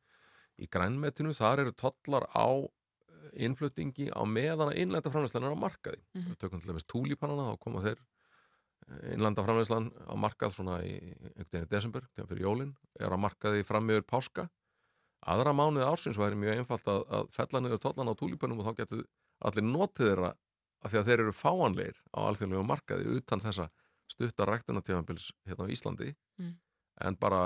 [0.60, 5.64] í grænmetinu þar eru tollar á eh, innflutningi á meðan að innlenda framleyslan er á
[5.66, 6.30] markaði Mhm.
[6.32, 7.98] við tökum til dæmis túlípanana þá koma þeir
[8.90, 13.64] eh, innlenda framleyslan á markað svona í í desember, þegar fyrir jólin er á markaði
[13.66, 14.48] fram yfir páska
[15.20, 18.76] aðra mánuði ársins væri mjög einfalt að, að fella niður tollan á túlípanum og þá
[18.80, 19.02] getur
[19.44, 20.30] allir notið þeirra
[20.80, 23.66] af því að þeir eru fáanleir á alþjóðlegu markaði utan þessa
[24.08, 26.54] stutta ræktunatífambils hérna á Íslandi Mm.
[27.06, 27.42] En bara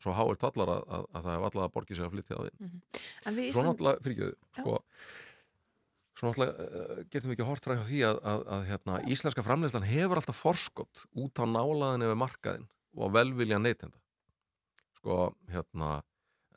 [0.00, 2.42] svo háir tollar að, að, að það er alltaf að borgi sig að flytja á
[2.44, 2.78] því Mhm.
[3.54, 4.76] Svo náttúrulega, fyrir ekki sko,
[6.16, 9.44] svo náttúrulega uh, getum við ekki hort fræð hjá því að, að, að hérna, íslenska
[9.46, 14.00] framleyslan hefur alltaf forskott út á nálaðin yfir markaðin og á velvilja neytenda.
[15.00, 15.18] Sko,
[15.52, 15.90] hérna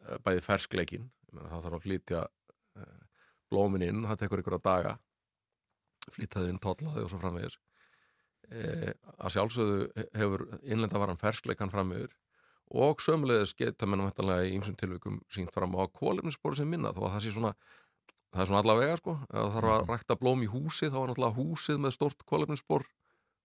[0.03, 2.24] eh, bæði ferskleikin það þarf að flytja
[2.80, 3.03] uh,
[3.52, 4.98] blómin inn, það tekur ykkur að daga
[6.11, 7.56] flytjaði inn, tollaði og svo framvegis.
[8.52, 8.91] E,
[9.24, 12.11] að sjálfsögðu hefur innlenda varan ferskleikan framvegir
[12.72, 17.07] og sömulegðis geta mennum hættanlega í ýmsum tilvikum sínt fram á kólefnisspori sem minna þó
[17.07, 17.53] að það sé svona
[18.34, 21.38] það er svona allavega sko, það þarf að rækta blóm í húsi þá er náttúrulega
[21.38, 22.85] húsið með stort kólefnisspor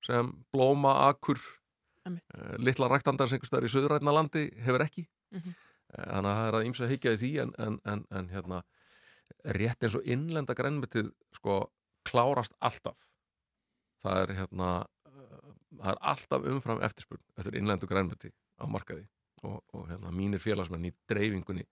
[0.06, 1.40] sem blóma, akkur
[2.08, 5.08] uh, litla ræktandar sem staðar í söðurætna landi hefur ekki.
[5.34, 5.56] Mhm.
[5.88, 8.30] Eh, þannig að það er að ýmsa að higgja í því en, en, en, en
[8.32, 8.62] hérna
[9.56, 11.60] rétt eins og innlenda grænmetið sko
[12.08, 13.06] klárast alltaf.
[14.02, 14.68] Það er hérna
[15.08, 19.06] uh, það er alltaf umfram eftirspurn eftir innlendu grænmeti á markaði
[19.46, 21.66] og, og hérna mínir félagsmenn í dreifingunni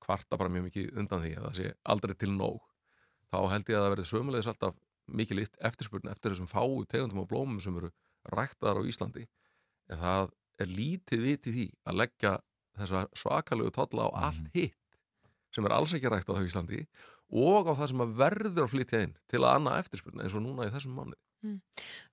[0.00, 2.60] kvarta bara mjög mikið undan því að það sé aldrei til nóg.
[3.30, 4.78] Þá held ég að það verði sömulegis alltaf
[5.10, 7.90] mikið litt eftirspurn eftir þessum fáu tegundum og blómum sem eru
[8.32, 9.26] ræktaðar á Íslandi.
[9.90, 12.34] En það er lítið vit í því að leggja
[12.80, 14.76] þessa svakalegu tolla á allt hitt
[15.54, 16.84] sem er alls ekki rækt á Íslandi
[17.30, 20.44] og á það sem að verður að flytja inn til að annað eftirspurn eins og
[20.44, 21.60] núna í þessum mánu Mm.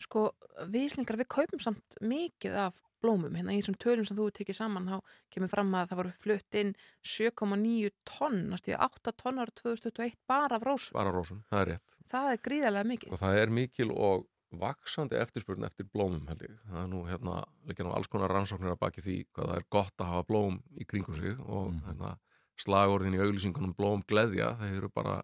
[0.04, 0.30] Sko,
[0.72, 4.58] við Íslingar, við kaupum samt mikið af blómum, hérna í þessum tölum sem þú tekið
[4.58, 6.72] saman, þá kemur fram að það voru flutt inn
[7.06, 10.98] 7,9 tonn, næstu 8 tonnar 2021 bara af rósum.
[10.98, 13.12] bara rósum, það er rétt Það er gríðarlega mikið.
[13.14, 14.26] og það er mikil og
[14.58, 18.74] vaksandi eftirspurn eftir blómum held ég það er nú hérna, líka nú alls konar rannsóknir
[18.74, 22.14] að baki því hvað það er gott að hafa blóm í kringum sig og hérna,
[22.58, 25.18] slagorðin í auglýsingunum blóm gleðja, það eru bara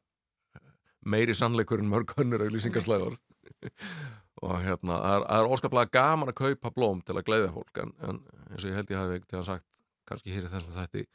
[0.54, 0.74] eh,
[1.08, 3.18] meiri sannleikur en mörg önnur auglýsingarslagorð
[4.44, 7.94] og hérna, það er, er óskaplega gaman að kaupa blóm til að gleðja fólk en,
[8.04, 9.68] en eins og ég held ég hafi til að sagt
[10.10, 11.06] kannski hér í þessum þætti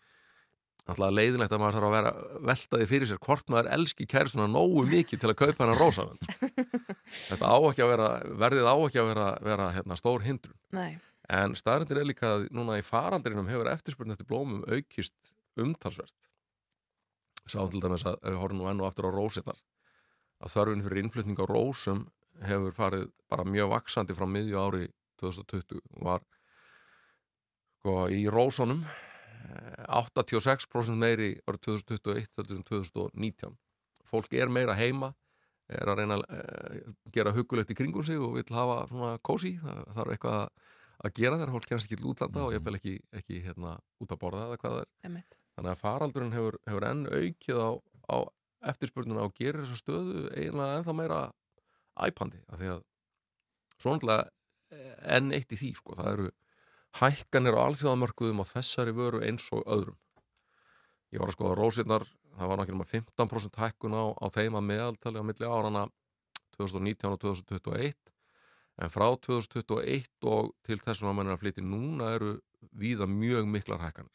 [0.88, 2.12] alltaf leiðilegt að maður þarf að vera
[2.48, 6.24] veltaði fyrir sér hvort maður elski kærstuna nógu mikið til að kaupa hennar rósavend
[7.28, 8.08] þetta á ekki að vera
[8.44, 10.56] verðið á ekki að vera, vera hérna, stór hindrun.
[10.72, 10.96] Nei.
[11.28, 16.16] en staðrindir er líka að núna í faraldrinum hefur eftirspurn eftir blómum aukist umtalsvert.
[17.48, 19.60] Sáum til dæmis að við horfum nú enn og aftur á rósirnar
[20.40, 22.06] að þörfin fyrir innflutning á rósum
[22.46, 24.88] hefur farið bara mjög vaksandi frá miðju ári
[25.22, 26.22] 2020 og var
[27.78, 33.56] sko í rósunum eh, 86% meiri árið 2021 heldur en 2019
[34.08, 35.12] fólk er meira heima
[35.68, 39.56] er að reyna að eh, gera hugulegt í kringum sig og vil hafa svona kósi
[39.62, 42.94] það þarf eitthvað að- gera þegar fólk kennst ekki til útlanda og ég vil ekki,
[43.14, 44.88] ekki hérna, út að borða eða hvað það er.
[45.06, 45.36] Einmitt.
[45.58, 47.70] þannig að faraldurinn hefur, hefur enn aukið á,
[48.10, 48.16] á
[48.72, 51.20] eftirspurnuna og gerir þessa stöðu eiginlega ennþá meira
[52.06, 52.84] æpandi af því að
[53.78, 54.28] svonlega
[55.16, 56.30] enn eitt í því sko, það eru
[56.98, 59.98] hækkanir á alþjóðamörkuðum á þessari vöru eins og öðrum.
[61.12, 62.04] Ég var að skoða rósirnar
[62.38, 65.86] það var náttúrulega 15% hækkun á, á þeim að meðaltali á milli árana
[66.58, 68.12] 2019 og 2021
[68.78, 72.36] en frá 2021 og til þessum að mann er að flytja núna eru
[72.78, 74.14] víða mjög miklar hækkanir.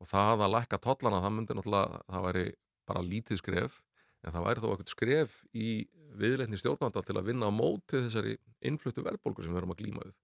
[0.00, 2.46] Og það að lækka tollana það myndi náttúrulega, það væri
[2.88, 3.80] bara lítið skref
[4.24, 5.70] en það væri þó eitthvað skref í
[6.18, 8.36] viðleitni stjórnvanda til að vinna á móti þessari
[8.66, 10.16] innfluttu verðbólgu sem við erum að glíma við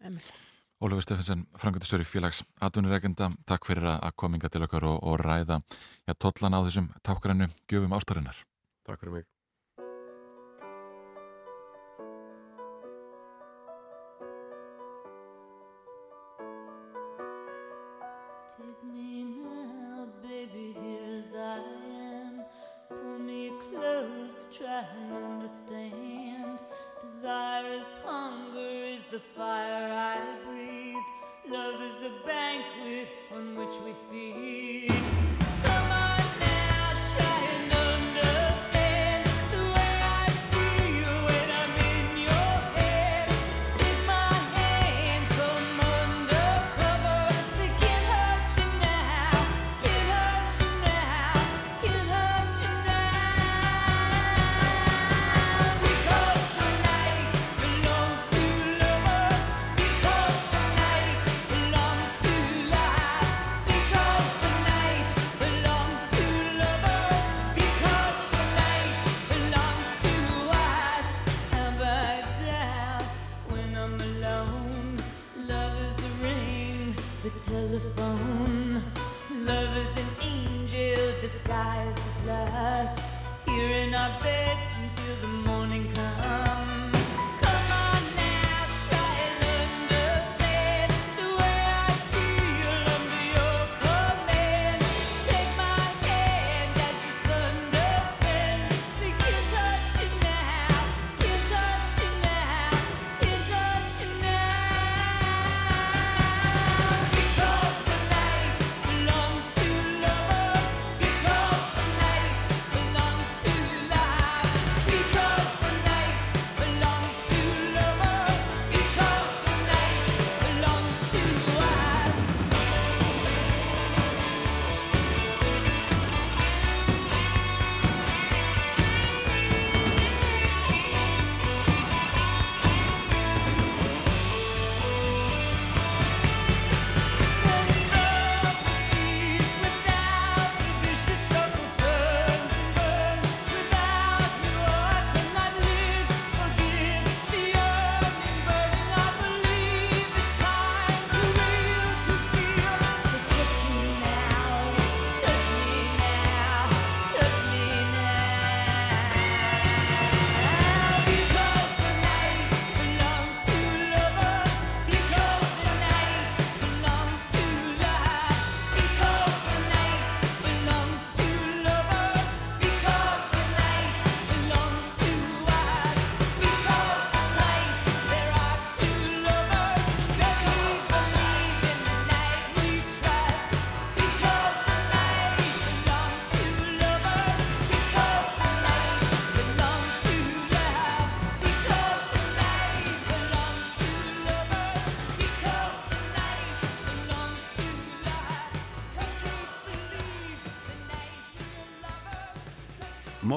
[0.00, 0.30] Einmitt.
[0.76, 5.62] Ólafur Steffensen, frangöndistöri félags atvinnureikenda, takk fyrir að kominga til okkar og, og ræða
[6.04, 8.44] já, tollan á þessum tákgrænu gjöfum ástarinnar.
[8.84, 9.30] Takk fyrir mig.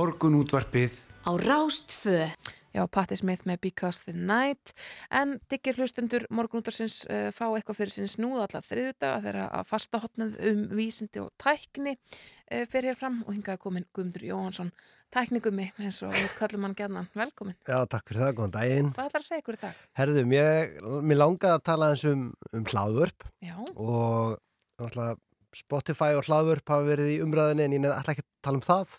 [0.10, 2.31] Morgun útvarpið á Rástfö.
[2.73, 4.72] Já, Patti Smith með Because the Night
[5.14, 9.99] en diggir hlustendur morgunútarsins uh, fá eitthvað fyrir sinni snúð allar þriðudaga þegar að fasta
[10.02, 14.72] hotnað um vísindi og tækni uh, fyrir hér fram og hingaði komin Guðmundur Jóhansson
[15.14, 17.10] tæknigummi eins og við kallum hann gerðan.
[17.19, 17.60] Velkomin.
[17.69, 18.90] Já, takk fyrir það, góðan daginn.
[18.95, 19.84] Hvað ætlar að segja ykkur í dag?
[19.99, 20.73] Herðu, mér,
[21.11, 23.60] mér langaði að tala eins um, um hlaðvörp Já.
[23.76, 24.40] og
[24.81, 25.19] náttúrulega
[25.60, 28.65] Spotify og hlaðvörp hafa verið í umræðinni en ég nefn alltaf ekki að tala um
[28.65, 28.98] það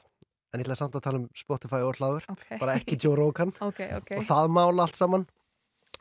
[0.52, 2.46] en ég ætla samt að tala um Spotify og hlaðvörp Ok.
[2.60, 4.16] bara ekki Joe Rogan Ok, ok.
[4.18, 5.26] og það mála allt saman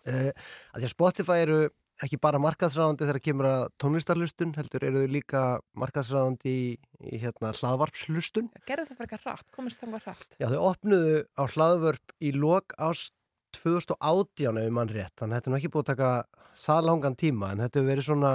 [0.07, 1.59] uh, að því að Spotify eru
[1.99, 5.41] ekki bara markaðsráðandi þegar kemur að tónlistarlustun heldur eru þau líka
[5.81, 6.67] markaðsráðandi í,
[7.11, 10.37] í hérna, hlaðvarpslustun Gerðu það fyrir eitthvað rætt, komist það rætt.
[10.39, 13.11] Já, þau opnuðu á hlaðvörp í lok ást
[13.59, 16.11] 2018 ef mann rétt, þannig að þetta er ekki búið að taka
[16.63, 18.31] það langan tíma en þetta hefur verið svona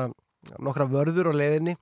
[0.69, 1.74] nokkra vörður á leiðinni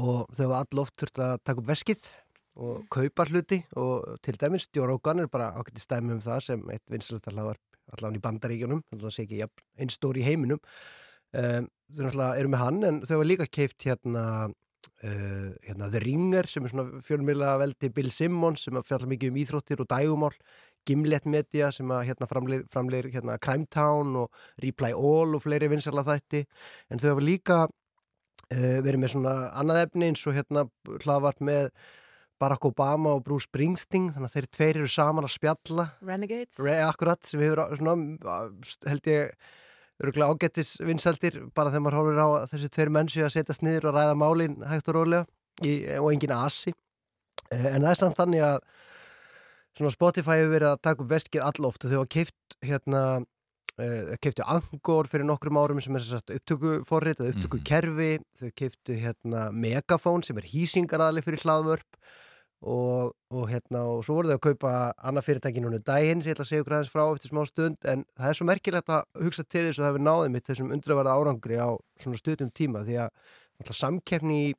[0.00, 2.06] og þau hafa all oft þurft að taka upp veskið
[2.54, 6.84] og kaupa hluti og til dæmis Stjórókan er bara ákveðti stæmi um það sem eitt
[6.92, 7.62] vinsalasta hlaðvarp
[7.94, 10.60] allan í bandaríkjunum, það sé ekki jafn, einn stór í heiminum.
[11.34, 14.52] Um, þau eru með hann en þau hafa líka keift hérna
[15.04, 19.32] Uh, hérna, The Ringer sem er svona fjölmjöla veldi Bill Simmons sem að fjalla mikið
[19.32, 20.36] um íþróttir og dægumál
[20.88, 25.68] Gimlet Media sem að hérna framleir, framleir hérna Crime Town og Reply All og fleiri
[25.72, 26.44] vinsarla þætti.
[26.88, 30.64] En þau hafa líka uh, verið með svona annað efni eins og hérna
[31.02, 31.68] hlaðvart með
[32.42, 35.90] Barack Obama og Bruce Springsteen þannig að þeir tveir eru saman að spjalla.
[36.04, 36.62] Renegades.
[36.64, 38.40] Re, akkurat, sem hefur svona,
[38.90, 39.52] held ég
[40.02, 43.90] örgulega ágættis vinsaldir bara þegar maður horfir á að þessi tveir mennsi að setjast niður
[43.90, 45.26] og ræða málin hægt og rólega
[45.62, 46.74] í, og engin asi.
[47.50, 48.58] Eh, en það er samt þannig að
[49.78, 54.14] svona Spotify hefur verið að taka upp veskið alloft og þau hafa keift hérna uh,
[54.22, 58.10] keiftu Angor fyrir nokkrum árum sem er sem sagt upptökuforrit eða upptökukerfi.
[58.40, 62.02] Þau keiftu hérna Megafón sem er hýsingaraðli fyrir hlaðvörp
[62.64, 64.72] og, og hérna og svo voru þau að kaupa
[65.04, 67.88] annað fyrirtæki núna um daginn sem ég ætla að segja aðeins frá eftir smá stund
[67.90, 70.72] en það er svo merkilegt að hugsa til þess að það hefur náðið mitt þessum
[70.76, 71.70] undraverða árangri á
[72.00, 74.54] svona stundum tíma því að samkeppni í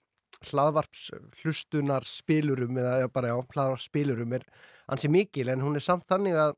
[0.45, 1.07] hlaðvarps
[1.41, 4.45] hlustunar spilurum eða já, bara já, hlaðvarps spilurum er
[4.91, 6.56] ansi mikil en hún er samt þannig að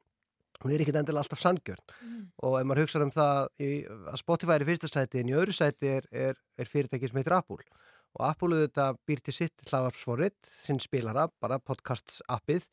[0.64, 1.84] hún er ekkit endilega alltaf sangjörn
[2.44, 5.38] og ef maður hugsa um það í, að Spotify er í fyrsta sæti en í
[5.38, 7.62] öðru sæti er, er, er fyrirtæki sem heitir Apple
[8.18, 12.66] og Apple þetta býr til sitt hlaðvarpsforrit sinn spilara, bara podcasts appið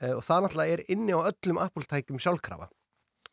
[0.00, 2.70] eh, og það náttúrulega er inni á öllum Apple-tækjum sjálfkrafa.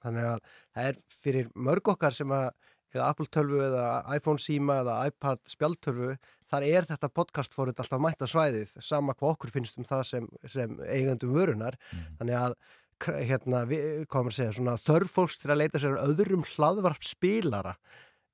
[0.01, 2.49] Þannig að það er fyrir mörg okkar sem að
[2.91, 3.85] eða Apple tölvu eða
[4.17, 6.15] iPhone síma eða iPad spjaldtölvu
[6.51, 10.29] þar er þetta podcast fórið alltaf mætta svæðið sama hvað okkur finnst um það sem,
[10.51, 11.77] sem eigandum vörunar
[12.19, 12.57] þannig að
[13.01, 17.05] hérna, við, hvað maður segja, svona þörf fólks til að leita sér að öðrum hlaðvarp
[17.07, 17.75] spilara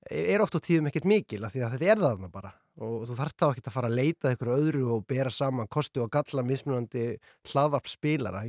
[0.09, 2.53] er oft á tíðum ekkert mikil af því að þetta er þarna bara.
[2.77, 6.01] Og þú þarft þá ekkert að fara að leita ykkur öðru og bera saman kosti
[6.03, 7.05] og galla mismunandi
[7.49, 8.43] hlaðvarp spilara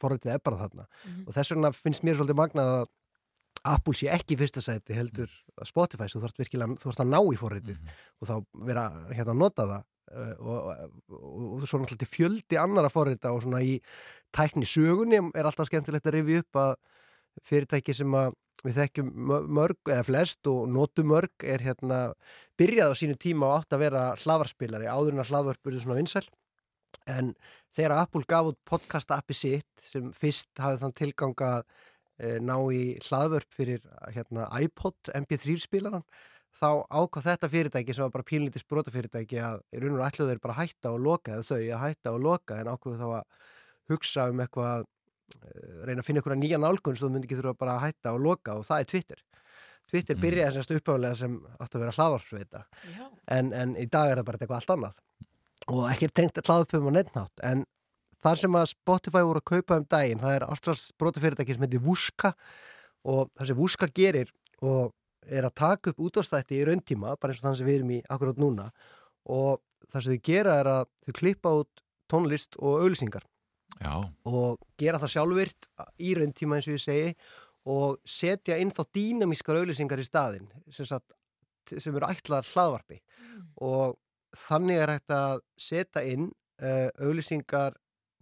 [0.00, 0.88] forritið er bara þarna.
[1.26, 2.88] Og þess vegna finnst mér svolítið magnað að
[3.68, 7.10] Apple sé ekki fyrsta sæti heldur að Spotify svo þú þarft virkilega, þú þarft að
[7.12, 7.80] ná í forritið
[8.20, 8.34] og þá
[8.68, 9.88] vera hérna að nota það.
[10.10, 10.70] Uh, og,
[11.14, 13.76] og, og svo náttúrulega til fjöldi annara forrita og svona í
[14.34, 16.72] tækni sögunni er alltaf skemmtilegt að rifja upp að
[17.46, 18.32] fyrirtæki sem að
[18.66, 22.00] við þekkjum mö- mörg eða flest og notum mörg er hérna
[22.60, 26.00] byrjað á sínu tíma og átt að vera hlaðvarspilari áður en að hlaðvarp byrjuð svona
[26.00, 26.26] vinsæl.
[27.10, 27.32] En
[27.76, 31.62] þegar Apple gaf út podcast appi sitt sem fyrst hafði þann tilgang að
[32.18, 36.04] e, ná í hlaðvörp fyrir hérna, iPod MP3 spilaran
[36.56, 40.42] þá ákvað þetta fyrirtæki sem var bara pínlítið sprótafyrirtæki að í raun og ætluðu þeir
[40.42, 43.52] bara hætta og loka eða þau að hætta og loka en ákveðu þá að
[43.92, 44.88] hugsa um eitthvað eh,
[45.86, 48.22] reyna að finna ykkur nýja nálgun svo þú myndi ekki þurfa bara að hætta og
[48.24, 49.22] loka og það er Twitter.
[49.90, 52.62] Twitter byrjaði semst uppáðlega sem átti að vera hlaðvarpsveita
[53.36, 55.00] en, en í dag er það bara eitthvað allt annað.
[55.70, 57.64] Og ekki tengt hlaðvarpum á neittnátt en
[58.24, 61.84] þar sem að Spotify voru að kaupa um daginn það er ástrals brotafyrirtæki sem heitir
[61.84, 62.32] Vuska
[63.08, 64.92] og það sem Vuska gerir og
[65.30, 68.00] er að taka upp útváðstætti í rauntíma, bara eins og þann sem við erum í
[68.08, 68.70] akkurát núna
[69.28, 73.26] og það sem þau gera er að þau klippa út tónlist og auðlýsingar
[73.80, 73.94] Já.
[74.28, 75.70] og gera það sjálfvirt
[76.04, 77.14] í rauntíma eins og ég segi
[77.70, 81.14] og setja inn þá dýnamískar auðlýsingar í staðin sem, sagt,
[81.70, 83.00] sem eru ætlaðar hlaðvarpi.
[83.60, 83.96] Og
[84.36, 87.76] þannig er hægt að setja inn uh, auðlýsingar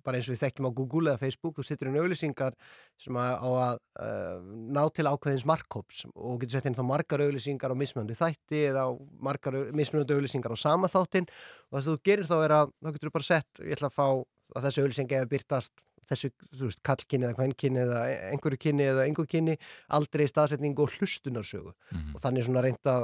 [0.09, 2.55] bara eins og við þekkjum á Google eða Facebook, þú setur inn auðlýsingar
[3.02, 7.24] sem að, á að uh, ná til ákveðins markhóps og getur sett inn þá margar
[7.26, 8.90] auðlýsingar á mismunandi þætti eða á
[9.28, 12.90] margar mismunandi auðlýsingar á sama þáttin og það sem þú gerir þá er að þá
[12.94, 14.09] getur þú bara sett, ég ætla að fá
[14.57, 17.99] að þessu auðlýsingi hefur byrtast þessu, þú veist, kallkynni eða kvennkynni eða
[18.33, 19.57] einhverju kynni eða einhverju kynni
[19.99, 21.73] aldrei staðsetningu og hlustunarsögu.
[22.15, 22.95] Og þannig svona reynda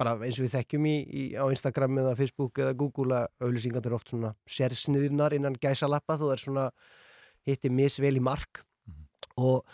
[0.00, 3.84] bara eins og við þekkjum í, í, á Instagram eða Facebook eða Google að auðlýsingar
[3.86, 6.66] eru oft svona sérsniðnar innan gæsalappa þú er svona
[7.48, 8.62] hitti misvel í mark.
[9.40, 9.64] Og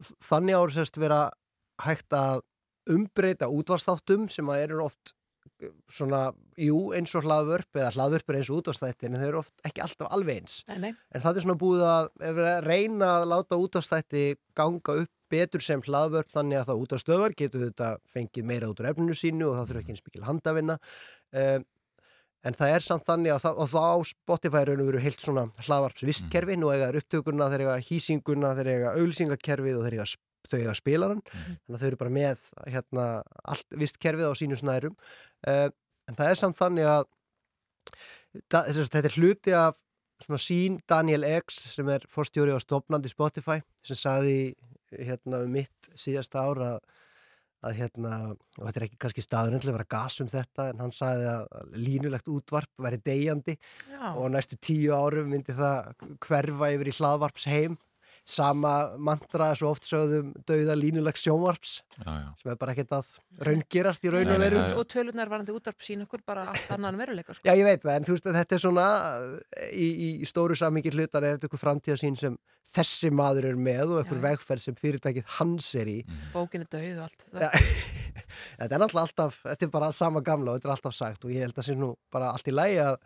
[0.00, 1.20] þ- þannig ára sérst vera
[1.84, 2.40] hægt að
[2.92, 5.12] umbreyta útvarstáttum sem að eru oft
[5.90, 6.22] svona,
[6.60, 9.84] jú, eins og hlaðvörp eða hlaðvörp er eins og útvarstætti en þau eru oft ekki
[9.84, 10.56] alltaf alveg eins.
[10.68, 10.90] Nei, nei.
[10.92, 14.26] en það er svona búið að að reyna að láta útvarstætti
[14.56, 18.90] ganga upp betur sem hlaðvörp þannig að það útvarstöðar getur þetta fengið meira út úr
[18.92, 20.76] efninu sínu og það þurfa ekki eins mikil handavinna.
[21.34, 21.66] Um,
[22.46, 25.24] en það er samt þannig að það, og þá á Spotify raun og veru heilt
[25.24, 26.58] svona hlaðvarpsvistkerfi.
[26.60, 30.08] Nú eiga þeir upptökuna, þeir eiga hýsinguna þeir eiga auglýsingakerfið og þeir eiga,
[30.50, 33.06] þau eiga spilaran, þannig að þau eru bara með hérna
[33.44, 34.96] allt vistkerfið á sínu snærum.
[35.46, 35.68] Uh,
[36.06, 37.02] en það er samt þannig að
[38.50, 39.80] da, þess að þetta er hluti af
[40.24, 44.38] svona sín Daniel X sem er forstjóri og stopnandi Spotify sem saði
[44.94, 46.76] hérna um mitt síðasta ára
[47.66, 48.12] að hérna,
[48.58, 51.72] og þetta er ekki kannski staður að vera gas um þetta, en hann sagði að
[51.80, 54.12] línulegt útvarp væri deyjandi Já.
[54.12, 55.90] og næstu tíu árum myndi það
[56.22, 57.78] hverfa yfir í hlaðvarps heim
[58.26, 62.30] sama mantra svo oft sögðum dauða línulegs sjónvarps já, já.
[62.40, 63.12] sem er bara ekkert að
[63.46, 67.36] raungerast í raun og veru og tölunar varandi útvarp sín okkur bara allt annan veruleika
[67.36, 67.46] sko.
[67.46, 68.86] Já, ég veit það, en þú veist að þetta er svona
[69.70, 74.00] í, í stóru samingi hlutar er þetta eitthvað framtíðasín sem þessi maður er með og
[74.00, 76.00] eitthvað vegferð sem fyrirtækið hans er í.
[76.32, 77.52] bókin er döið og allt Ja,
[78.58, 81.30] þetta er náttúrulega alltaf, þetta er bara sama gamla og þetta er alltaf sagt og
[81.30, 82.98] ég held að það sé nú bara allt í lægi að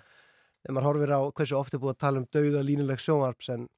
[0.61, 3.69] þegar maður horfir á hversu oft er búið að tala um dauða línuleg sjónvarps en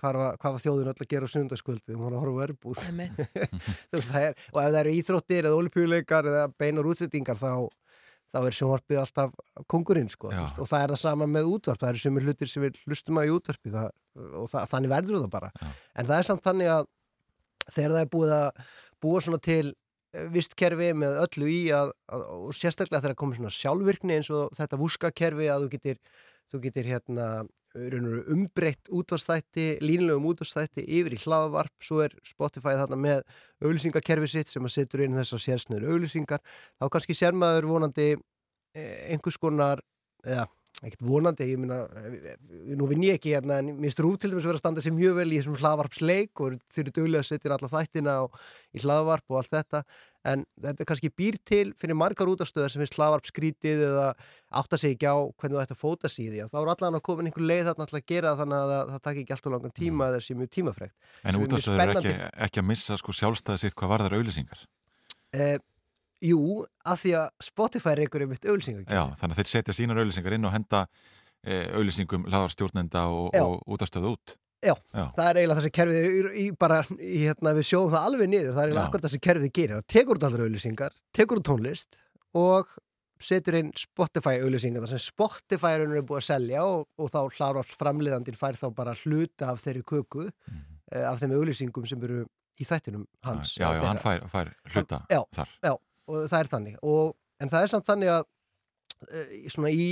[0.00, 2.40] hvað var, hvað var þjóðin öll að gera á sundarskvöldi hún var að horfa á
[2.44, 2.80] verbúð.
[3.90, 7.50] Þú veist, það er, og ef það eru íþróttir eða olípjuleikar eða beinar útsettingar þá,
[8.30, 9.34] þá er sjónvarpið alltaf
[9.70, 12.52] kongurinn sko, þú veist, og það er það sama með útvarp það eru sumir hlutir
[12.52, 13.92] sem við hlustum á í útvarpi það,
[14.30, 15.52] og það, þannig verður það bara.
[15.94, 16.88] En það er samt þannig að
[17.70, 18.48] þegar það er búið að
[19.00, 19.64] búa svona til
[20.34, 24.78] vistkerfi með öllu í að, að, og sérstaklega þegar komið svona sjálfvirkni eins og þetta
[24.80, 26.00] vúskakerfi að þú getur,
[26.50, 27.30] þú getur hérna
[27.74, 31.72] umbreytt útvarstætti línulegum útvarstætti yfir í hlaðvarp.
[31.82, 33.22] Svo er Spotify þarna með
[33.62, 36.42] auglýsingakerfi sitt sem að setur inn þessar sérsnöður auglýsingar,
[36.80, 38.08] þá kannski sér maður vonandi
[38.74, 39.84] eh, einhvers konar
[40.26, 40.48] eða
[40.80, 41.82] ekkert vonandi, ég minna
[42.78, 44.94] nú vinn ég ekki hérna, en mér strúf til dæmis að vera að standa sér
[44.96, 48.38] mjög vel í þessum hlaðvarpsleik og þeir eru duglega að setja alla þættina og,
[48.72, 49.82] í hlaðvarp og allt þetta.
[50.30, 54.08] En þetta kannski býr til fyrir margar útastöðar sem finnst hlaðvarp skrítið eða
[54.60, 57.24] átta sig ekki á hvernig þú ætti að fóta síði þá er allan að koma
[57.24, 60.10] einhver leið þarna alltaf að gera þannig að það, það takk ekki alltaf langan tíma
[60.10, 60.96] eða sé mjög tímafrekt.
[61.24, 62.14] En útastöður er ekki,
[62.48, 64.66] ekki að missa sko sjálfstæði sitt hvað varðar auðlýsingar.
[65.32, 65.56] Eh,
[66.22, 70.00] jú, af því að Spotify reykur um eitt auðlýsingar Já, þannig að þeir setja sínar
[70.02, 70.82] auðlýsingar inn og henda
[71.44, 74.36] e, auðlýsingum hlaðarstjórnenda og, og útastöðu út.
[74.60, 75.06] Já, Já.
[75.16, 78.50] það er eiginlega þessi kerfið í, í, bara, í, hérna, við sjóðum það alveg niður,
[78.52, 78.88] það er eiginlega Já.
[78.90, 81.96] akkurat þessi kerfið gerir, það tekur út allir auðlýsingar, tekur út tónlist
[82.36, 82.74] og
[83.20, 87.18] setur inn Spotify auðlýsingar þar sem Spotify er er búið að selja og, og þá
[87.38, 90.60] hlárast framleiðandinn fær þá bara hluta af þeirri köku Mhm.
[90.92, 92.24] eh, af þeim auðlýsingum sem eru
[92.60, 93.54] í þættinum hans.
[93.56, 95.48] Já, já, hann fær, fær hluta já, þar.
[95.64, 95.72] Já,
[96.10, 96.76] og það er þannig.
[96.82, 99.88] Og, en það er samt þannig að uh, svona í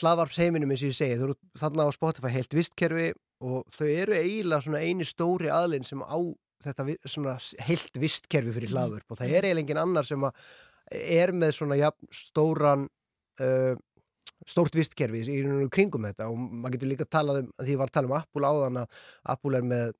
[0.00, 3.08] hlaðvarpsheiminum eins og ég segi, þú eru þarna á Spotify heilt vistkerfi
[3.44, 6.16] og þau eru eiginlega svona eini stóri aðlinn sem á
[6.64, 7.34] þetta svona
[7.66, 9.10] heilt vistkerfi fyrir hlaðvarp.
[9.10, 10.46] Og það er eiginlega engin annar sem að
[10.94, 12.86] er með svona jafn, stóran
[13.42, 13.74] uh,
[14.48, 15.42] stórt vistkerfi í
[15.72, 16.30] kringum þetta.
[16.30, 19.04] Og maður getur líka talað um, því ég var að tala um Apple áðan að
[19.34, 19.94] Apple er með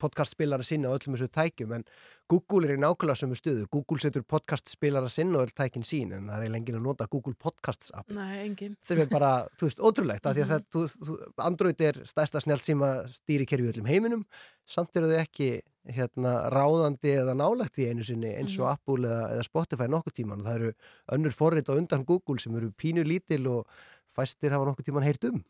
[0.00, 1.84] podcastspilara sinna á öllum þessu tækjum en
[2.30, 6.30] Google er í nákvæmlega sömu stöðu Google setur podcastspilara sinna á öll tækin sín en
[6.30, 8.74] það er enginn að nota Google Podcasts app Nei, engin.
[8.84, 11.18] sem er bara, þú veist, ótrúlegt af því að það, þú, þú,
[11.50, 14.26] Android er stærsta snjált síma stýrikerfi í öllum heiminum
[14.64, 15.50] samt eru þau ekki
[15.92, 18.70] hérna, ráðandi eða nálægt í einu sinni eins og Mhm.
[18.72, 20.70] Apple eða, eða Spotify nokkuð tíman og það eru
[21.12, 23.66] önnur forrit á undan Google sem eru pínu lítil og
[24.14, 25.40] fæstir hafa nokkuð tíman heyrt um.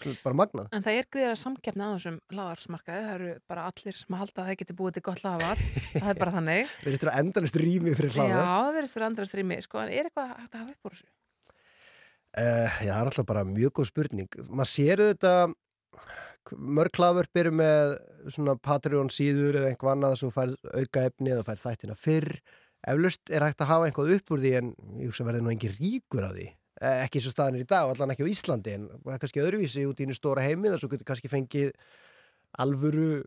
[0.00, 4.00] Það er bara magnað En það er samkeppni að þessum hlaðarsmarkaði, það eru bara allir
[4.00, 5.64] sem halda að það geti búið til gott hlaðvarp,
[5.94, 6.74] það er bara þannig.
[6.84, 10.36] Við erum endalist rými fyrir Já, hlaða það þér andrast rými, sko, en er eitthvað
[10.36, 11.10] hægt að hafa upp úr þessu?
[12.30, 14.38] Uh, já, það er alltaf bara mjög góð spurning.
[14.46, 15.32] Maður sér þetta,
[16.78, 17.96] mörg hlaðvörp eru með
[18.30, 22.30] svona Patreon síður eða einhvað annað sem fær auka efni eða fær þættina fyrr.
[22.90, 24.70] Eflaust er hægt að hafa einhvað upp úr því en
[25.02, 26.46] ég hugsa verði nú engin ríkur af því.
[26.80, 28.86] Eh, ekki svo staðan er í dag, allan ekki á Íslandi en
[29.20, 31.74] kannski öðruvísi út í einu stóra heimi þar svo getur kannski fengið
[32.56, 33.20] alvöru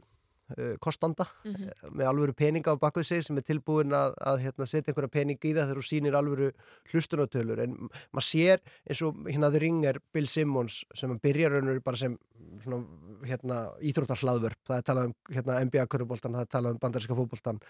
[0.57, 1.67] uh, kostanda Mhm.
[1.69, 5.11] eh, með alvöru peninga á bakvið sig sem er tilbúin að, að hérna, setja einhverja
[5.13, 6.49] peninga í það þegar þú sýnir alvöru
[6.91, 7.77] hlustunatölur en
[8.11, 8.59] maður sér
[8.89, 12.17] eins og hérna The Ringer Bill Simmons sem að byrja raunur bara sem
[12.63, 12.83] svona,
[13.23, 14.59] hérna, íþróttahlaðvörp.
[14.67, 17.61] Það er talað um hérna, NBA körfuboltan það er talað um bandaríska fótboltan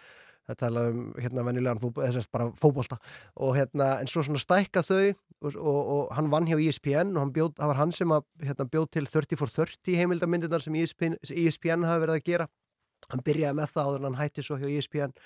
[0.48, 1.44] það er talað um hérna
[2.32, 2.98] bara fótbolta.
[3.36, 7.18] Og hérna en svo svona stækka þau og, og, og hann vann hjá E ESPN
[7.20, 10.78] og bjóð, það var hann sem að hérna, bjóð til 30 for 30 heimildamindirnar sem
[10.78, 12.48] E ESPN, ESPN hafi verið að gera.
[13.12, 15.18] Hann byrjaði með það áður en hann hætti svo hjá E ESPN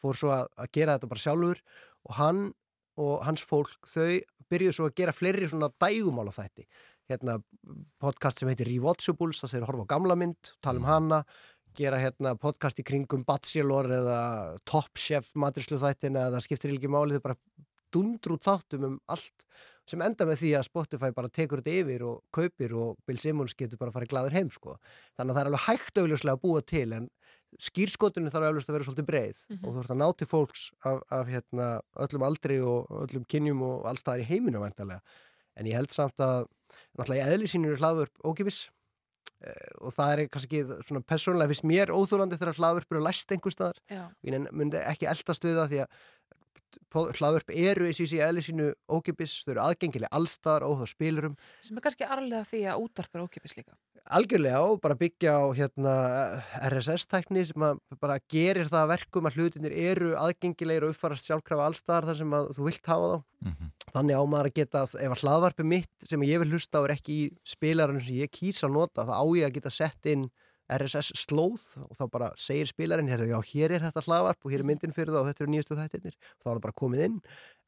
[0.00, 1.62] fór svo að, að gera þetta bara sjálfur
[2.08, 2.42] og hann
[3.00, 4.18] og hans fólk þau
[4.50, 6.66] byrjuðu svo að gera fleiri svona dægumála þætti.
[7.10, 7.38] Hérna
[8.02, 11.24] podcast sem heitir Rewatchables það segir að horfa á gamla mynd, tala um hana
[11.76, 14.20] gera hérna podcast í kringum Bachelor eða
[14.68, 17.38] Top Chef matrislu þættina eða skiptir ekki máli þau bara
[17.92, 19.44] dundr út þáttum um allt
[19.90, 23.54] sem enda með því að Spotify bara tekur þetta yfir og kaupir og Bill Simmons
[23.58, 24.76] getur bara að fara glaður heim sko.
[25.18, 27.08] þannig að það er alveg hægt augljóslega að búa til en
[27.58, 29.64] skýrskotunni þarf augljóslega að vera svolítið breið Mhm.
[29.66, 33.62] og þú ert að ná til fólks af, af hérna, öllum aldri og öllum kynjum
[33.66, 35.00] og allstaðar í heiminu væntalega
[35.56, 36.46] en ég held samt að
[36.98, 38.68] náttúrulega í eðli sínur er hlaðvörp ókipis
[39.42, 43.50] eh, og það er kannski svona persónulega fyrst mér óþúlandi þegar hlaðvörp eru læst einhver
[43.54, 44.04] staðar Já.
[44.06, 45.88] og ég myndi ekki eldast við það því að
[46.94, 51.84] hlaðvörp eru og í eðli sínu ókipis, þau eru aðgengilega allstaðar óþá spilurum Sem er
[51.86, 53.74] kannski arlega því að útvarp er ókipis líka.
[54.10, 55.94] algjörlega og bara byggja á hérna,
[56.70, 61.66] RSS-tækni sem að bara gerir það að verkum að hlutinir eru aðgengilegir og uppfarast sjálfkrafa
[61.68, 63.70] allstaðar þar sem að þú vilt hafa þá Mhm.
[63.94, 66.92] þannig á maður að geta, ef að hlaðvarpi mitt sem ég vil hlusta á er
[66.96, 70.30] ekki í spilarinn sem ég kýsa að nota, þá á ég að geta sett inn
[70.76, 74.68] RSS slóð og þá bara segir spilarinn, já, hér er þetta hlaðvarp og hér er
[74.70, 77.16] myndin fyrir það og þetta eru nýjastu þættirnir og þá er það bara komið inn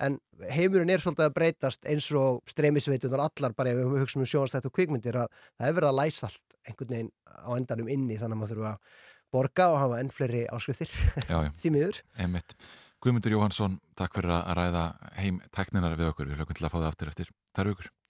[0.06, 0.18] en
[0.52, 4.68] heimurinn er svolítið að breytast eins og streymisveitunar allar bara ef við hugsaum um sjónastætt
[4.68, 8.38] og kvikmyndir að það er verið að læsa allt einhvern veginn á endanum inni þannig
[8.38, 9.02] að maður þurfa að
[9.32, 10.90] borga og hafa enn fleiri áskriftir
[11.62, 12.56] því miður Einmitt.
[13.02, 14.82] Guðmundur Jóhansson, takk fyrir að ræða
[15.18, 16.28] heim tækninar við okkur.
[16.30, 17.32] Við hlökkum til að fá það aftur eftir.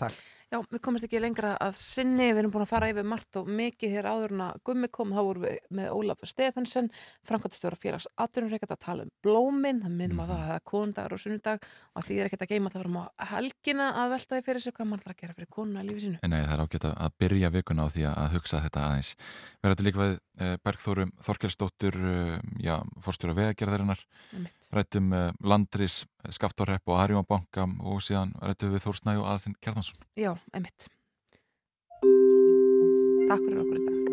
[0.03, 0.19] Takk.
[0.53, 3.47] Já, við komumst ekki lengra að sinni, við erum búin að fara yfir margt og
[3.49, 6.91] mikið hér áður en að gummi kom, þá vorum við með Ólaf Stefansson,
[7.25, 11.65] Frankvæmtastjóra félags atvinnureikart að tala um blómin, það minnum að það er konundagur og sunnudag
[11.97, 14.77] og því er ekkert að geima það varum á helgina að velta því fyrir sig
[14.77, 16.21] hvað mann þarf að gera fyrir konuna í lífi sínu.
[16.29, 19.15] Nei, það er ágætt að- byrja vikuna á því að- hugsa þetta aðeins.
[19.63, 24.01] Við erum líka við eh, Bergþóru Þorkelsdóttur, eh, já, fórstjóra vegagerðarinnar,
[24.73, 29.97] rættum eh, Landris, Skaftorrepp og Arjónbanka og síðan rættum við Þórsnæ og Aðstinn Kjartansson.
[30.17, 30.89] Já, emitt.
[33.29, 34.12] Takk fyrir okkur í dag.